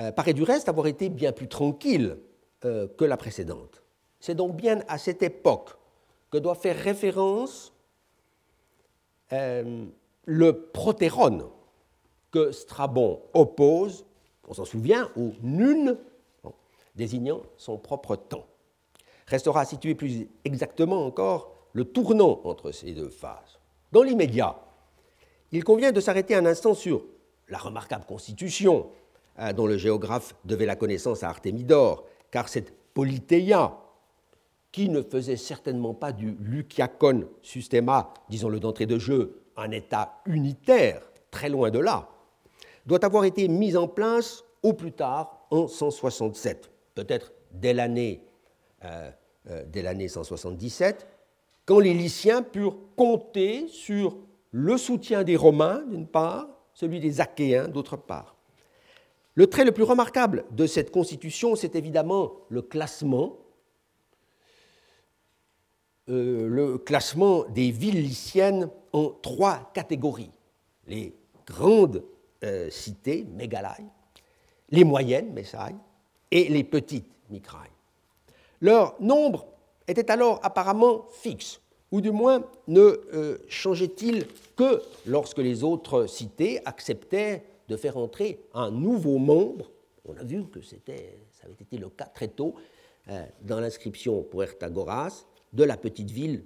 euh, 0.00 0.12
paraît 0.12 0.34
du 0.34 0.42
reste 0.42 0.68
avoir 0.68 0.86
été 0.86 1.08
bien 1.08 1.32
plus 1.32 1.48
tranquille 1.48 2.18
euh, 2.66 2.86
que 2.88 3.06
la 3.06 3.16
précédente. 3.16 3.82
C'est 4.20 4.34
donc 4.34 4.54
bien 4.54 4.82
à 4.86 4.98
cette 4.98 5.22
époque 5.22 5.70
que 6.30 6.36
doit 6.36 6.56
faire 6.56 6.76
référence 6.76 7.72
euh, 9.32 9.86
le 10.26 10.60
protéron 10.60 11.50
que 12.30 12.52
Strabon 12.52 13.22
oppose, 13.32 14.04
on 14.46 14.52
s'en 14.52 14.66
souvient, 14.66 15.10
au 15.16 15.32
nune 15.40 15.96
désignant 16.96 17.40
son 17.56 17.78
propre 17.78 18.16
temps. 18.16 18.44
Restera 19.26 19.60
à 19.60 19.64
situer 19.64 19.94
plus 19.94 20.28
exactement 20.44 21.02
encore 21.02 21.54
le 21.72 21.86
tournant 21.86 22.42
entre 22.44 22.72
ces 22.72 22.92
deux 22.92 23.08
phases. 23.08 23.58
Dans 23.90 24.02
l'immédiat, 24.02 24.54
il 25.50 25.64
convient 25.64 25.92
de 25.92 26.00
s'arrêter 26.02 26.34
un 26.34 26.44
instant 26.44 26.74
sur 26.74 27.02
la 27.48 27.58
remarquable 27.58 28.04
constitution 28.04 28.90
hein, 29.36 29.52
dont 29.52 29.66
le 29.66 29.76
géographe 29.76 30.34
devait 30.44 30.66
la 30.66 30.76
connaissance 30.76 31.22
à 31.22 31.28
Artémidore, 31.28 32.04
car 32.30 32.48
cette 32.48 32.72
Politéia, 32.94 33.76
qui 34.72 34.88
ne 34.88 35.02
faisait 35.02 35.36
certainement 35.36 35.94
pas 35.94 36.12
du 36.12 36.36
Luciacon 36.40 37.28
Systema, 37.42 38.12
disons-le 38.28 38.60
d'entrée 38.60 38.86
de 38.86 38.98
jeu, 38.98 39.40
un 39.56 39.70
État 39.70 40.20
unitaire 40.26 41.00
très 41.30 41.48
loin 41.48 41.70
de 41.70 41.78
là, 41.78 42.08
doit 42.86 43.04
avoir 43.04 43.24
été 43.24 43.48
mise 43.48 43.76
en 43.76 43.88
place 43.88 44.44
au 44.62 44.72
plus 44.72 44.92
tard 44.92 45.46
en 45.50 45.68
167, 45.68 46.70
peut-être 46.94 47.32
dès 47.52 47.72
l'année 47.72 48.22
euh, 48.84 49.10
euh, 49.50 49.64
dès 49.66 49.80
l'année 49.80 50.08
177, 50.08 51.06
quand 51.64 51.78
les 51.78 51.94
Lyciens 51.94 52.42
purent 52.42 52.76
compter 52.96 53.66
sur 53.68 54.18
le 54.50 54.76
soutien 54.76 55.24
des 55.24 55.36
Romains, 55.36 55.82
d'une 55.88 56.06
part, 56.06 56.48
celui 56.78 57.00
des 57.00 57.20
Achéens, 57.20 57.66
d'autre 57.66 57.96
part. 57.96 58.36
Le 59.34 59.48
trait 59.48 59.64
le 59.64 59.72
plus 59.72 59.82
remarquable 59.82 60.44
de 60.52 60.64
cette 60.68 60.92
constitution, 60.92 61.56
c'est 61.56 61.74
évidemment 61.74 62.34
le 62.50 62.62
classement, 62.62 63.36
euh, 66.08 66.46
le 66.46 66.78
classement 66.78 67.42
des 67.46 67.72
villes 67.72 68.00
lyciennes 68.00 68.70
en 68.92 69.08
trois 69.08 69.72
catégories. 69.74 70.30
Les 70.86 71.16
grandes 71.48 72.04
euh, 72.44 72.70
cités, 72.70 73.26
mégalaï, 73.34 73.84
les 74.70 74.84
moyennes, 74.84 75.32
messaï, 75.32 75.74
et 76.30 76.48
les 76.48 76.62
petites, 76.62 77.10
micraï. 77.28 77.70
Leur 78.60 78.94
nombre 79.02 79.48
était 79.88 80.12
alors 80.12 80.38
apparemment 80.44 81.06
fixe, 81.10 81.60
ou 81.90 82.00
du 82.00 82.10
moins 82.10 82.44
ne 82.66 82.80
euh, 82.80 83.38
changeait-il 83.48 84.26
que 84.56 84.82
lorsque 85.06 85.38
les 85.38 85.64
autres 85.64 86.06
cités 86.06 86.60
acceptaient 86.66 87.44
de 87.68 87.76
faire 87.76 87.96
entrer 87.96 88.40
un 88.54 88.70
nouveau 88.70 89.18
membre? 89.18 89.70
On 90.04 90.16
a 90.16 90.22
vu 90.22 90.44
que 90.44 90.60
ça 90.60 90.76
avait 91.44 91.54
été 91.60 91.78
le 91.78 91.88
cas 91.88 92.06
très 92.06 92.28
tôt 92.28 92.54
euh, 93.08 93.24
dans 93.42 93.60
l'inscription 93.60 94.22
pour 94.22 94.42
Ertagoras 94.42 95.24
de 95.52 95.64
la 95.64 95.76
petite 95.76 96.10
ville, 96.10 96.44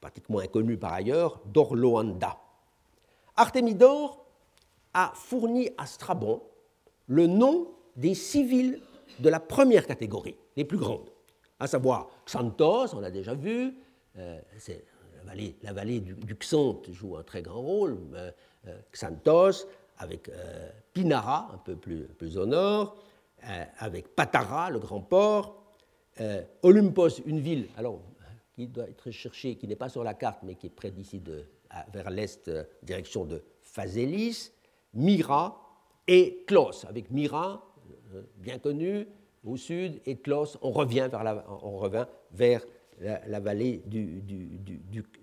pratiquement 0.00 0.38
inconnue 0.38 0.76
par 0.76 0.92
ailleurs, 0.92 1.40
d'Orloanda. 1.46 2.38
Artémidor 3.36 4.26
a 4.92 5.12
fourni 5.14 5.70
à 5.78 5.86
Strabon 5.86 6.42
le 7.06 7.26
nom 7.26 7.68
des 7.96 8.14
six 8.14 8.44
villes 8.44 8.80
de 9.18 9.28
la 9.28 9.40
première 9.40 9.86
catégorie, 9.86 10.36
les 10.56 10.64
plus 10.64 10.78
grandes 10.78 11.14
à 11.60 11.66
savoir 11.66 12.08
Xanthos, 12.26 12.94
on 12.94 13.00
l'a 13.00 13.10
déjà 13.10 13.34
vu, 13.34 13.74
euh, 14.16 14.40
la 15.62 15.72
vallée, 15.72 16.00
du, 16.00 16.34
Xanth 16.34 16.92
joue 16.92 17.16
un 17.16 17.22
très 17.22 17.42
grand 17.42 17.60
rôle, 17.60 17.98
euh, 18.14 18.30
euh, 18.68 18.78
Xanthos, 18.92 19.66
avec 19.98 20.28
Pinara, 20.92 21.50
un 21.54 21.58
peu 21.58 21.76
plus, 21.76 22.36
au 22.36 22.46
nord, 22.46 22.96
avec 23.78 24.16
Patara, 24.16 24.68
le 24.70 24.80
grand 24.80 25.00
port, 25.00 25.62
Olympos, 26.62 27.20
une 27.24 27.38
ville 27.38 27.68
alors, 27.76 28.00
qui 28.52 28.66
doit 28.66 28.88
être 28.88 29.12
cherchée, 29.12 29.54
qui 29.54 29.68
n'est 29.68 29.76
pas 29.76 29.88
sur 29.88 30.02
la 30.02 30.14
carte, 30.14 30.40
mais 30.42 30.56
qui 30.56 30.66
est 30.66 30.70
près 30.70 30.90
d'ici, 30.90 31.22
vers 31.92 32.10
l'est, 32.10 32.50
direction 32.82 33.24
de 33.24 33.44
Phasélis, 33.62 34.50
Myra 34.94 35.60
et 36.08 36.42
Klos, 36.48 36.84
avec 36.88 37.12
Myra, 37.12 37.64
bien 38.38 38.58
connu, 38.58 39.06
au 39.44 39.56
sud, 39.56 40.00
et 40.06 40.16
Tlos, 40.16 40.56
on 40.60 40.72
revient 40.72 41.06
vers 41.08 41.22
la, 41.22 41.44
on 41.62 41.76
revient 41.76 42.06
vers 42.32 42.64
la, 43.00 43.40
vallée 43.40 43.82
du, 43.86 44.20
du, 44.22 44.60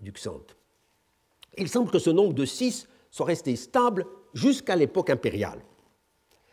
du, 0.02 0.12
Xanthe. 0.12 0.58
Il 1.58 1.70
semble 1.70 1.92
que 1.92 2.00
ce 2.00 2.10
nombre 2.10 2.34
de 2.34 2.46
six 2.46 2.88
soit 3.10 3.26
resté 3.26 3.56
stable 3.56 4.06
jusqu'à 4.34 4.76
l'époque 4.76 5.10
impériale. 5.10 5.60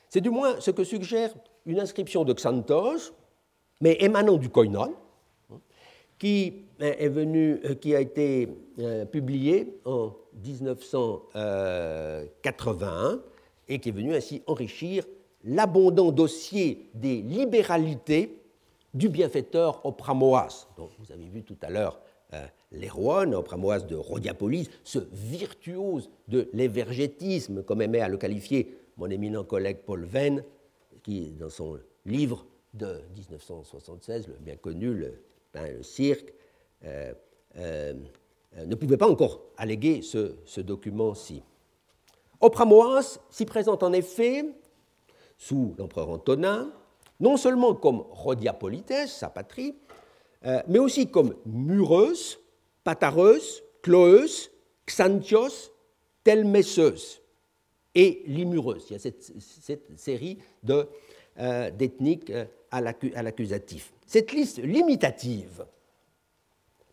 C'est 0.09 0.21
du 0.21 0.31
moins 0.31 0.61
ce 0.61 0.71
que 0.71 0.85
suggère 0.85 1.35
une 1.66 1.81
inscription 1.81 2.23
de 2.25 2.33
Xanthos, 2.33 3.12
mais 3.81 3.97
émanant 4.01 4.37
du 4.37 4.49
Koinon, 4.49 4.95
venu, 7.09 7.61
euh, 7.64 7.75
qui 7.75 7.95
a 7.95 8.01
été 8.01 8.49
euh, 8.79 9.05
publié 9.05 9.79
en 9.85 10.12
1981 10.45 13.21
et 13.69 13.79
qui 13.79 13.91
est 13.91 13.93
venu 13.93 14.14
ainsi 14.14 14.43
enrichir 14.47 15.05
l'abondant 15.45 16.11
dossier 16.11 16.91
des 16.95 17.23
libéralités 17.23 18.41
du 18.95 19.09
bienfaiteur 19.09 19.84
Opramoas, 19.84 20.68
dont 20.76 20.89
vous 20.99 21.12
avez 21.12 21.28
vu 21.28 21.43
tout 21.43 21.57
à 21.62 21.70
l'heure 21.70 22.01
euh, 22.34 22.47
l'héroïne, 22.72 23.34
Opramoas 23.34 23.80
de 23.80 23.97
Rhodiapolis, 23.97 24.68
ce 24.84 24.99
virtuose 25.12 26.11
de 26.28 26.49
l'évergétisme, 26.53 27.62
comme 27.62 27.80
aimait 27.82 28.01
à 28.01 28.09
le 28.09 28.18
qualifier 28.18 28.76
mon 28.97 29.09
éminent 29.09 29.45
collègue 29.45 29.78
Paul 29.86 30.05
Venn, 30.05 30.45
qui, 31.03 31.30
dans 31.32 31.49
son 31.49 31.78
livre 32.05 32.45
de 32.74 33.01
1976, 33.16 34.28
le 34.28 34.34
bien 34.34 34.57
connu, 34.57 34.95
Le 34.95 35.22
le 35.55 35.82
cirque, 35.82 36.32
euh, 36.84 37.12
euh, 37.57 37.95
ne 38.66 38.74
pouvait 38.74 38.97
pas 38.97 39.09
encore 39.09 39.41
alléguer 39.57 40.03
ce, 40.03 40.36
ce 40.45 40.61
document-ci. 40.61 41.43
Opramoas 42.41 43.18
s'y 43.30 43.45
présente 43.45 43.82
en 43.82 43.93
effet 43.93 44.45
sous 45.36 45.74
l'empereur 45.78 46.11
Antonin, 46.11 46.70
non 47.21 47.37
seulement 47.37 47.75
comme 47.75 48.05
Rhodiapolites, 48.11 49.07
sa 49.07 49.29
patrie, 49.29 49.75
euh, 50.45 50.62
mais 50.69 50.79
aussi 50.79 51.11
comme 51.11 51.35
Mureus, 51.47 52.39
Patareus, 52.85 53.62
Chloeus, 53.83 54.51
Xanthios, 54.87 55.73
Telmesseus 56.23 57.21
et 57.95 58.23
Limureus. 58.27 58.85
Il 58.91 58.93
y 58.93 58.97
a 58.97 58.99
cette, 58.99 59.99
série 59.99 60.39
euh, 60.69 61.71
d'ethniques 61.71 62.31
euh, 62.31 62.45
à 62.71 62.81
l'accusatif. 62.81 63.93
Cette 64.07 64.33
liste 64.33 64.59
limitative, 64.59 65.66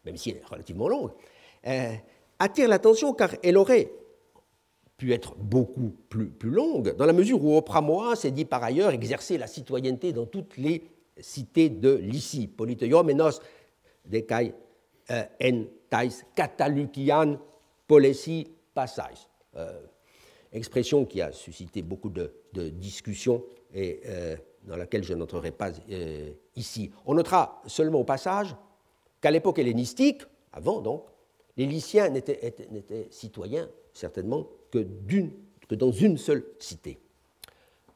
même 0.05 0.17
si 0.17 0.31
elle 0.31 0.37
est 0.37 0.45
relativement 0.45 0.87
longue, 0.87 1.11
attire 2.39 2.67
l'attention 2.67 3.13
car 3.13 3.31
elle 3.43 3.57
aurait 3.57 3.91
pu 4.97 5.13
être 5.13 5.35
beaucoup 5.35 5.93
plus, 6.09 6.29
plus 6.29 6.49
longue, 6.49 6.95
dans 6.95 7.05
la 7.05 7.13
mesure 7.13 7.43
où 7.43 7.57
Opramoa 7.57 8.15
s'est 8.15 8.31
dit 8.31 8.45
par 8.45 8.63
ailleurs 8.63 8.91
exercer 8.91 9.37
la 9.37 9.47
citoyenneté 9.47 10.13
dans 10.13 10.25
toutes 10.25 10.57
les 10.57 10.83
cités 11.19 11.69
de 11.69 11.95
Lycie, 11.95 12.47
politeiomenos, 12.47 13.41
decai 14.05 14.53
euh, 15.11 15.23
en 15.43 15.63
tais 15.89 16.09
katalukian 16.35 17.37
polesi 17.87 18.47
passais. 18.73 19.27
Euh, 19.55 19.81
expression 20.51 21.05
qui 21.05 21.21
a 21.21 21.31
suscité 21.31 21.81
beaucoup 21.81 22.09
de, 22.09 22.31
discussions 22.53 23.43
et 23.73 23.99
euh, 24.05 24.37
dans 24.63 24.77
laquelle 24.77 25.03
je 25.03 25.13
n'entrerai 25.13 25.51
pas 25.51 25.71
ici. 26.55 26.91
On 27.05 27.15
notera 27.15 27.61
seulement 27.67 27.99
au 27.99 28.03
passage 28.05 28.55
qu'à 29.19 29.29
l'époque 29.29 29.59
hellénistique, 29.59 30.21
avant 30.53 30.79
donc, 30.79 31.03
les 31.57 31.65
Lyciens 31.65 32.09
n'étaient 32.09 32.55
citoyens 33.09 33.69
certainement 33.93 34.47
que, 35.67 35.75
dans 35.75 35.91
une 35.91 36.17
seule 36.17 36.45
cité. 36.59 36.99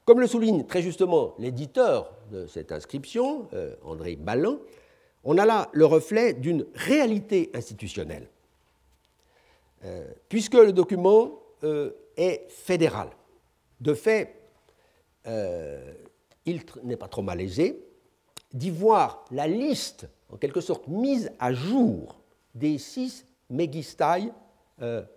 Comme 0.06 0.20
le 0.20 0.28
souligne 0.28 0.66
très 0.66 0.82
justement 0.82 1.36
l'éditeur 1.38 2.12
de 2.32 2.48
cette 2.48 2.72
inscription, 2.72 3.48
euh, 3.54 3.76
André 3.84 4.16
Ballin, 4.16 4.58
on 5.24 5.38
a 5.38 5.46
là 5.46 5.70
le 5.74 5.86
reflet 5.86 6.34
d'une 6.34 6.66
réalité 6.74 7.52
institutionnelle, 7.54 8.28
euh, 9.86 10.08
puisque 10.28 10.56
le 10.56 10.74
document 10.74 11.40
euh, 11.64 11.92
est 12.18 12.46
fédéral. 12.50 13.10
De 13.80 13.94
fait, 13.94 14.36
il 16.46 16.62
n'est 16.84 16.98
pas 16.98 17.08
trop 17.08 17.22
malaisé 17.22 17.86
d'y 18.52 18.72
voir 18.72 19.26
la 19.30 19.46
liste, 19.48 20.10
en 20.32 20.38
quelque 20.38 20.60
sorte 20.60 20.88
mise 20.88 21.32
à 21.38 21.54
jour, 21.54 22.20
des 22.56 22.80
six 22.80 23.28
Megistai 23.52 24.32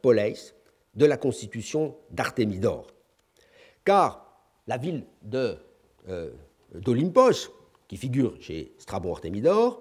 Poleis, 0.03 0.53
de 0.95 1.07
la 1.07 1.16
constitution 1.16 1.97
d'Artémidore. 2.11 2.86
Car 3.84 4.22
la 4.66 4.76
ville 4.76 5.05
euh, 5.34 6.30
d'Olympos, 6.74 7.51
qui 7.88 7.97
figure 7.97 8.34
chez 8.40 8.74
Strabon 8.78 9.12
Artémidore, 9.12 9.80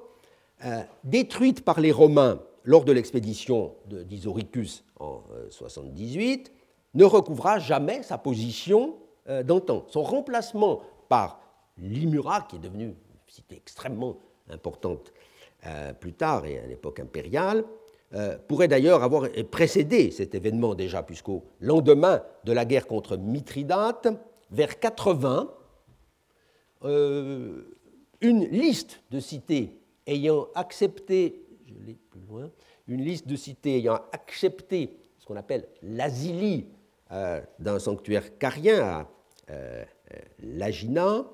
euh, 0.66 0.82
détruite 1.04 1.64
par 1.64 1.80
les 1.80 1.92
Romains 1.92 2.42
lors 2.64 2.86
de 2.86 2.92
l'expédition 2.92 3.76
d'Isoricus 3.88 4.84
en 5.00 5.24
78, 5.50 6.50
euh, 6.50 6.58
ne 6.94 7.06
recouvra 7.06 7.58
jamais 7.58 8.04
sa 8.04 8.18
position 8.18 8.98
d'antan. 9.46 9.86
Son 9.88 10.04
remplacement 10.04 10.82
par 11.08 11.40
Limura, 11.78 12.42
qui 12.42 12.58
est 12.58 12.60
devenue 12.60 12.88
une 12.88 12.96
cité 13.28 13.56
extrêmement 13.56 14.18
importante 14.50 15.14
plus 16.02 16.12
tard 16.12 16.46
et 16.46 16.60
à 16.60 16.66
l'époque 16.66 17.00
impériale, 17.00 17.64
euh, 18.14 18.38
pourrait 18.46 18.68
d'ailleurs 18.68 19.04
avoir 19.04 19.30
précédé 19.52 20.12
cet 20.12 20.36
événement 20.36 20.76
déjà, 20.76 21.02
puisqu'au 21.02 21.46
lendemain 21.62 22.22
de 22.44 22.52
la 22.52 22.66
guerre 22.66 22.86
contre 22.86 23.16
Mithridate, 23.16 24.10
vers 24.50 24.82
80, 24.82 25.50
euh, 26.84 27.78
une 28.20 28.44
liste 28.50 29.02
de 29.12 29.22
cités 29.22 29.80
ayant 30.08 30.48
accepté, 30.56 31.42
une 32.90 33.02
liste 33.02 33.30
de 33.30 33.38
cités 33.38 33.78
ayant 33.78 34.02
accepté 34.12 34.98
ce 35.18 35.26
qu'on 35.26 35.38
appelle 35.38 35.70
l'asilie 35.82 36.66
euh, 37.14 37.40
d'un 37.60 37.80
sanctuaire 37.80 38.38
carien 38.38 38.82
à 38.82 39.08
Lagina, 40.40 41.26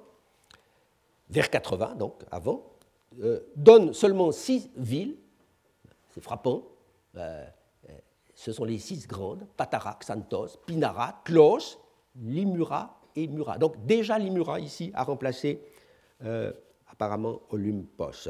vers 1.30 1.50
80, 1.50 1.96
donc 1.96 2.24
avant, 2.32 2.64
donne 3.56 3.94
seulement 3.94 4.32
six 4.32 4.72
villes 4.76 5.18
c'est 6.18 6.24
frappant, 6.24 6.64
euh, 7.16 7.46
ce 8.34 8.52
sont 8.52 8.66
les 8.66 8.80
six 8.80 9.06
grandes, 9.08 9.46
Patara, 9.56 10.00
Xanthos, 10.00 10.58
Pinara, 10.66 11.22
Klos, 11.24 11.78
Limura 12.16 13.00
et 13.16 13.28
Mura. 13.28 13.60
Donc 13.60 13.86
déjà 13.86 14.18
Limura 14.18 14.60
ici 14.60 14.92
a 14.96 15.04
remplacé 15.04 15.62
euh, 16.24 16.52
apparemment 16.92 17.42
Olympos. 17.52 18.30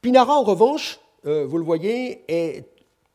Pinara, 0.00 0.40
en 0.40 0.42
revanche, 0.42 0.98
euh, 1.24 1.46
vous 1.46 1.56
le 1.56 1.62
voyez, 1.62 2.24
est 2.26 2.66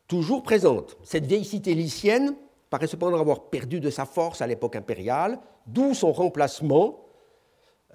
toujours 0.07 0.41
présente. 0.41 0.95
Cette 1.03 1.25
vieille 1.25 1.43
cité 1.43 1.75
lycienne 1.75 2.37
paraît 2.69 2.87
cependant 2.87 3.19
avoir 3.19 3.49
perdu 3.49 3.81
de 3.81 3.89
sa 3.89 4.05
force 4.05 4.41
à 4.41 4.47
l'époque 4.47 4.77
impériale, 4.77 5.39
d'où 5.67 5.93
son 5.93 6.13
remplacement, 6.13 7.03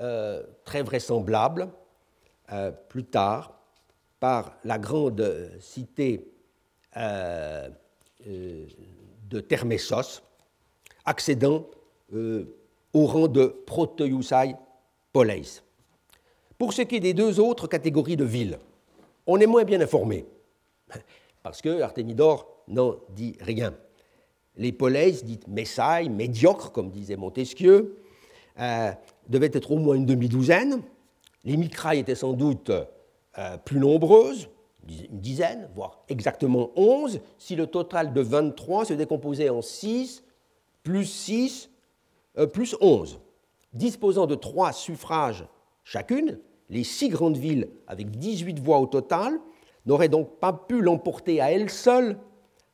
euh, 0.01 0.43
très 0.67 0.83
vraisemblable, 0.83 1.71
plus 2.89 3.05
tard, 3.05 3.60
par 4.21 4.53
la 4.65 4.79
grande 4.79 5.51
cité 5.59 6.31
de 6.95 7.71
Thermessos, 9.41 10.23
accédant 11.05 11.67
au 12.13 13.07
rang 13.07 13.29
de 13.29 13.47
Proteusai 13.67 14.55
Poleis. 15.13 15.63
Pour 16.59 16.73
ce 16.73 16.83
qui 16.83 16.97
est 16.97 17.01
des 17.01 17.15
deux 17.15 17.41
autres 17.41 17.67
catégories 17.67 18.17
de 18.17 18.25
villes, 18.25 18.59
on 19.27 19.39
est 19.41 19.47
moins 19.47 19.65
bien 19.65 19.81
informé, 19.81 20.27
parce 21.43 21.63
que 21.63 21.81
Artémidore 21.81 22.65
n'en 22.69 22.97
dit 23.11 23.37
rien. 23.41 23.75
Les 24.57 24.73
Poleis, 24.73 25.23
dites 25.23 25.49
Messailles, 25.49 26.11
médiocres, 26.11 26.73
comme 26.73 26.91
disait 26.91 27.17
Montesquieu, 27.17 27.97
euh, 28.59 28.93
devaient 29.29 29.51
être 29.55 29.71
au 29.71 29.79
moins 29.79 29.95
une 29.95 30.05
demi-douzaine. 30.05 30.83
Les 31.45 31.57
micrailles 31.57 32.01
étaient 32.01 32.15
sans 32.15 32.35
doute 32.35 32.71
euh, 33.39 33.57
plus 33.59 33.79
nombreuses, 33.79 34.49
une 34.89 35.21
dizaine, 35.21 35.69
voire 35.75 36.03
exactement 36.09 36.71
onze, 36.77 37.21
si 37.39 37.55
le 37.55 37.67
total 37.67 38.13
de 38.13 38.21
23 38.21 38.87
se 38.87 38.95
décomposait 38.95 39.51
en 39.51 39.63
6, 39.63 40.25
plus 40.83 41.05
6, 41.05 41.71
euh, 42.39 42.47
plus 42.47 42.77
11 42.81 43.21
disposant 43.73 44.27
de 44.27 44.35
trois 44.35 44.73
suffrages 44.73 45.47
chacune, 45.85 46.39
les 46.69 46.85
six 46.85 47.09
grandes 47.09 47.37
villes, 47.37 47.69
avec 47.87 48.11
18 48.11 48.61
voix 48.61 48.79
au 48.79 48.87
total, 48.87 49.39
n'auraient 49.87 50.09
donc 50.09 50.39
pas 50.39 50.53
pu 50.53 50.81
l'emporter 50.81 51.41
à 51.41 51.51
elles 51.51 51.71
seules 51.71 52.19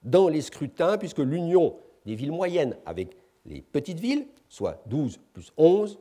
dans 0.03 0.29
les 0.29 0.43
scrutins, 0.43 0.99
puisque 0.99 1.19
l'union 1.19 1.77
des 2.05 2.15
villes 2.15 2.33
moyennes 2.33 2.77
avec 2.85 3.17
les 3.47 3.63
petites 3.63 4.01
villes, 4.01 4.27
soit 4.49 4.83
12 4.87 5.19
plus 5.33 5.53
11, 5.57 5.99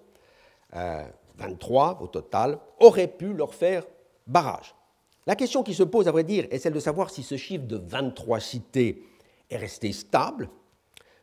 23 1.38 1.98
euh, 2.00 2.04
au 2.04 2.08
total, 2.08 2.60
aurait 2.80 3.08
pu 3.08 3.34
leur 3.34 3.54
faire 3.54 3.86
barrage. 4.28 4.76
La 5.28 5.36
question 5.36 5.64
qui 5.64 5.74
se 5.74 5.84
pose, 5.84 6.08
à 6.08 6.12
vrai 6.12 6.24
dire, 6.24 6.46
est 6.52 6.60
celle 6.60 6.74
de 6.74 6.80
savoir 6.80 7.10
si 7.10 7.24
ce 7.24 7.36
chiffre 7.36 7.66
de 7.66 7.78
23 7.78 8.40
cités 8.40 9.04
est 9.50 9.58
resté 9.58 9.92
stable. 9.92 10.50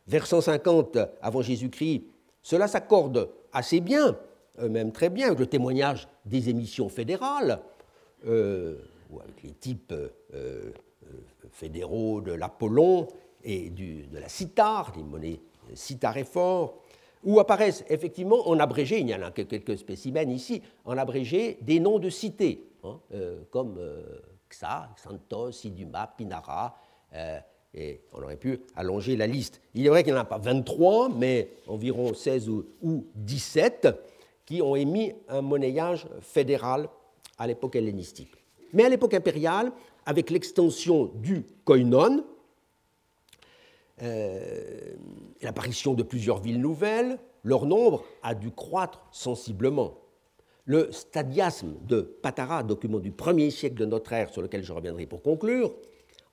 Vers 0.07 0.27
150 0.27 0.97
avant 1.21 1.41
Jésus-Christ, 1.41 2.03
cela 2.41 2.67
s'accorde 2.67 3.29
assez 3.53 3.79
bien, 3.79 4.17
euh, 4.59 4.67
même 4.67 4.91
très 4.91 5.09
bien, 5.09 5.27
avec 5.27 5.39
le 5.39 5.47
témoignage 5.47 6.09
des 6.25 6.49
émissions 6.49 6.89
fédérales, 6.89 7.61
euh, 8.27 8.77
ou 9.09 9.21
avec 9.21 9.41
les 9.43 9.51
types 9.51 9.93
euh, 10.33 10.71
fédéraux 11.51 12.19
de 12.19 12.33
l'Apollon 12.33 13.07
et 13.43 13.69
de 13.69 14.19
la 14.19 14.27
cithare, 14.27 14.91
des 14.91 15.03
monnaies 15.03 15.39
citaréphores, 15.73 16.81
où 17.23 17.39
apparaissent 17.39 17.85
effectivement 17.89 18.49
en 18.49 18.59
abrégé, 18.59 18.99
il 18.99 19.09
y 19.09 19.15
en 19.15 19.21
a 19.21 19.31
quelques 19.31 19.77
spécimens 19.77 20.29
ici, 20.29 20.61
en 20.83 20.97
abrégé 20.97 21.57
des 21.61 21.79
noms 21.79 21.99
de 21.99 22.09
cités, 22.09 22.67
hein, 22.83 22.99
comme 23.51 23.79
Xa, 24.49 24.89
Xanthos, 24.95 25.63
Iduma, 25.63 26.07
Pinara, 26.17 26.77
et 27.73 28.01
on 28.13 28.21
aurait 28.21 28.37
pu 28.37 28.61
allonger 28.75 29.15
la 29.15 29.27
liste. 29.27 29.61
Il 29.73 29.85
est 29.85 29.89
vrai 29.89 30.03
qu'il 30.03 30.13
n'y 30.13 30.19
en 30.19 30.21
a 30.21 30.25
pas 30.25 30.37
23, 30.37 31.09
mais 31.09 31.49
environ 31.67 32.13
16 32.13 32.49
ou 32.49 33.07
17 33.15 33.87
qui 34.45 34.61
ont 34.61 34.75
émis 34.75 35.13
un 35.27 35.41
monnayage 35.41 36.07
fédéral 36.21 36.87
à 37.37 37.47
l'époque 37.47 37.75
hellénistique. 37.75 38.31
Mais 38.73 38.83
à 38.85 38.89
l'époque 38.89 39.13
impériale, 39.13 39.71
avec 40.05 40.29
l'extension 40.29 41.05
du 41.15 41.45
koinon, 41.63 42.25
euh, 44.01 44.95
l'apparition 45.41 45.93
de 45.93 46.03
plusieurs 46.03 46.41
villes 46.41 46.59
nouvelles, 46.59 47.19
leur 47.43 47.65
nombre 47.65 48.03
a 48.21 48.35
dû 48.35 48.51
croître 48.51 49.05
sensiblement. 49.11 49.93
Le 50.65 50.91
stadiasme 50.91 51.75
de 51.87 52.01
Patara, 52.01 52.63
document 52.63 52.99
du 52.99 53.11
premier 53.11 53.51
siècle 53.51 53.75
de 53.75 53.85
notre 53.85 54.13
ère 54.13 54.29
sur 54.29 54.41
lequel 54.41 54.63
je 54.63 54.71
reviendrai 54.71 55.05
pour 55.05 55.21
conclure, 55.21 55.75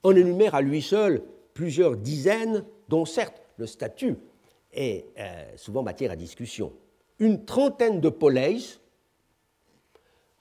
on 0.04 0.14
énumère 0.14 0.54
à 0.54 0.62
lui 0.62 0.80
seul 0.82 1.22
plusieurs 1.52 1.96
dizaines, 1.96 2.64
dont 2.88 3.04
certes 3.04 3.42
le 3.58 3.66
statut 3.66 4.16
est 4.72 5.06
euh, 5.18 5.44
souvent 5.56 5.82
matière 5.82 6.12
à 6.12 6.16
discussion. 6.16 6.72
Une 7.18 7.44
trentaine 7.44 8.00
de 8.00 8.08
poleis, 8.08 8.58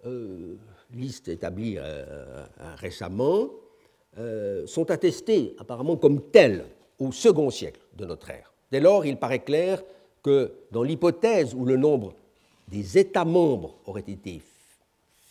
euh, 0.06 0.56
liste 0.94 1.28
établie 1.28 1.76
euh, 1.78 2.46
récemment, 2.76 3.50
sont 4.66 4.92
attestés 4.92 5.56
apparemment 5.60 5.96
comme 5.96 6.30
tels 6.30 6.66
au 6.98 7.14
second 7.14 7.50
siècle 7.50 7.80
de 7.96 8.06
notre 8.06 8.30
ère. 8.32 8.54
Dès 8.70 8.82
lors, 8.82 9.06
il 9.06 9.16
paraît 9.16 9.40
clair 9.40 9.82
que 10.24 10.52
dans 10.72 10.84
l'hypothèse 10.84 11.54
où 11.54 11.64
le 11.64 11.78
nombre 11.78 12.14
des 12.70 12.98
États 12.98 13.26
membres 13.26 13.76
aurait 13.86 14.02
été 14.02 14.42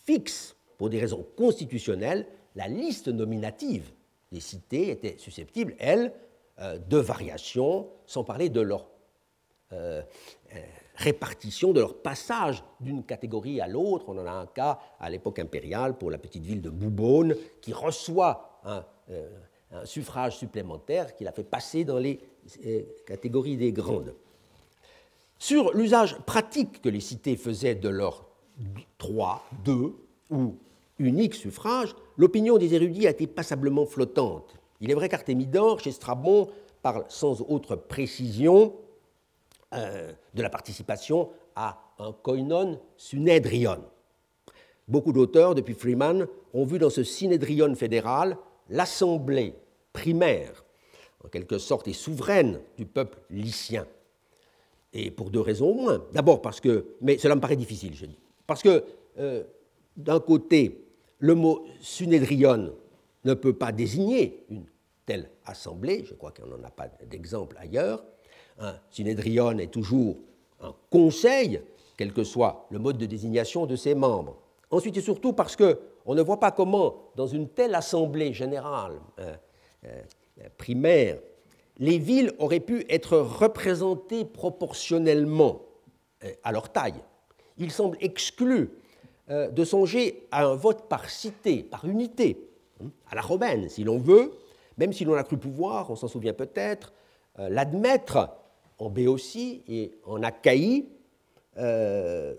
fixe 0.05 0.57
pour 0.77 0.91
des 0.91 1.01
raisons 1.01 1.25
constitutionnelles, 1.37 2.27
la 2.57 2.69
liste 2.69 3.09
nominative 3.09 3.91
les 4.33 4.41
cités 4.41 4.91
étaient 4.91 5.17
susceptibles, 5.19 5.75
elles, 5.79 6.13
euh, 6.61 6.79
de 6.79 6.99
variations, 6.99 7.89
sans 8.07 8.25
parler 8.25 8.49
de 8.49 8.61
leur 8.61 8.87
euh, 9.73 10.03
euh, 10.55 10.59
répartition, 10.97 11.73
de 11.73 11.81
leur 11.81 11.95
passage 12.03 12.63
d'une 12.81 13.05
catégorie 13.05 13.61
à 13.61 13.67
l'autre. 13.67 14.07
On 14.09 14.19
en 14.19 14.27
a 14.27 14.33
un 14.33 14.47
cas 14.47 14.79
à 15.01 15.09
l'époque 15.09 15.39
impériale 15.39 15.97
pour 15.97 16.11
la 16.11 16.19
petite 16.19 16.45
ville 16.45 16.61
de 16.61 16.71
Boubonne, 16.71 17.35
qui 17.61 17.73
reçoit 17.73 18.61
un 18.65 18.85
suffrage 19.85 20.37
supplémentaire 20.37 21.15
qui 21.15 21.25
l'a 21.25 21.33
fait 21.33 21.45
passer 21.45 21.85
dans 21.85 21.99
les 21.99 22.19
catégories 23.07 23.57
des 23.57 23.73
grandes. 23.73 24.15
Sur 25.39 25.73
l'usage 25.73 26.19
pratique 26.27 26.83
que 26.83 26.89
les 26.89 27.01
cités 27.01 27.37
faisaient 27.37 27.77
de 27.77 27.89
leurs 27.89 28.27
trois, 28.99 29.45
deux 29.65 29.95
ou 30.31 30.57
unique 30.99 31.35
suffrage, 31.35 31.95
l'opinion 32.17 32.59
des 32.59 32.75
érudits 32.75 33.07
a 33.07 33.11
été 33.11 33.27
passablement 33.27 33.87
flottante. 33.87 34.57
Il 34.81 34.91
est 34.91 34.95
vrai 34.95 35.09
qu'Artémidore, 35.09 35.81
chez 35.81 35.93
Strabon, 35.93 36.49
parle 36.83 37.05
sans 37.09 37.41
autre 37.43 37.77
précision 37.77 38.75
euh, 39.75 40.13
de 40.35 40.43
la 40.43 40.51
participation 40.51 41.31
à 41.55 41.79
un 41.99 42.13
koinon 42.13 42.81
synédrion. 42.97 43.85
Beaucoup 44.89 45.13
d'auteurs, 45.13 45.55
depuis 45.55 45.75
Freeman, 45.75 46.27
ont 46.55 46.65
vu 46.65 46.79
dans 46.79 46.91
ce 46.91 47.05
synédrion 47.05 47.75
fédéral 47.75 48.39
l'assemblée 48.71 49.55
primaire, 49.93 50.65
en 51.25 51.29
quelque 51.29 51.59
sorte 51.59 51.89
et 51.89 51.93
souveraine 51.93 52.61
du 52.77 52.87
peuple 52.87 53.19
lycien. 53.31 53.87
Et 54.93 55.11
pour 55.11 55.31
deux 55.31 55.41
raisons 55.41 55.69
au 55.69 55.75
moins. 55.75 56.05
D'abord 56.13 56.41
parce 56.41 56.61
que, 56.61 56.87
mais 57.01 57.19
cela 57.19 57.35
me 57.35 57.41
paraît 57.41 57.57
difficile, 57.57 57.95
je 57.95 58.07
dis, 58.07 58.19
parce 58.47 58.63
que 58.63 58.85
euh, 59.19 59.45
d'un 59.97 60.21
côté, 60.21 60.85
le 61.19 61.35
mot 61.35 61.67
Sunédrion 61.81 62.73
ne 63.25 63.35
peut 63.35 63.53
pas 63.53 63.73
désigner 63.73 64.45
une 64.49 64.65
telle 65.05 65.31
assemblée, 65.45 66.05
je 66.05 66.15
crois 66.15 66.33
qu'on 66.33 66.47
n'en 66.47 66.63
a 66.65 66.71
pas 66.71 66.89
d'exemple 67.09 67.57
ailleurs. 67.59 68.05
Un 68.59 68.75
Sunédrion 68.91 69.59
est 69.59 69.71
toujours 69.71 70.17
un 70.61 70.75
conseil, 70.91 71.61
quel 71.97 72.13
que 72.13 72.25
soit 72.25 72.67
le 72.71 72.79
mode 72.79 72.99
de 72.99 73.07
désignation 73.07 73.67
de 73.67 73.77
ses 73.77 73.95
membres. 73.95 74.37
Ensuite 74.71 74.97
et 74.97 75.01
surtout 75.01 75.33
parce 75.33 75.57
qu'on 75.57 76.15
ne 76.15 76.23
voit 76.23 76.41
pas 76.41 76.51
comment, 76.51 77.11
dans 77.17 77.27
une 77.27 77.49
telle 77.49 77.75
assemblée 77.75 78.33
générale, 78.33 79.01
euh, 79.19 79.35
euh, 79.87 80.03
primaire, 80.57 81.19
les 81.79 81.99
villes 81.99 82.33
auraient 82.39 82.61
pu 82.61 82.85
être 82.89 83.19
représentées 83.19 84.25
proportionnellement 84.25 85.63
euh, 86.25 86.33
à 86.43 86.53
leur 86.53 86.73
taille. 86.73 87.03
Il 87.57 87.71
semble 87.71 87.97
exclu 88.01 88.71
euh, 89.31 89.49
de 89.49 89.65
songer 89.65 90.27
à 90.31 90.45
un 90.45 90.55
vote 90.55 90.89
par 90.89 91.09
cité, 91.09 91.63
par 91.63 91.85
unité, 91.85 92.49
hein, 92.83 92.89
à 93.11 93.15
la 93.15 93.23
romaine, 93.23 93.69
si 93.69 93.85
l'on 93.85 93.99
veut, 93.99 94.33
même 94.77 94.93
si 94.93 95.05
l'on 95.05 95.15
a 95.15 95.23
cru 95.23 95.37
pouvoir, 95.37 95.91
on 95.91 95.97
s'en 95.97 96.09
souvient 96.09 96.33
peut-être, 96.33 96.93
euh, 97.39 97.49
l'admettre 97.49 98.31
en 98.79 98.91
Béotie 98.91 99.63
et 99.69 99.93
en 100.05 100.23
Achaïe 100.23 100.87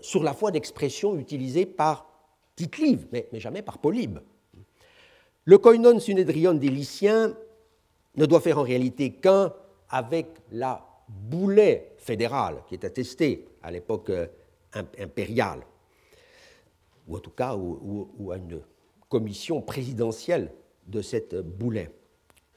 sur 0.00 0.22
la 0.22 0.32
foi 0.32 0.50
d'expression 0.50 1.18
utilisée 1.18 1.66
par 1.66 2.06
tite 2.56 2.80
mais, 3.12 3.28
mais, 3.30 3.38
jamais 3.38 3.60
par 3.60 3.76
Polybe. 3.76 4.20
Le 5.44 5.58
koinon 5.58 6.00
sunédrion 6.00 6.54
des 6.54 6.70
Lyciens 6.70 7.36
ne 8.16 8.26
doit 8.26 8.40
faire 8.40 8.58
en 8.58 8.62
réalité 8.62 9.12
qu'un 9.12 9.52
avec 9.88 10.26
la 10.52 10.86
boulet 11.08 11.92
fédérale 11.98 12.62
qui 12.68 12.74
est 12.74 12.84
attestée 12.84 13.48
à 13.62 13.70
l'époque 13.70 14.12
impériale 14.98 15.60
ou 17.08 17.16
en 17.16 17.20
tout 17.20 17.30
cas 17.30 17.56
ou, 17.56 18.30
à 18.32 18.36
une 18.36 18.60
commission 19.08 19.60
présidentielle 19.60 20.52
de 20.86 21.02
cette 21.02 21.34
boulet. 21.34 21.90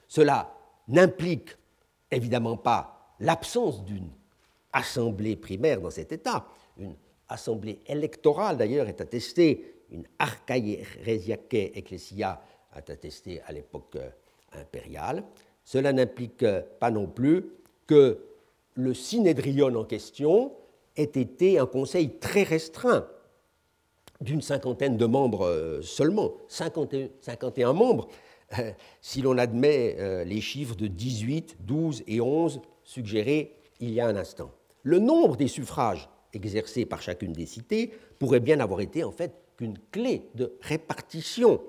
Cela 0.08 0.56
n'implique 0.88 1.49
évidemment 2.12 2.58
pas 2.58 3.16
l'absence 3.20 3.84
d'une 3.84 4.10
assemblée 4.72 5.36
primaire 5.36 5.82
dans 5.82 5.89
cet 5.89 6.12
État. 6.12 6.45
Une 6.78 6.95
assemblée 7.28 7.80
électorale, 7.88 8.58
d'ailleurs, 8.58 8.88
est 8.88 9.01
attestée, 9.01 9.84
une 9.89 10.06
archaïresiaque 10.20 11.54
ecclesia 11.54 12.41
est 12.76 12.89
attestée 12.89 13.41
à 13.41 13.51
l'époque 13.51 13.95
euh, 13.95 14.10
impériale. 14.60 15.24
Cela 15.64 15.93
n'implique 15.93 16.45
pas 16.80 16.91
non 16.91 17.08
plus 17.08 17.45
que 17.88 18.20
le 18.76 18.93
synédrion 18.93 19.76
en 19.76 19.84
question 19.84 20.51
ait 20.95 21.04
été 21.04 21.60
un 21.60 21.66
conseil 21.66 22.18
très 22.20 22.43
restreint, 22.43 23.08
d'une 24.22 24.41
cinquantaine 24.41 24.97
de 24.97 25.06
membres 25.06 25.45
euh, 25.45 25.82
seulement, 25.82 26.34
51 26.47 27.74
membres, 27.74 28.08
euh, 28.60 28.72
si 29.01 29.22
l'on 29.22 29.38
admet 29.38 29.97
euh, 29.99 30.24
les 30.24 30.41
chiffres 30.41 30.76
de 30.76 30.88
18, 30.88 31.58
12 31.62 32.04
et 32.08 32.22
11 32.22 32.62
suggérés 32.84 33.56
il 33.80 33.91
y 33.91 33.99
a 33.99 34.08
un 34.08 34.16
instant. 34.16 34.51
Le 34.84 34.99
nombre 34.99 35.36
des 35.36 35.47
suffrages 35.47 36.10
exercés 36.34 36.86
par 36.86 37.01
chacune 37.01 37.34
des 37.34 37.45
cités 37.45 37.91
pourrait 38.20 38.39
bien 38.39 38.60
avoir 38.60 38.82
été 38.82 39.04
en 39.04 39.12
fait 39.12 39.34
qu'une 39.58 39.78
clé 39.91 40.30
de 40.36 40.54
répartition. 40.62 41.62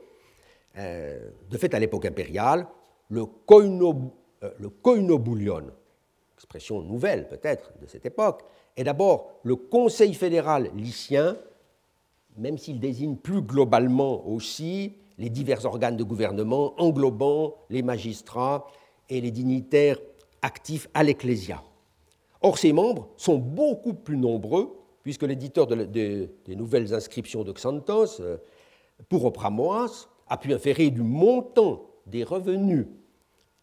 De 0.76 1.58
fait, 1.58 1.74
à 1.74 1.78
l'époque 1.78 2.06
impériale, 2.06 2.66
le, 3.10 3.24
koinoboulion, 4.82 5.62
expression 6.36 6.82
nouvelle 6.82 7.28
peut-être 7.28 7.72
de 7.80 7.86
cette 7.86 8.06
époque, 8.06 8.42
est 8.76 8.84
d'abord 8.84 9.30
le 9.44 9.56
Conseil 9.56 10.14
fédéral 10.14 10.70
lycien, 10.74 11.36
même 12.36 12.58
s'il 12.58 12.80
désigne 12.80 13.16
plus 13.16 13.42
globalement 13.42 14.26
aussi 14.26 14.94
les 15.18 15.30
divers 15.30 15.64
organes 15.64 15.96
de 15.96 16.02
gouvernement 16.02 16.74
englobant 16.80 17.54
les 17.70 17.82
magistrats 17.82 18.66
et 19.08 19.20
les 19.20 19.30
dignitaires 19.30 19.98
actifs 20.42 20.88
à 20.92 21.04
l'Ecclésia. 21.04 21.62
Or, 22.42 22.58
ces 22.58 22.72
membres 22.72 23.08
sont 23.16 23.38
beaucoup 23.38 23.94
plus 23.94 24.16
nombreux, 24.16 24.76
puisque 25.02 25.22
l'éditeur 25.22 25.66
des 25.66 26.28
nouvelles 26.48 26.92
inscriptions 26.92 27.44
de 27.44 27.52
Xanthos, 27.52 28.20
euh, 28.20 28.38
a 30.34 30.36
pu 30.36 30.52
inférer 30.52 30.90
du 30.90 31.02
montant 31.02 31.86
des 32.06 32.24
revenus 32.24 32.86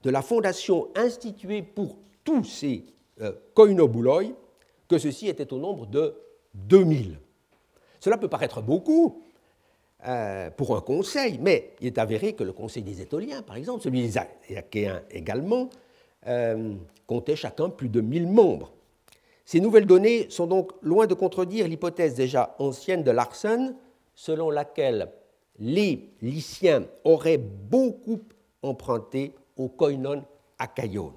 de 0.03 0.09
la 0.09 0.21
fondation 0.21 0.87
instituée 0.95 1.61
pour 1.61 1.97
tous 2.23 2.45
ces 2.45 2.85
euh, 3.21 3.33
que 4.87 4.97
ceux-ci 4.97 5.27
étaient 5.27 5.53
au 5.53 5.59
nombre 5.59 5.85
de 5.85 6.15
2000. 6.55 7.19
Cela 7.99 8.17
peut 8.17 8.29
paraître 8.29 8.61
beaucoup 8.61 9.21
euh, 10.07 10.49
pour 10.51 10.75
un 10.75 10.81
conseil, 10.81 11.39
mais 11.41 11.73
il 11.81 11.87
est 11.87 11.97
avéré 11.97 12.33
que 12.33 12.43
le 12.43 12.53
conseil 12.53 12.83
des 12.83 13.01
Étoliens, 13.01 13.41
par 13.41 13.57
exemple, 13.57 13.83
celui 13.83 14.01
des 14.01 14.17
Achéens 14.17 15.01
également, 15.11 15.69
euh, 16.27 16.73
comptait 17.05 17.35
chacun 17.35 17.69
plus 17.69 17.89
de 17.89 17.99
1000 17.99 18.27
membres. 18.27 18.71
Ces 19.45 19.59
nouvelles 19.59 19.85
données 19.85 20.29
sont 20.29 20.47
donc 20.47 20.71
loin 20.81 21.05
de 21.05 21.13
contredire 21.13 21.67
l'hypothèse 21.67 22.15
déjà 22.15 22.55
ancienne 22.59 23.03
de 23.03 23.11
Larsen, 23.11 23.75
selon 24.15 24.49
laquelle 24.49 25.11
les 25.59 26.09
Lyciens 26.21 26.85
auraient 27.03 27.37
beaucoup 27.37 28.21
emprunté 28.61 29.35
au 29.57 29.67
koinon 29.67 30.23
achaïon. 30.57 31.13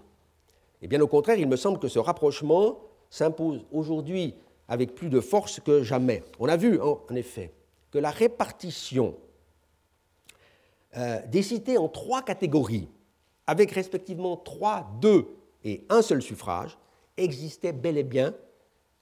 Et 0.82 0.88
bien 0.88 1.00
au 1.00 1.06
contraire, 1.06 1.38
il 1.38 1.48
me 1.48 1.56
semble 1.56 1.78
que 1.78 1.88
ce 1.88 1.98
rapprochement 1.98 2.78
s'impose 3.10 3.64
aujourd'hui 3.72 4.34
avec 4.68 4.94
plus 4.94 5.08
de 5.08 5.20
force 5.20 5.60
que 5.60 5.82
jamais. 5.82 6.22
On 6.38 6.48
a 6.48 6.56
vu, 6.56 6.80
en 6.80 7.14
effet, 7.14 7.52
que 7.90 7.98
la 7.98 8.10
répartition 8.10 9.14
euh, 10.96 11.20
des 11.26 11.42
cités 11.42 11.78
en 11.78 11.88
trois 11.88 12.22
catégories, 12.22 12.88
avec 13.46 13.72
respectivement 13.72 14.36
trois, 14.36 14.88
deux 15.00 15.26
et 15.64 15.84
un 15.88 16.02
seul 16.02 16.22
suffrage, 16.22 16.78
existait 17.16 17.72
bel 17.72 17.98
et 17.98 18.04
bien 18.04 18.34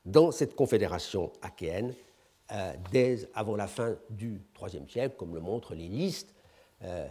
dans 0.05 0.31
cette 0.31 0.55
confédération 0.55 1.33
achéenne 1.43 1.95
euh, 2.53 2.73
dès 2.91 3.29
avant 3.35 3.57
la 3.57 3.67
fin 3.67 3.97
du 4.11 4.41
IIIe 4.61 4.89
siècle, 4.89 5.17
comme 5.17 5.35
le 5.35 5.41
montrent 5.41 5.75
les 5.75 5.89
listes, 5.89 6.35
euh, 6.85 7.09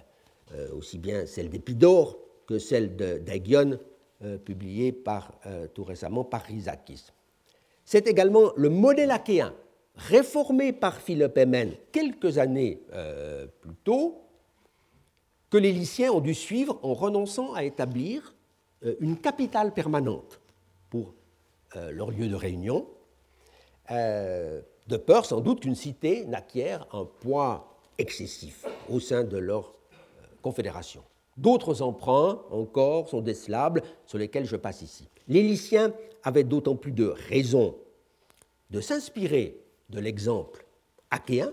aussi 0.74 0.98
bien 0.98 1.26
celle 1.26 1.50
d'Épidore 1.50 2.18
que 2.46 2.60
celle 2.60 2.96
d'Agion 2.96 3.80
euh, 4.24 4.38
publié 4.38 4.92
par, 4.92 5.34
euh, 5.48 5.66
tout 5.74 5.84
récemment 5.84 6.24
par 6.24 6.44
Rizakis. 6.44 7.06
C'est 7.86 8.06
également 8.06 8.52
le 8.56 8.70
modèle 8.70 9.10
achéen, 9.10 9.52
réformé 9.96 10.74
par 10.74 11.02
Philippe 11.02 11.38
Emen 11.38 11.72
quelques 11.92 12.38
années 12.38 12.84
euh, 12.94 13.48
plus 13.62 13.74
tôt, 13.84 14.22
que 15.50 15.58
les 15.58 15.72
Lyciens 15.72 16.12
ont 16.12 16.20
dû 16.20 16.36
suivre 16.36 16.80
en 16.84 16.94
renonçant 16.94 17.54
à 17.54 17.64
établir 17.64 18.36
une 19.00 19.18
capitale 19.18 19.74
permanente 19.74 20.40
pour 20.90 21.14
leur 21.76 22.12
lieu 22.12 22.28
de 22.30 22.36
réunion, 22.36 22.88
de 24.92 24.98
peur 24.98 25.26
sans 25.26 25.40
doute 25.40 25.62
qu'une 25.62 25.76
cité 25.76 26.26
n'acquiert 26.26 26.86
un 26.94 27.06
poids 27.06 27.74
excessif 27.98 28.66
au 28.90 29.00
sein 29.00 29.24
de 29.24 29.38
leur 29.38 29.74
confédération. 30.42 31.02
D'autres 31.38 31.82
emprunts 31.82 32.42
encore 32.52 33.10
sont 33.10 33.22
décelables, 33.22 33.82
sur 34.06 34.18
lesquels 34.18 34.46
je 34.46 34.58
passe 34.58 34.82
ici. 34.82 35.08
Les 35.28 35.42
Lyciens 35.42 35.94
avaient 36.24 36.44
d'autant 36.44 36.76
plus 36.76 36.92
de 36.92 37.08
raisons 37.30 37.76
de 38.70 38.82
s'inspirer 38.82 39.58
de 39.90 40.00
l'exemple 40.00 40.66
achéen 41.10 41.52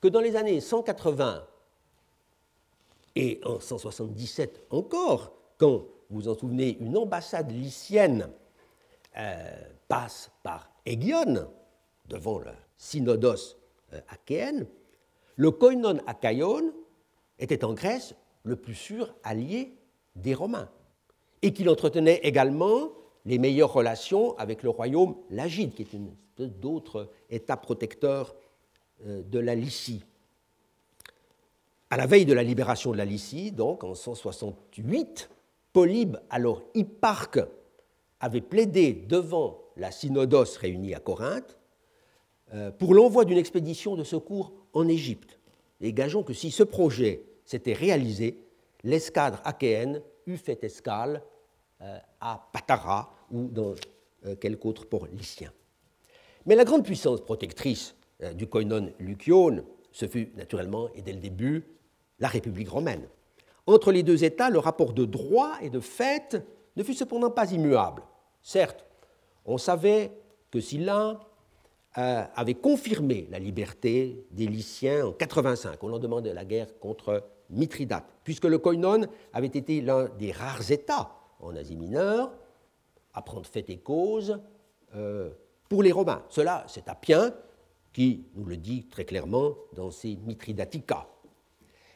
que 0.00 0.08
dans 0.08 0.20
les 0.20 0.36
années 0.36 0.60
180 0.60 1.44
et 3.14 3.40
en 3.44 3.60
177 3.60 4.66
encore, 4.70 5.32
quand, 5.56 5.86
vous 6.10 6.20
vous 6.20 6.28
en 6.28 6.34
souvenez, 6.34 6.76
une 6.80 6.96
ambassade 6.96 7.50
lycienne 7.50 8.28
euh, 9.16 9.62
passe 9.88 10.30
par 10.42 10.70
Aiguionne, 10.84 11.48
devant 12.08 12.38
le 12.38 12.50
synodos 12.76 13.56
euh, 13.92 14.00
achéen, 14.08 14.66
le 15.36 15.50
koinon 15.50 15.98
achaïon 16.06 16.72
était 17.38 17.64
en 17.64 17.74
Grèce 17.74 18.14
le 18.44 18.56
plus 18.56 18.74
sûr 18.74 19.14
allié 19.22 19.74
des 20.14 20.34
Romains, 20.34 20.70
et 21.42 21.52
qu'il 21.52 21.68
entretenait 21.68 22.20
également 22.22 22.90
les 23.24 23.38
meilleures 23.38 23.72
relations 23.72 24.36
avec 24.38 24.62
le 24.62 24.70
royaume 24.70 25.16
lagide, 25.30 25.74
qui 25.74 25.82
est 25.82 25.92
une 25.92 26.10
d'autre 26.38 27.10
État 27.30 27.56
protecteur 27.56 28.34
euh, 29.04 29.22
de 29.22 29.38
la 29.38 29.54
Lycie. 29.54 30.04
À 31.90 31.96
la 31.96 32.06
veille 32.06 32.24
de 32.24 32.32
la 32.32 32.42
libération 32.42 32.92
de 32.92 32.96
la 32.96 33.04
Lycie, 33.04 33.52
donc 33.52 33.84
en 33.84 33.94
168, 33.94 35.30
Polybe, 35.72 36.16
alors 36.30 36.62
hipparque, 36.74 37.40
avait 38.20 38.40
plaidé 38.40 38.92
devant 38.92 39.60
la 39.76 39.90
synodos 39.90 40.56
réunie 40.58 40.94
à 40.94 41.00
Corinthe 41.00 41.56
pour 42.78 42.94
l'envoi 42.94 43.24
d'une 43.24 43.38
expédition 43.38 43.96
de 43.96 44.04
secours 44.04 44.52
en 44.72 44.86
Égypte. 44.88 45.38
Et 45.80 45.92
gageons 45.92 46.22
que 46.22 46.32
si 46.32 46.50
ce 46.50 46.62
projet 46.62 47.22
s'était 47.44 47.72
réalisé, 47.72 48.38
l'escadre 48.84 49.40
achéenne 49.44 50.00
eût 50.26 50.36
fait 50.36 50.62
escale 50.64 51.22
euh, 51.82 51.98
à 52.20 52.48
Patara 52.52 53.12
ou 53.30 53.48
dans 53.48 53.74
euh, 54.24 54.34
quelque 54.36 54.66
autre 54.66 54.86
port 54.86 55.06
lycien. 55.06 55.52
Mais 56.46 56.54
la 56.54 56.64
grande 56.64 56.84
puissance 56.84 57.20
protectrice 57.20 57.94
euh, 58.22 58.32
du 58.32 58.46
koinon 58.46 58.92
Lucione, 58.98 59.62
ce 59.92 60.06
fut 60.06 60.32
naturellement 60.36 60.88
et 60.94 61.02
dès 61.02 61.12
le 61.12 61.20
début 61.20 61.64
la 62.18 62.28
République 62.28 62.70
romaine. 62.70 63.06
Entre 63.66 63.92
les 63.92 64.02
deux 64.02 64.24
États, 64.24 64.48
le 64.48 64.58
rapport 64.58 64.92
de 64.92 65.04
droit 65.04 65.52
et 65.60 65.70
de 65.70 65.80
fait 65.80 66.42
ne 66.76 66.82
fut 66.82 66.94
cependant 66.94 67.30
pas 67.30 67.52
immuable. 67.52 68.02
Certes, 68.42 68.86
on 69.44 69.58
savait 69.58 70.12
que 70.50 70.60
si 70.60 70.78
l'un 70.78 71.20
avait 71.96 72.54
confirmé 72.54 73.26
la 73.30 73.38
liberté 73.38 74.26
des 74.30 74.46
Lyciens 74.46 75.06
en 75.06 75.12
85, 75.12 75.82
au 75.82 75.88
lendemain 75.88 76.20
de 76.20 76.30
la 76.30 76.44
guerre 76.44 76.78
contre 76.78 77.24
Mithridate, 77.50 78.04
puisque 78.22 78.44
le 78.44 78.58
koinon 78.58 79.06
avait 79.32 79.46
été 79.46 79.80
l'un 79.80 80.08
des 80.18 80.32
rares 80.32 80.70
États 80.70 81.10
en 81.40 81.56
Asie 81.56 81.76
mineure 81.76 82.32
à 83.14 83.22
prendre 83.22 83.46
fait 83.46 83.68
et 83.70 83.78
cause 83.78 84.38
euh, 84.94 85.30
pour 85.68 85.82
les 85.82 85.92
Romains. 85.92 86.22
Cela, 86.28 86.64
c'est 86.68 86.88
Appien 86.88 87.32
qui 87.92 88.24
nous 88.34 88.44
le 88.44 88.58
dit 88.58 88.84
très 88.84 89.06
clairement 89.06 89.54
dans 89.74 89.90
ses 89.90 90.16
Mithridatica. 90.16 91.08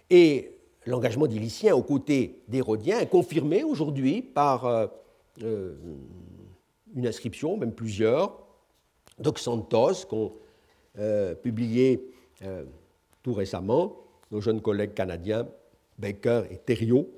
Et 0.09 0.57
l'engagement 0.87 1.27
des 1.27 1.39
Lyciens 1.39 1.77
aux 1.77 1.83
côtés 1.83 2.43
d'Hérodiens 2.49 3.01
est 3.01 3.11
confirmé 3.11 3.65
aujourd'hui 3.65 4.23
par 4.23 4.65
euh, 4.65 4.87
euh, 5.43 5.77
une 6.95 7.07
inscription, 7.07 7.57
même 7.59 7.73
plusieurs, 7.73 8.40
d'Oxantos, 9.21 10.07
qu'ont 10.09 10.33
publié 11.43 12.03
tout 13.23 13.33
récemment, 13.33 13.97
nos 14.31 14.41
jeunes 14.41 14.61
collègues 14.61 14.95
canadiens, 14.95 15.47
Baker 15.99 16.43
et 16.51 16.57
Thériault, 16.57 17.09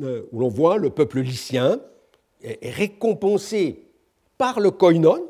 euh, 0.00 0.26
où 0.32 0.40
l'on 0.40 0.48
voit 0.48 0.78
le 0.78 0.90
peuple 0.90 1.20
lycien 1.20 1.80
est 2.42 2.70
récompensé 2.70 3.84
par 4.38 4.60
le 4.60 4.70
koinon, 4.70 5.26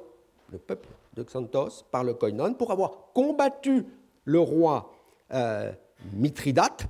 le 0.52 0.58
peuple 0.58 0.88
de 1.14 1.24
Xanthos, 1.24 1.84
par 1.90 2.04
le 2.04 2.14
koinon, 2.14 2.54
pour 2.54 2.70
avoir 2.70 3.12
combattu 3.12 3.84
le 4.24 4.38
roi 4.38 4.92
euh, 5.32 5.72
Mithridate 6.14 6.86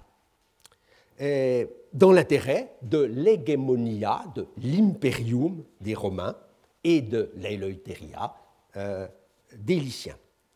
dans 1.92 2.12
l'intérêt 2.12 2.72
de 2.80 2.98
l'hégémonia, 2.98 4.24
de 4.34 4.46
l'imperium 4.62 5.62
des 5.80 5.94
Romains 5.94 6.36
et 6.82 7.02
de 7.02 7.30
l'éleutéria 7.36 8.34
euh. 8.76 9.06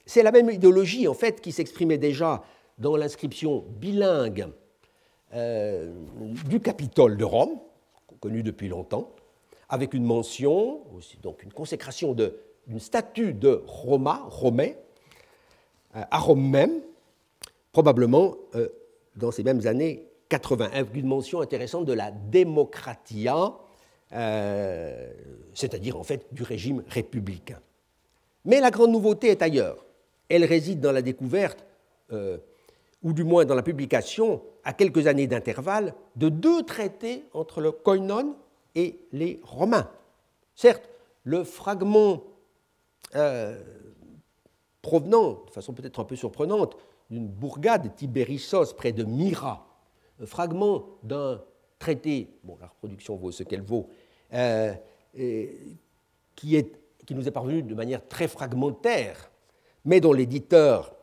C'est 0.06 0.22
la 0.22 0.32
même 0.32 0.50
idéologie, 0.50 1.08
en 1.08 1.14
fait, 1.14 1.40
qui 1.40 1.52
s'exprimait 1.52 1.98
déjà 1.98 2.42
dans 2.78 2.96
l'inscription 2.96 3.64
bilingue 3.68 4.48
euh, 5.34 5.92
du 6.46 6.60
Capitole 6.60 7.16
de 7.16 7.24
Rome, 7.24 7.58
connue 8.20 8.42
depuis 8.42 8.68
longtemps, 8.68 9.10
avec 9.68 9.94
une 9.94 10.04
mention, 10.04 10.82
aussi 10.94 11.16
donc 11.18 11.42
une 11.42 11.52
consécration 11.52 12.14
d'une 12.14 12.80
statue 12.80 13.32
de 13.32 13.62
Roma, 13.66 14.22
Romais, 14.28 14.78
euh, 15.96 16.02
à 16.10 16.18
Rome 16.18 16.48
même, 16.48 16.80
probablement 17.72 18.36
dans 19.16 19.32
ces 19.32 19.42
mêmes 19.42 19.66
années 19.66 20.06
80, 20.28 20.70
avec 20.72 20.94
une 20.94 21.06
mention 21.06 21.40
intéressante 21.40 21.84
de 21.84 21.92
la 21.92 22.10
démocratia, 22.10 23.54
euh, 24.12 25.12
c'est-à-dire 25.54 25.98
en 25.98 26.04
fait 26.04 26.26
du 26.32 26.42
régime 26.42 26.82
républicain. 26.88 27.60
Mais 28.44 28.60
la 28.60 28.70
grande 28.70 28.92
nouveauté 28.92 29.28
est 29.28 29.42
ailleurs. 29.42 29.84
Elle 30.28 30.44
réside 30.44 30.80
dans 30.80 30.92
la 30.92 31.02
découverte, 31.02 31.64
euh, 32.12 32.38
ou 33.02 33.12
du 33.12 33.24
moins 33.24 33.44
dans 33.44 33.54
la 33.54 33.62
publication, 33.62 34.42
à 34.64 34.72
quelques 34.72 35.06
années 35.06 35.26
d'intervalle, 35.26 35.94
de 36.16 36.28
deux 36.28 36.62
traités 36.62 37.24
entre 37.32 37.60
le 37.60 37.70
koinon 37.70 38.36
et 38.74 38.98
les 39.12 39.40
Romains. 39.42 39.90
Certes, 40.54 40.88
le 41.24 41.44
fragment 41.44 42.22
euh, 43.14 43.60
provenant, 44.82 45.44
de 45.46 45.50
façon 45.50 45.72
peut-être 45.72 46.00
un 46.00 46.04
peu 46.04 46.16
surprenante, 46.16 46.76
d'une 47.10 47.28
bourgade 47.28 47.94
Tibérissos 47.94 48.74
près 48.76 48.92
de 48.92 49.04
Myra, 49.04 49.66
un 50.20 50.26
fragment 50.26 50.84
d'un 51.02 51.42
traité, 51.78 52.28
bon, 52.44 52.56
la 52.60 52.66
reproduction 52.66 53.16
vaut 53.16 53.32
ce 53.32 53.42
qu'elle 53.42 53.62
vaut, 53.62 53.88
euh, 54.32 54.74
qui, 56.34 56.56
est, 56.56 56.78
qui, 57.06 57.14
nous 57.14 57.28
est 57.28 57.32
parvenu 57.32 57.62
de 57.62 57.74
manière 57.74 58.06
très 58.06 58.28
fragmentaire, 58.28 59.30
mais 59.84 60.00
dont 60.00 60.12
l'éditeur, 60.12 60.94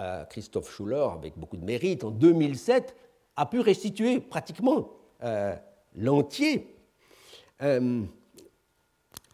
euh, 0.00 0.24
Christophe 0.24 0.74
Schuller, 0.74 1.08
avec 1.14 1.38
beaucoup 1.38 1.56
de 1.56 1.64
mérite, 1.64 2.04
en 2.04 2.10
2007, 2.10 2.94
a 3.36 3.46
pu 3.46 3.60
restituer 3.60 4.20
pratiquement 4.20 4.90
euh, 5.22 5.54
l'entier 5.96 6.74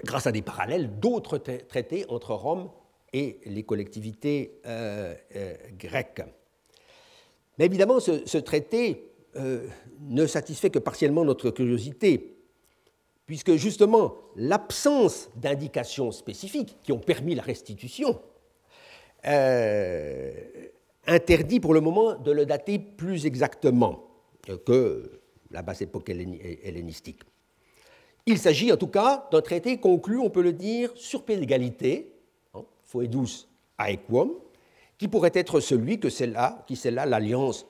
grâce 0.02 0.26
à 0.26 0.32
des 0.32 0.40
parallèles 0.40 0.98
d'autres 0.98 1.36
traités 1.36 2.06
entre 2.08 2.32
Rome 2.32 2.70
et 3.12 3.38
les 3.44 3.64
collectivités 3.64 4.62
grecques. 5.78 6.22
Mais 7.58 7.66
évidemment, 7.66 8.00
ce 8.00 8.38
traité 8.38 9.14
euh, 9.36 9.66
ne 10.00 10.26
satisfait 10.26 10.70
que 10.70 10.78
partiellement 10.78 11.24
notre 11.24 11.50
curiosité, 11.50 12.33
puisque 13.26 13.54
justement 13.54 14.14
l'absence 14.36 15.30
d'indications 15.36 16.12
spécifiques 16.12 16.76
qui 16.82 16.92
ont 16.92 16.98
permis 16.98 17.34
la 17.34 17.42
restitution 17.42 18.20
euh, 19.26 20.32
interdit 21.06 21.60
pour 21.60 21.74
le 21.74 21.80
moment 21.80 22.14
de 22.16 22.32
le 22.32 22.46
dater 22.46 22.78
plus 22.78 23.26
exactement 23.26 24.04
que 24.66 25.20
la 25.50 25.62
basse 25.62 25.82
époque 25.82 26.10
hellénistique. 26.10 27.22
Il 28.26 28.38
s'agit 28.38 28.72
en 28.72 28.76
tout 28.76 28.88
cas 28.88 29.28
d'un 29.30 29.40
traité 29.40 29.78
conclu, 29.78 30.18
on 30.18 30.30
peut 30.30 30.42
le 30.42 30.52
dire, 30.52 30.90
sur 30.94 31.24
pied 31.24 31.36
d'égalité, 31.36 32.12
hein, 32.54 32.64
foedus 32.82 33.46
aequum, 33.78 34.32
qui 34.98 35.08
pourrait 35.08 35.32
être 35.34 35.60
celui 35.60 36.00
que 36.00 36.08
c'est 36.08 36.26
là, 36.26 36.64
qui 36.66 36.76
c'est 36.76 36.90
là 36.90 37.06
l'alliance 37.06 37.66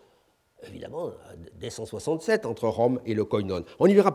évidemment, 0.68 1.11
dès 1.59 1.70
167 1.70 2.46
entre 2.46 2.68
Rome 2.68 3.00
et 3.05 3.14
le 3.14 3.24
Koinon. 3.24 3.64
On 3.78 3.86
y 3.86 3.94
verra 3.94 4.12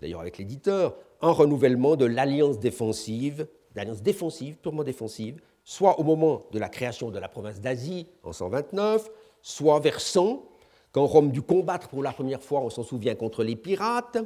d'ailleurs 0.00 0.20
avec 0.20 0.38
l'éditeur, 0.38 0.96
un 1.20 1.30
renouvellement 1.30 1.96
de 1.96 2.04
l'alliance 2.04 2.58
défensive, 2.58 3.46
d'alliance 3.74 4.02
défensive, 4.02 4.56
purement 4.56 4.84
défensive, 4.84 5.40
soit 5.64 5.98
au 6.00 6.04
moment 6.04 6.46
de 6.52 6.58
la 6.58 6.68
création 6.68 7.10
de 7.10 7.18
la 7.18 7.28
province 7.28 7.60
d'Asie 7.60 8.06
en 8.22 8.32
129, 8.32 9.10
soit 9.42 9.80
vers 9.80 10.00
100, 10.00 10.42
quand 10.92 11.06
Rome 11.06 11.30
dut 11.30 11.42
combattre 11.42 11.88
pour 11.88 12.02
la 12.02 12.12
première 12.12 12.42
fois, 12.42 12.60
on 12.60 12.70
s'en 12.70 12.82
souvient, 12.82 13.14
contre 13.14 13.44
les 13.44 13.56
pirates, 13.56 14.18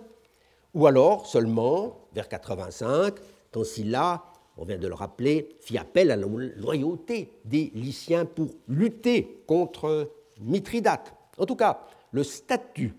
ou 0.74 0.86
alors 0.86 1.26
seulement 1.26 2.06
vers 2.14 2.28
85, 2.28 3.14
quand 3.50 3.64
Sylla, 3.64 4.24
on 4.56 4.64
vient 4.64 4.78
de 4.78 4.86
le 4.86 4.94
rappeler, 4.94 5.56
fit 5.60 5.78
appel 5.78 6.10
à 6.10 6.16
la 6.16 6.26
loyauté 6.26 7.32
des 7.44 7.72
Lyciens 7.74 8.24
pour 8.24 8.48
lutter 8.68 9.42
contre 9.46 10.12
Mithridate. 10.40 11.14
En 11.38 11.46
tout 11.46 11.56
cas, 11.56 11.80
le 12.12 12.22
statut 12.22 12.94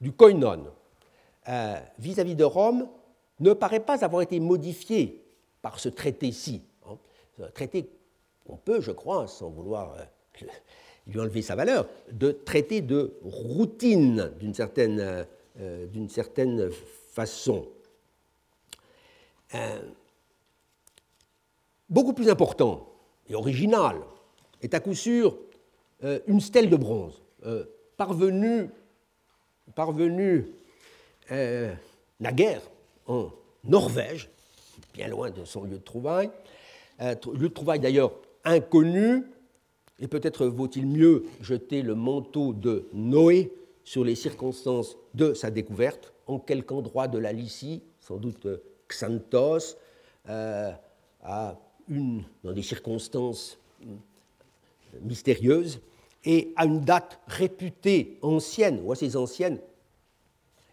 du 0.00 0.12
koinon 0.12 0.66
euh, 1.48 1.76
vis-à-vis 1.98 2.36
de 2.36 2.44
Rome 2.44 2.88
ne 3.40 3.52
paraît 3.52 3.80
pas 3.80 4.04
avoir 4.04 4.22
été 4.22 4.38
modifié 4.38 5.24
par 5.60 5.80
ce 5.80 5.88
traité-ci. 5.88 6.62
Hein. 6.88 6.96
Traité 7.54 7.90
on 8.46 8.56
peut, 8.56 8.80
je 8.80 8.90
crois, 8.90 9.28
sans 9.28 9.50
vouloir 9.50 9.94
euh, 9.94 10.46
lui 11.06 11.20
enlever 11.20 11.42
sa 11.42 11.56
valeur, 11.56 11.88
de 12.10 12.32
traité 12.32 12.80
de 12.80 13.16
routine 13.22 14.32
d'une 14.38 14.54
certaine, 14.54 15.26
euh, 15.60 15.86
certaine 16.08 16.70
façon. 17.12 17.66
beaucoup 21.88 22.14
plus 22.14 22.30
important 22.30 22.88
et 23.28 23.34
original 23.34 23.96
est 24.62 24.72
à 24.74 24.80
coup 24.80 24.94
sûr 24.94 25.36
une 26.26 26.40
stèle 26.40 26.70
de 26.70 26.76
bronze 26.76 27.22
parvenue, 27.98 28.70
parvenue 29.74 30.46
euh, 31.32 31.74
naguère 32.20 32.62
en 33.06 33.30
Norvège, 33.64 34.30
bien 34.94 35.08
loin 35.08 35.30
de 35.30 35.44
son 35.44 35.64
lieu 35.64 35.78
de 35.78 35.82
trouvaille, 35.82 36.30
lieu 37.00 37.48
de 37.48 37.48
trouvaille 37.48 37.80
d'ailleurs 37.80 38.12
inconnu, 38.44 39.24
et 39.98 40.08
peut-être 40.08 40.46
vaut-il 40.46 40.86
mieux 40.86 41.24
jeter 41.40 41.82
le 41.82 41.94
manteau 41.94 42.52
de 42.52 42.88
Noé 42.92 43.52
sur 43.84 44.04
les 44.04 44.14
circonstances 44.14 44.96
de 45.14 45.34
sa 45.34 45.50
découverte, 45.50 46.12
en 46.26 46.38
quelque 46.38 46.72
endroit 46.72 47.08
de 47.08 47.18
la 47.18 47.32
Lycie, 47.32 47.82
sans 48.00 48.16
doute 48.16 48.46
Xanthos, 48.88 49.76
à 50.26 51.58
une, 51.88 52.24
dans 52.44 52.52
des 52.52 52.62
circonstances 52.62 53.58
mystérieuses, 55.00 55.80
et 56.24 56.52
à 56.56 56.66
une 56.66 56.80
date 56.80 57.20
réputée 57.26 58.18
ancienne 58.22 58.80
ou 58.84 58.92
assez 58.92 59.16
ancienne, 59.16 59.58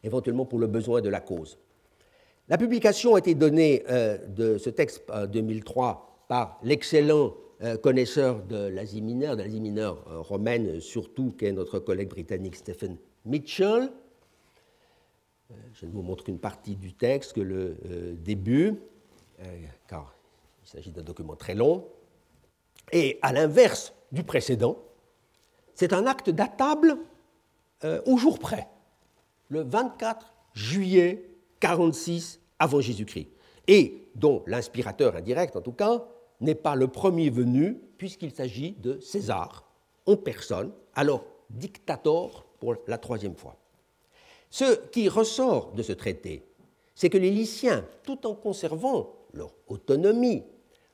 éventuellement 0.03 0.45
pour 0.45 0.59
le 0.59 0.67
besoin 0.67 1.01
de 1.01 1.09
la 1.09 1.19
cause. 1.19 1.57
La 2.47 2.57
publication 2.57 3.15
a 3.15 3.19
été 3.19 3.35
donnée 3.35 3.83
euh, 3.89 4.17
de 4.27 4.57
ce 4.57 4.69
texte 4.69 5.03
en 5.11 5.27
2003 5.27 6.25
par 6.27 6.59
l'excellent 6.63 7.35
euh, 7.61 7.77
connaisseur 7.77 8.41
de 8.43 8.67
l'Asie 8.67 9.01
mineure, 9.01 9.35
de 9.35 9.43
l'Asie 9.43 9.59
mineure 9.59 10.03
euh, 10.09 10.19
romaine 10.19 10.79
surtout, 10.79 11.33
qu'est 11.37 11.51
notre 11.51 11.79
collègue 11.79 12.09
britannique 12.09 12.55
Stephen 12.55 12.97
Mitchell. 13.25 13.91
Je 15.73 15.85
ne 15.85 15.91
vous 15.91 16.03
montre 16.03 16.23
qu'une 16.23 16.39
partie 16.39 16.75
du 16.75 16.93
texte, 16.93 17.33
que 17.33 17.41
le 17.41 17.75
début, 18.23 18.75
car 19.87 20.15
il 20.63 20.69
s'agit 20.69 20.91
d'un 20.91 21.01
document 21.01 21.35
très 21.35 21.55
long. 21.55 21.87
Et 22.91 23.17
à 23.23 23.33
l'inverse 23.33 23.93
du 24.11 24.23
précédent, 24.23 24.77
c'est 25.73 25.93
un 25.93 26.05
acte 26.05 26.29
datable 26.29 26.97
euh, 27.85 28.01
au 28.05 28.17
jour 28.17 28.39
près, 28.39 28.67
le 29.49 29.61
24 29.61 30.33
juillet 30.53 31.29
46 31.59 32.39
avant 32.57 32.81
Jésus-Christ, 32.81 33.27
et 33.67 34.07
dont 34.15 34.43
l'inspirateur 34.47 35.15
indirect, 35.15 35.55
en 35.55 35.61
tout 35.61 35.73
cas, 35.73 36.05
n'est 36.41 36.55
pas 36.55 36.75
le 36.75 36.87
premier 36.87 37.29
venu, 37.29 37.79
puisqu'il 37.97 38.31
s'agit 38.31 38.71
de 38.73 38.99
César 38.99 39.69
en 40.05 40.15
personne, 40.15 40.71
alors 40.95 41.25
dictator 41.49 42.45
pour 42.59 42.75
la 42.87 42.97
troisième 42.97 43.35
fois. 43.35 43.57
Ce 44.49 44.87
qui 44.87 45.09
ressort 45.09 45.73
de 45.73 45.83
ce 45.83 45.93
traité, 45.93 46.43
c'est 46.95 47.09
que 47.09 47.17
les 47.17 47.31
Lyciens, 47.31 47.85
tout 48.03 48.25
en 48.25 48.33
conservant 48.33 49.13
leur 49.33 49.53
autonomie, 49.67 50.43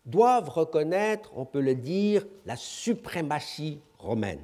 doivent 0.06 0.50
reconnaître, 0.50 1.32
on 1.36 1.46
peut 1.46 1.62
le 1.62 1.76
dire, 1.76 2.26
la 2.46 2.56
suprématie 2.56 3.80
romaine 3.98 4.42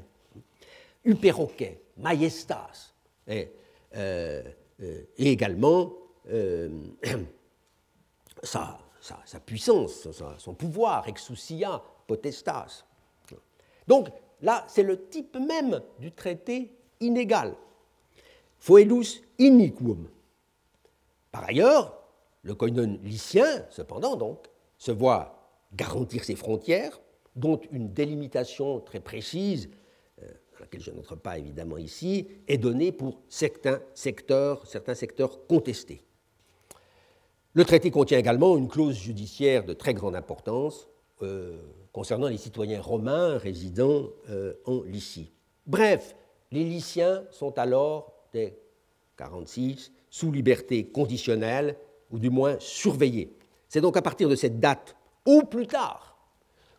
uperoque, 1.03 1.77
majestas, 1.97 2.93
euh, 3.29 3.45
et 3.93 5.31
également 5.31 5.93
euh, 6.29 6.69
sa, 8.43 8.79
sa, 8.99 9.39
puissance, 9.39 10.07
son 10.37 10.53
pouvoir, 10.53 11.07
exousia, 11.07 11.81
potestas. 12.07 12.85
Donc 13.87 14.09
là, 14.41 14.63
c'est 14.67 14.83
le 14.83 15.07
type 15.07 15.35
même 15.37 15.81
du 15.99 16.11
traité 16.11 16.71
inégal. 16.99 17.55
Foedus 18.59 19.23
iniquum. 19.39 20.07
Par 21.31 21.45
ailleurs, 21.45 21.97
le 22.43 22.53
koinon 22.53 22.99
lycien, 23.03 23.65
cependant, 23.69 24.15
donc, 24.15 24.47
se 24.77 24.91
voit 24.91 25.49
garantir 25.73 26.23
ses 26.23 26.35
frontières, 26.35 27.01
dont 27.35 27.59
une 27.71 27.91
délimitation 27.91 28.79
très 28.81 28.99
précise 28.99 29.69
laquelle 30.61 30.81
je 30.81 30.91
n'entre 30.91 31.15
pas 31.15 31.37
évidemment 31.37 31.77
ici, 31.77 32.27
est 32.47 32.57
donnée 32.57 32.91
pour 32.91 33.21
certains 33.27 33.81
secteurs, 33.93 34.65
certains 34.67 34.95
secteurs 34.95 35.45
contestés. 35.47 36.03
Le 37.53 37.65
traité 37.65 37.91
contient 37.91 38.17
également 38.17 38.55
une 38.55 38.69
clause 38.69 38.95
judiciaire 38.95 39.65
de 39.65 39.73
très 39.73 39.93
grande 39.93 40.15
importance 40.15 40.87
euh, 41.21 41.57
concernant 41.91 42.27
les 42.27 42.37
citoyens 42.37 42.81
romains 42.81 43.37
résidant 43.37 44.09
euh, 44.29 44.53
en 44.65 44.83
Lycie. 44.83 45.33
Bref, 45.67 46.15
les 46.51 46.63
Lyciens 46.63 47.23
sont 47.31 47.57
alors, 47.59 48.13
dès 48.31 48.57
46, 49.17 49.91
sous 50.09 50.31
liberté 50.31 50.85
conditionnelle, 50.85 51.75
ou 52.11 52.19
du 52.19 52.29
moins 52.29 52.57
surveillés. 52.59 53.33
C'est 53.67 53.81
donc 53.81 53.97
à 53.97 54.01
partir 54.01 54.29
de 54.29 54.35
cette 54.35 54.59
date, 54.59 54.95
ou 55.25 55.43
plus 55.43 55.67
tard, 55.67 56.17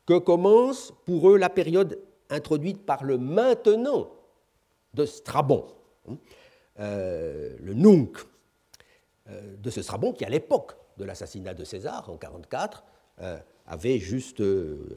que 0.06 0.18
commence 0.18 0.92
pour 1.04 1.30
eux 1.30 1.36
la 1.36 1.50
période 1.50 1.98
introduite 2.32 2.84
par 2.84 3.04
le 3.04 3.18
maintenant 3.18 4.10
de 4.94 5.06
Strabon, 5.06 5.66
hein, 6.08 6.16
euh, 6.80 7.56
le 7.60 7.74
nunc 7.74 8.16
euh, 9.28 9.56
de 9.56 9.70
ce 9.70 9.82
Strabon 9.82 10.12
qui, 10.12 10.24
à 10.24 10.28
l'époque 10.28 10.76
de 10.96 11.04
l'assassinat 11.04 11.54
de 11.54 11.64
César 11.64 12.08
en 12.10 12.16
44, 12.16 12.84
euh, 13.20 13.38
avait, 13.66 13.98
juste, 13.98 14.42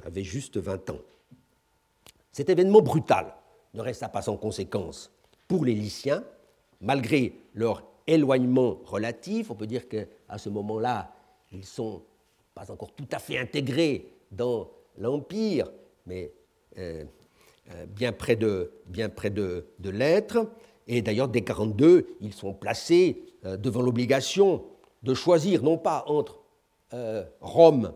avait 0.05 0.23
juste 0.23 0.57
20 0.57 0.89
ans. 0.89 0.99
Cet 2.31 2.49
événement 2.49 2.81
brutal 2.81 3.33
ne 3.73 3.81
resta 3.81 4.09
pas 4.09 4.21
sans 4.21 4.37
conséquence 4.37 5.11
pour 5.47 5.63
les 5.65 5.73
Lyciens, 5.73 6.23
malgré 6.81 7.33
leur 7.53 7.83
éloignement 8.07 8.79
relatif. 8.85 9.51
On 9.51 9.55
peut 9.55 9.67
dire 9.67 9.87
qu'à 9.87 10.37
ce 10.37 10.49
moment-là, 10.49 11.13
ils 11.51 11.59
ne 11.59 11.63
sont 11.63 12.01
pas 12.53 12.71
encore 12.71 12.93
tout 12.93 13.07
à 13.11 13.19
fait 13.19 13.37
intégrés 13.37 14.11
dans 14.31 14.69
l'Empire, 14.97 15.71
mais 16.05 16.31
bien 17.87 18.11
près 18.11 18.35
de, 18.35 18.71
bien 18.87 19.09
près 19.09 19.29
de, 19.29 19.65
l'être. 19.83 20.47
Et 20.87 21.01
d'ailleurs, 21.01 21.27
dès 21.27 21.41
42, 21.41 22.07
ils 22.21 22.33
sont 22.33 22.53
placés 22.53 23.23
euh, 23.45 23.57
devant 23.57 23.81
l'obligation 23.81 24.63
de 25.03 25.13
choisir 25.13 25.63
non 25.63 25.77
pas 25.77 26.03
entre 26.07 26.41
euh, 26.93 27.23
Rome, 27.41 27.93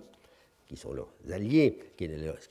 qui 0.68 0.76
sont 0.76 0.94
leurs 0.94 1.14
alliés, 1.32 1.80
qui 1.98 2.08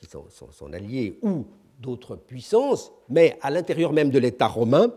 sont 0.09 0.25
son, 0.51 0.73
alliés, 0.73 1.19
ou 1.21 1.45
d'autres 1.79 2.15
puissances, 2.15 2.91
mais 3.09 3.37
à 3.41 3.49
l'intérieur 3.49 3.93
même 3.93 4.09
de 4.09 4.19
l'État 4.19 4.47
romain, 4.47 4.93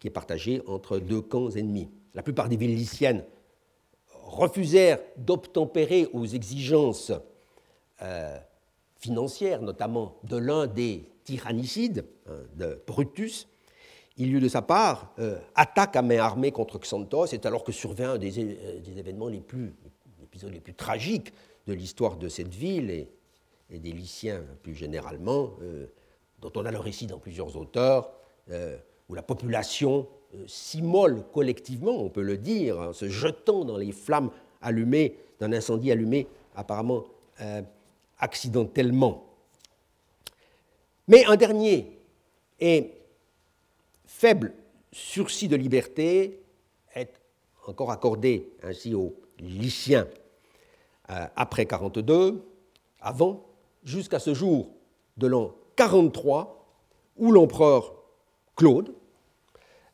qui 0.00 0.08
est 0.08 0.10
partagé 0.10 0.62
entre 0.66 0.98
deux 0.98 1.20
camps 1.20 1.50
ennemis. 1.50 1.88
La 2.14 2.22
plupart 2.22 2.48
des 2.48 2.56
villes 2.56 3.24
refusèrent 4.24 4.98
d'obtempérer 5.16 6.08
aux 6.12 6.26
exigences 6.26 7.12
financière, 8.98 9.62
notamment 9.62 10.16
de 10.24 10.36
l'un 10.36 10.66
des 10.66 11.04
tyrannicides, 11.24 12.04
hein, 12.26 12.40
de 12.56 12.80
Brutus, 12.86 13.48
il 14.18 14.34
eut 14.34 14.40
de 14.40 14.48
sa 14.48 14.62
part 14.62 15.12
euh, 15.20 15.38
attaque 15.54 15.94
à 15.94 16.02
main 16.02 16.18
armée 16.18 16.50
contre 16.50 16.78
Xanthos, 16.78 17.28
c'est 17.28 17.46
alors 17.46 17.62
que 17.62 17.72
survint 17.72 18.14
un 18.14 18.18
des, 18.18 18.38
euh, 18.40 18.98
événements 18.98 19.28
les 19.28 19.40
plus, 19.40 19.72
les 20.50 20.60
plus 20.60 20.74
tragiques 20.74 21.32
de 21.66 21.72
l'histoire 21.72 22.16
de 22.16 22.28
cette 22.28 22.54
ville 22.54 22.90
et, 22.90 23.08
des 23.70 23.92
Lyciens 23.92 24.42
plus 24.62 24.74
généralement, 24.74 25.50
euh, 25.62 25.86
dont 26.40 26.50
on 26.56 26.64
a 26.64 26.70
le 26.70 26.78
récit 26.78 27.06
dans 27.06 27.18
plusieurs 27.18 27.56
auteurs, 27.56 28.10
où 29.10 29.14
la 29.14 29.20
population 29.20 30.08
s'immole 30.46 31.22
collectivement, 31.34 32.02
on 32.02 32.08
peut 32.08 32.22
le 32.22 32.38
dire, 32.38 32.78
en 32.78 32.92
se 32.94 33.10
jetant 33.10 33.66
dans 33.66 33.76
les 33.76 33.92
flammes 33.92 34.30
allumées 34.62 35.18
d'un 35.38 35.52
incendie 35.52 35.92
allumé 35.92 36.26
apparemment 36.56 37.04
accidentellement. 38.18 39.24
Mais 41.06 41.24
un 41.24 41.36
dernier 41.36 41.98
et 42.60 42.92
faible 44.06 44.52
sursis 44.92 45.48
de 45.48 45.56
liberté 45.56 46.42
est 46.94 47.20
encore 47.66 47.90
accordé 47.90 48.50
ainsi 48.62 48.94
aux 48.94 49.14
Lyciens 49.38 50.06
euh, 51.10 51.26
après 51.36 51.66
42, 51.66 52.44
avant, 53.00 53.46
jusqu'à 53.84 54.18
ce 54.18 54.34
jour 54.34 54.70
de 55.16 55.26
l'an 55.26 55.54
43, 55.76 56.66
où 57.16 57.32
l'empereur 57.32 57.94
Claude 58.56 58.92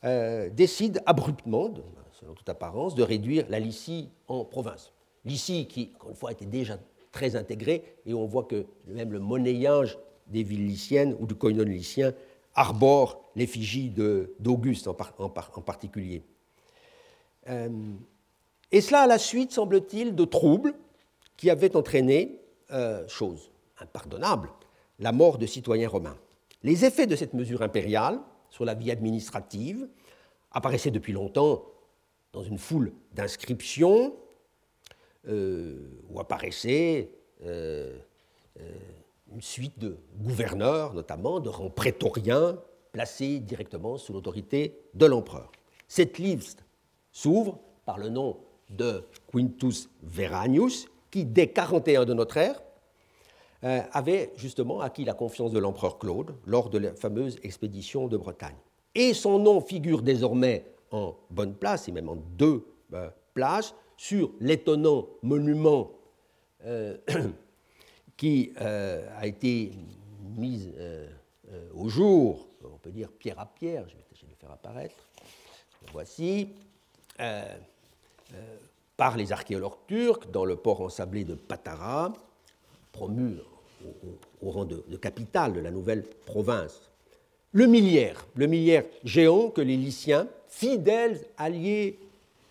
euh, 0.04 0.48
décide 0.50 1.02
abruptement, 1.06 1.72
selon 2.12 2.34
toute 2.34 2.48
apparence, 2.48 2.94
de 2.94 3.02
réduire 3.02 3.46
la 3.48 3.60
Lycie 3.60 4.10
en 4.26 4.44
province. 4.44 4.92
Lycie, 5.24 5.66
qui, 5.66 5.92
encore 5.94 6.10
une 6.10 6.16
fois, 6.16 6.32
était 6.32 6.46
déjà 6.46 6.78
très 7.14 7.36
intégré, 7.36 7.84
et 8.06 8.12
on 8.12 8.26
voit 8.26 8.42
que 8.42 8.66
même 8.88 9.12
le 9.12 9.20
monnayage 9.20 9.96
des 10.26 10.42
villes 10.42 10.66
lyciennes 10.66 11.16
ou 11.20 11.26
du 11.26 11.36
koinon 11.36 11.62
lycien 11.62 12.12
arbore 12.56 13.30
l'effigie 13.36 13.88
d'Auguste 14.40 14.88
en, 14.88 14.94
particulier. 14.94 16.22
Euh, 17.48 17.68
et 18.72 18.80
cela 18.80 19.02
à 19.02 19.06
la 19.06 19.18
suite, 19.18 19.52
semble-t-il, 19.52 20.16
de 20.16 20.24
troubles 20.24 20.74
qui 21.36 21.50
avaient 21.50 21.76
entraîné, 21.76 22.40
euh, 22.72 23.06
chose 23.06 23.50
impardonnable, 23.78 24.50
la 24.98 25.12
mort 25.12 25.38
de 25.38 25.46
citoyens 25.46 25.88
romains. 25.88 26.16
Les 26.64 26.84
effets 26.84 27.06
de 27.06 27.14
cette 27.14 27.34
mesure 27.34 27.62
impériale 27.62 28.18
sur 28.50 28.64
la 28.64 28.74
vie 28.74 28.90
administrative 28.90 29.86
apparaissaient 30.50 30.90
depuis 30.90 31.12
longtemps 31.12 31.64
dans 32.32 32.42
une 32.42 32.58
foule 32.58 32.92
d'inscriptions 33.12 34.14
où 35.28 36.20
apparaissait 36.20 37.10
euh, 37.44 37.98
euh, 38.60 38.62
une 39.32 39.42
suite 39.42 39.78
de 39.78 39.96
gouverneurs, 40.20 40.94
notamment 40.94 41.40
de 41.40 41.48
rangs 41.48 41.70
prétoriens, 41.70 42.56
placés 42.92 43.40
directement 43.40 43.98
sous 43.98 44.12
l'autorité 44.12 44.78
de 44.94 45.06
l'empereur. 45.06 45.50
Cette 45.88 46.18
liste 46.18 46.64
s'ouvre 47.10 47.58
par 47.84 47.98
le 47.98 48.08
nom 48.08 48.38
de 48.70 49.02
Quintus 49.32 49.88
Veranius, 50.02 50.86
qui, 51.10 51.24
dès 51.24 51.48
41 51.48 52.04
de 52.04 52.14
notre 52.14 52.36
ère, 52.36 52.62
avait 53.62 54.32
justement 54.36 54.80
acquis 54.80 55.04
la 55.04 55.14
confiance 55.14 55.50
de 55.50 55.58
l'empereur 55.58 55.98
Claude 55.98 56.34
lors 56.46 56.68
de 56.68 56.78
la 56.78 56.94
fameuse 56.94 57.38
expédition 57.42 58.08
de 58.08 58.16
Bretagne. 58.16 58.56
Et 58.94 59.14
son 59.14 59.38
nom 59.38 59.60
figure 59.60 60.02
désormais 60.02 60.66
en 60.92 61.16
bonne 61.30 61.54
place, 61.54 61.88
et 61.88 61.92
même 61.92 62.08
en 62.08 62.16
deux 62.16 62.66
places, 63.32 63.74
sur 63.96 64.30
l'étonnant 64.40 65.06
monument 65.22 65.90
euh, 66.66 66.96
qui 68.16 68.52
euh, 68.60 69.06
a 69.18 69.26
été 69.26 69.72
mis 70.36 70.72
euh, 70.78 71.08
au 71.74 71.88
jour, 71.88 72.48
on 72.64 72.78
peut 72.78 72.90
dire 72.90 73.10
pierre 73.10 73.38
à 73.38 73.46
pierre, 73.46 73.84
je 73.88 73.94
vais 73.94 74.04
essayer 74.12 74.26
de 74.26 74.32
le 74.32 74.36
faire 74.36 74.50
apparaître, 74.50 74.96
voici, 75.92 76.48
par 78.96 79.16
les 79.16 79.30
archéologues 79.30 79.76
turcs 79.86 80.30
dans 80.32 80.44
le 80.44 80.56
port 80.56 80.80
ensablé 80.80 81.24
de 81.24 81.34
Patara, 81.34 82.12
promu 82.90 83.36
au, 84.40 84.50
rang 84.50 84.64
de, 84.64 84.82
de, 84.88 84.96
capitale 84.96 85.52
de 85.52 85.60
la 85.60 85.70
nouvelle 85.70 86.02
province. 86.26 86.90
Le 87.52 87.66
millière, 87.66 88.26
le 88.34 88.46
millière 88.46 88.84
géant 89.04 89.50
que 89.50 89.60
les 89.60 89.76
Lyciens, 89.76 90.26
fidèles 90.48 91.20
alliés 91.36 91.98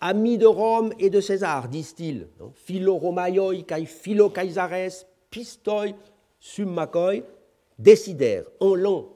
Amis 0.06 0.36
de 0.36 0.44
Rome 0.44 0.92
et 0.98 1.08
de 1.08 1.18
César, 1.18 1.66
disent-ils, 1.66 2.28
philo 2.52 2.98
Romaioi 2.98 3.62
kai 3.62 3.86
philo 3.86 4.28
Caesares 4.28 5.06
pistoi 5.30 5.86
summacoi, 6.38 7.22
décidèrent 7.78 8.44
en 8.60 8.74
l'an 8.74 9.08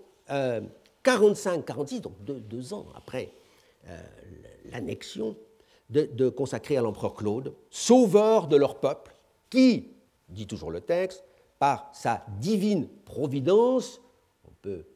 45-46, 1.04 1.96
euh, 1.96 2.00
donc 2.00 2.40
deux, 2.48 2.72
ans 2.72 2.86
après 2.94 3.30
euh, 3.86 4.00
l'annexion, 4.72 5.36
de, 5.90 6.30
consacrer 6.30 6.78
à 6.78 6.80
l'empereur 6.80 7.14
Claude, 7.14 7.52
sauveur 7.68 8.46
de 8.46 8.56
leur 8.56 8.80
peuple, 8.80 9.14
qui, 9.50 9.90
dit 10.30 10.46
toujours 10.46 10.70
le 10.70 10.80
texte, 10.80 11.22
par 11.58 11.90
sa 11.92 12.24
divine 12.40 12.88
providence, 13.04 14.00
on 14.46 14.52
peut 14.62 14.86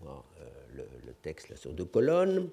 voir 0.00 0.24
euh, 0.40 0.84
le, 1.06 1.14
texte 1.22 1.54
sur 1.54 1.72
deux 1.72 1.84
colonnes, 1.84 2.50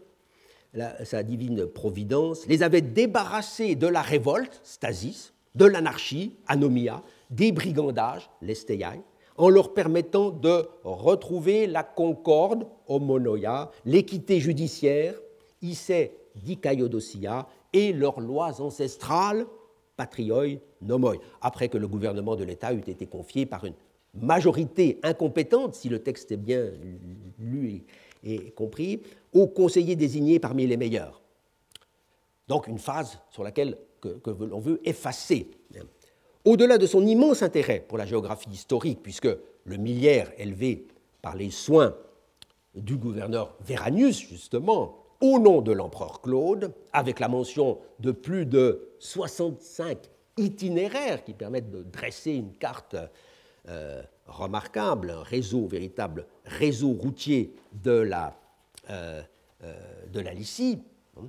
sa 1.04 1.24
divine 1.24 1.66
providence, 1.66 2.46
les 2.48 2.64
avait 2.64 2.82
débarrassés 2.82 3.76
de 3.76 3.88
la 3.88 4.02
révolte, 4.02 4.60
stasis, 4.64 5.34
de 5.56 5.66
l'anarchie, 5.66 6.36
anomia, 6.48 7.04
des 7.30 7.52
brigandages, 7.52 8.30
lesteiai, 8.42 9.02
en 9.38 9.50
leur 9.50 9.74
permettant 9.74 10.30
de 10.30 10.68
retrouver 10.84 11.68
la 11.68 11.84
concorde, 11.84 12.68
homonoia, 12.88 13.72
l'équité 13.86 14.40
judiciaire, 14.40 15.16
isse 15.62 15.92
dikaiodosia, 16.36 17.48
et 17.74 17.92
leurs 17.92 18.20
lois 18.20 18.62
ancestrales, 18.62 19.46
patrioi 19.98 20.60
nomoi, 20.82 21.16
après 21.42 21.70
que 21.70 21.78
le 21.78 21.88
gouvernement 21.88 22.36
de 22.36 22.44
l'État 22.44 22.74
eût 22.74 22.84
été 22.88 23.06
confié 23.06 23.46
par 23.46 23.66
une 23.66 23.74
majorité 24.14 25.00
incompétente, 25.04 25.76
si 25.76 25.90
le 25.90 26.00
texte 26.00 26.32
est 26.32 26.38
bien 26.38 26.72
lu 27.40 27.84
et 28.26 28.52
compris, 28.52 29.02
aux 29.34 29.48
conseillers 29.48 29.96
désignés 29.96 30.40
parmi 30.40 30.68
les 30.68 30.78
meilleurs. 30.78 31.22
Donc 32.48 32.68
une 32.68 32.80
phase 32.80 33.20
sur 33.30 33.44
laquelle 33.44 33.78
que, 34.02 34.30
l'on 34.30 34.60
veut 34.60 34.82
effacer. 34.84 35.50
Au-delà 36.44 36.78
de 36.78 36.86
son 36.86 37.06
immense 37.06 37.42
intérêt 37.42 37.84
pour 37.88 37.98
la 37.98 38.06
géographie 38.06 38.50
historique, 38.50 39.02
puisque 39.02 39.30
le 39.64 39.78
millière 39.78 40.32
élevé 40.38 40.88
par 41.22 41.36
les 41.36 41.50
soins 41.50 41.96
du 42.76 42.98
gouverneur 42.98 43.56
Veranius, 43.62 44.20
justement, 44.20 45.06
au 45.22 45.40
nom 45.40 45.62
de 45.62 45.72
l'empereur 45.72 46.22
Claude, 46.22 46.72
avec 46.94 47.20
la 47.20 47.28
mention 47.28 47.80
de 48.00 48.12
plus 48.12 48.46
de 48.46 48.90
65 49.00 49.98
itinéraires 50.38 51.24
qui 51.24 51.34
permettent 51.34 51.72
de 51.72 51.84
dresser 51.84 52.34
une 52.34 52.54
carte 52.54 52.96
euh, 53.70 54.04
remarquable, 54.26 55.12
un 55.12 55.24
réseau, 55.24 55.68
véritable 55.68 56.26
réseau 56.46 56.92
routier 56.92 57.54
de 57.84 57.92
la, 57.92 58.38
euh, 58.90 59.22
euh, 59.64 60.32
Lycie, 60.34 60.80
hein, 61.18 61.28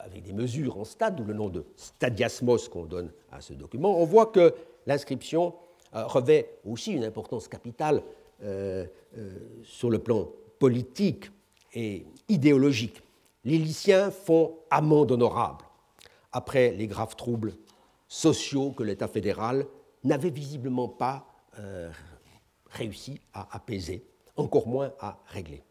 avec 0.00 0.22
des 0.22 0.32
mesures 0.32 0.78
en 0.78 0.84
stade, 0.84 1.16
d'où 1.16 1.24
le 1.24 1.34
nom 1.34 1.48
de 1.48 1.64
stadiasmos 1.76 2.68
qu'on 2.68 2.84
donne 2.84 3.10
à 3.32 3.40
ce 3.40 3.52
document, 3.52 3.98
on 3.98 4.04
voit 4.04 4.26
que 4.26 4.54
l'inscription 4.86 5.54
revêt 5.92 6.58
aussi 6.64 6.92
une 6.92 7.04
importance 7.04 7.48
capitale 7.48 8.02
sur 9.64 9.90
le 9.90 9.98
plan 9.98 10.28
politique 10.58 11.30
et 11.74 12.06
idéologique. 12.28 13.02
Les 13.44 13.58
Lyciens 13.58 14.10
font 14.10 14.58
amende 14.70 15.12
honorable 15.12 15.64
après 16.32 16.72
les 16.72 16.86
graves 16.86 17.16
troubles 17.16 17.54
sociaux 18.06 18.70
que 18.70 18.82
l'État 18.82 19.08
fédéral 19.08 19.66
n'avait 20.04 20.30
visiblement 20.30 20.88
pas 20.88 21.26
euh, 21.58 21.90
réussi 22.70 23.20
à 23.32 23.54
apaiser, 23.54 24.04
encore 24.36 24.66
moins 24.66 24.92
à 25.00 25.18
régler. 25.26 25.62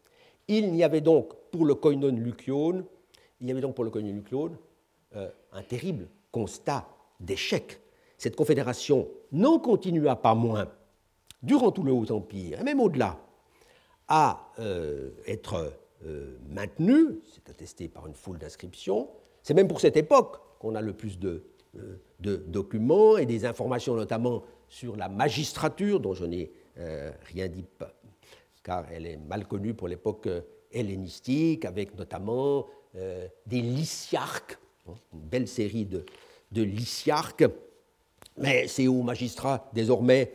Il 0.48 0.72
n'y 0.72 0.84
avait 0.84 1.00
donc 1.00 1.34
pour 1.50 1.64
le 1.64 1.74
il 3.40 3.48
y 3.48 3.50
avait 3.50 3.60
donc 3.60 3.74
pour 3.74 3.84
le 3.84 3.90
koinon 3.90 4.12
lucione 4.12 4.56
euh, 5.16 5.30
un 5.52 5.62
terrible 5.62 6.08
constat 6.30 6.86
d'échec. 7.18 7.80
Cette 8.18 8.36
confédération 8.36 9.08
n'en 9.32 9.58
continua 9.58 10.16
pas 10.16 10.34
moins 10.34 10.68
durant 11.42 11.72
tout 11.72 11.82
le 11.82 11.92
Haut 11.92 12.10
Empire, 12.12 12.60
et 12.60 12.64
même 12.64 12.80
au-delà, 12.80 13.18
à 14.08 14.52
euh, 14.58 15.10
être 15.26 15.72
maintenue, 16.48 17.20
c'est 17.30 17.50
attesté 17.50 17.88
par 17.88 18.06
une 18.06 18.14
foule 18.14 18.38
d'inscriptions. 18.38 19.08
C'est 19.42 19.52
même 19.52 19.68
pour 19.68 19.80
cette 19.80 19.98
époque 19.98 20.38
qu'on 20.58 20.74
a 20.74 20.80
le 20.80 20.94
plus 20.94 21.18
de, 21.18 21.44
de 22.20 22.36
documents 22.36 23.18
et 23.18 23.26
des 23.26 23.44
informations 23.44 23.94
notamment 23.94 24.42
sur 24.70 24.96
la 24.96 25.08
magistrature, 25.08 26.00
dont 26.00 26.14
je 26.14 26.24
n'ai 26.24 26.44
euh, 26.44 26.59
rien 27.22 27.48
dit, 27.48 27.64
car 28.62 28.84
elle 28.92 29.06
est 29.06 29.16
mal 29.16 29.46
connue 29.46 29.74
pour 29.74 29.88
l'époque 29.88 30.26
euh, 30.26 30.42
hellénistique, 30.72 31.64
avec 31.64 31.96
notamment 31.96 32.66
euh, 32.96 33.26
des 33.46 33.60
lyciarques, 33.60 34.58
hein, 34.88 34.94
une 35.12 35.20
belle 35.20 35.48
série 35.48 35.86
de, 35.86 36.04
de. 36.52 36.66
Mais 38.38 38.68
ces 38.68 38.88
hauts 38.88 39.02
magistrats, 39.02 39.70
désormais, 39.72 40.32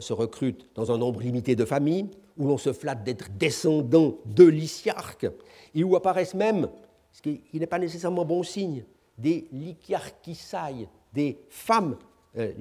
se 0.00 0.14
recrutent 0.14 0.70
dans 0.74 0.90
un 0.90 0.96
nombre 0.96 1.20
limité 1.20 1.54
de 1.54 1.66
familles, 1.66 2.08
où 2.38 2.46
l'on 2.46 2.56
se 2.56 2.72
flatte 2.72 3.04
d'être 3.04 3.28
descendant 3.36 4.16
de 4.24 4.44
lyciarques, 4.44 5.26
et 5.74 5.84
où 5.84 5.96
apparaissent 5.96 6.34
même, 6.34 6.68
ce 7.12 7.20
qui 7.20 7.42
n'est 7.52 7.66
pas 7.66 7.78
nécessairement 7.78 8.24
bon 8.24 8.42
signe, 8.42 8.84
des 9.18 9.48
lyciarchisailles, 9.52 10.88
des 11.12 11.38
femmes 11.48 11.96
euh, 12.36 12.52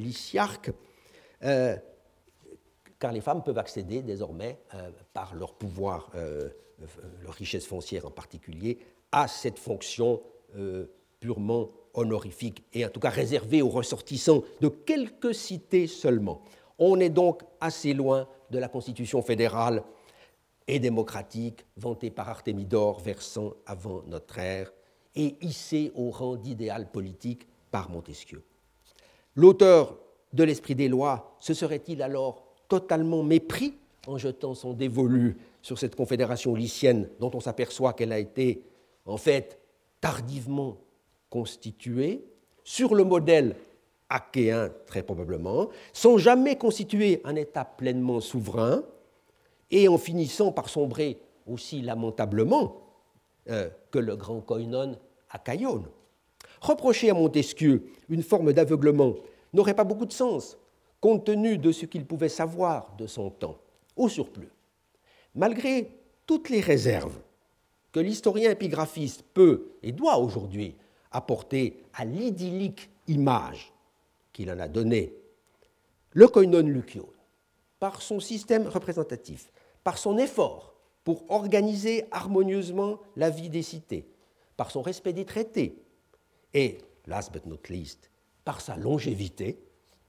car 3.06 3.12
les 3.12 3.22
femmes 3.22 3.44
peuvent 3.44 3.60
accéder 3.60 4.02
désormais, 4.02 4.58
euh, 4.74 4.90
par 5.14 5.36
leur 5.36 5.54
pouvoir, 5.54 6.10
euh, 6.16 6.50
leur 7.22 7.36
richesse 7.36 7.68
foncière 7.68 8.08
en 8.08 8.10
particulier, 8.10 8.80
à 9.12 9.28
cette 9.28 9.60
fonction 9.60 10.24
purement 11.20 11.70
honorifique 11.94 12.64
et 12.74 12.84
en 12.84 12.90
tout 12.90 13.00
cas 13.00 13.12
réservée 13.12 13.62
aux 13.62 13.70
ressortissants 13.70 14.42
de 14.60 14.70
quelques 14.70 15.36
cités 15.36 15.86
seulement. 15.86 16.42
On 16.80 17.00
est 17.00 17.12
donc 17.12 17.44
assez 17.62 17.94
loin 17.94 18.28
de 18.50 18.58
la 18.58 18.70
constitution 18.70 19.22
fédérale 19.22 19.84
et 20.68 20.80
démocratique 20.80 21.64
vantée 21.78 22.10
par 22.10 22.28
Artémidore 22.28 23.02
versant 23.02 23.54
avant 23.68 24.02
notre 24.08 24.40
ère 24.40 24.74
et 25.14 25.36
hissée 25.42 25.92
au 25.94 26.10
rang 26.10 26.38
d'idéal 26.38 26.90
politique 26.90 27.48
par 27.70 27.92
Montesquieu. 27.92 28.44
L'auteur 29.36 30.00
de 30.34 30.44
l'esprit 30.44 30.74
des 30.74 30.88
lois, 30.88 31.38
se 31.40 31.54
serait-il 31.54 32.02
alors 32.02 32.45
totalement 32.68 33.24
mépris 33.24 33.74
en 34.08 34.18
jetant 34.18 34.54
son 34.54 34.74
dévolu 34.74 35.38
sur 35.62 35.80
cette 35.80 35.96
confédération 35.96 36.56
lycienne 36.56 37.10
dont 37.20 37.32
on 37.34 37.40
s'aperçoit 37.40 37.94
qu'elle 37.94 38.12
a 38.12 38.20
été 38.20 38.62
en 39.06 39.18
fait 39.18 39.60
tardivement 40.02 40.78
constituée, 41.30 42.24
sur 42.64 42.96
le 42.96 43.04
modèle 43.04 43.56
achéen 44.10 44.72
très 44.86 45.04
probablement, 45.04 45.70
sans 45.94 46.18
jamais 46.18 46.56
constituer 46.58 47.22
un 47.24 47.36
État 47.36 47.66
pleinement 47.66 48.22
souverain, 48.22 48.84
et 49.72 49.88
en 49.88 49.98
finissant 49.98 50.52
par 50.52 50.70
sombrer 50.70 51.20
aussi 51.48 51.82
lamentablement 51.82 52.82
euh, 53.50 53.70
que 53.92 54.00
le 54.00 54.16
grand 54.16 54.42
koinon 54.42 54.96
à 55.30 55.40
Caïone. 55.40 55.88
Reprocher 56.62 57.10
à 57.10 57.14
Montesquieu 57.14 57.88
une 58.10 58.24
forme 58.24 58.54
d'aveuglement 58.54 59.16
n'aurait 59.54 59.74
pas 59.74 59.84
beaucoup 59.84 60.06
de 60.06 60.14
sens, 60.14 60.58
compte 61.06 61.26
tenu 61.26 61.60
de 61.60 61.72
ce 61.72 61.86
qu'il 61.86 62.04
pouvait 62.04 62.30
savoir 62.30 62.96
de 62.98 63.06
son 63.06 63.30
temps. 63.30 63.60
Au 63.96 64.10
surplus, 64.10 64.50
malgré 65.36 65.92
toutes 66.26 66.50
les 66.50 66.62
réserves 66.62 67.20
que 67.92 68.00
l'historien 68.00 68.50
épigraphiste 68.50 69.24
peut 69.36 69.68
et 69.84 69.92
doit 69.92 70.18
aujourd'hui 70.18 70.74
apporter 71.12 71.84
à 71.94 72.06
l'idyllique 72.06 72.90
image 73.08 73.72
qu'il 74.34 74.50
en 74.50 74.58
a 74.58 74.68
donnée, 74.68 75.14
le 76.10 76.28
koinon 76.28 76.66
lucione, 76.66 77.06
par 77.80 78.02
son 78.02 78.20
système 78.20 78.66
représentatif, 78.68 79.52
par 79.84 80.00
son 80.00 80.18
effort 80.18 80.74
pour 81.04 81.30
organiser 81.30 82.06
harmonieusement 82.10 83.00
la 83.16 83.30
vie 83.30 83.50
des 83.50 83.62
cités, 83.62 84.08
par 84.58 84.72
son 84.72 84.82
respect 84.82 85.14
des 85.14 85.26
traités, 85.26 85.84
et, 86.56 86.80
last 87.06 87.32
but 87.32 87.46
not 87.46 87.62
least, 87.70 88.10
par 88.44 88.60
sa 88.60 88.76
longévité, 88.76 89.60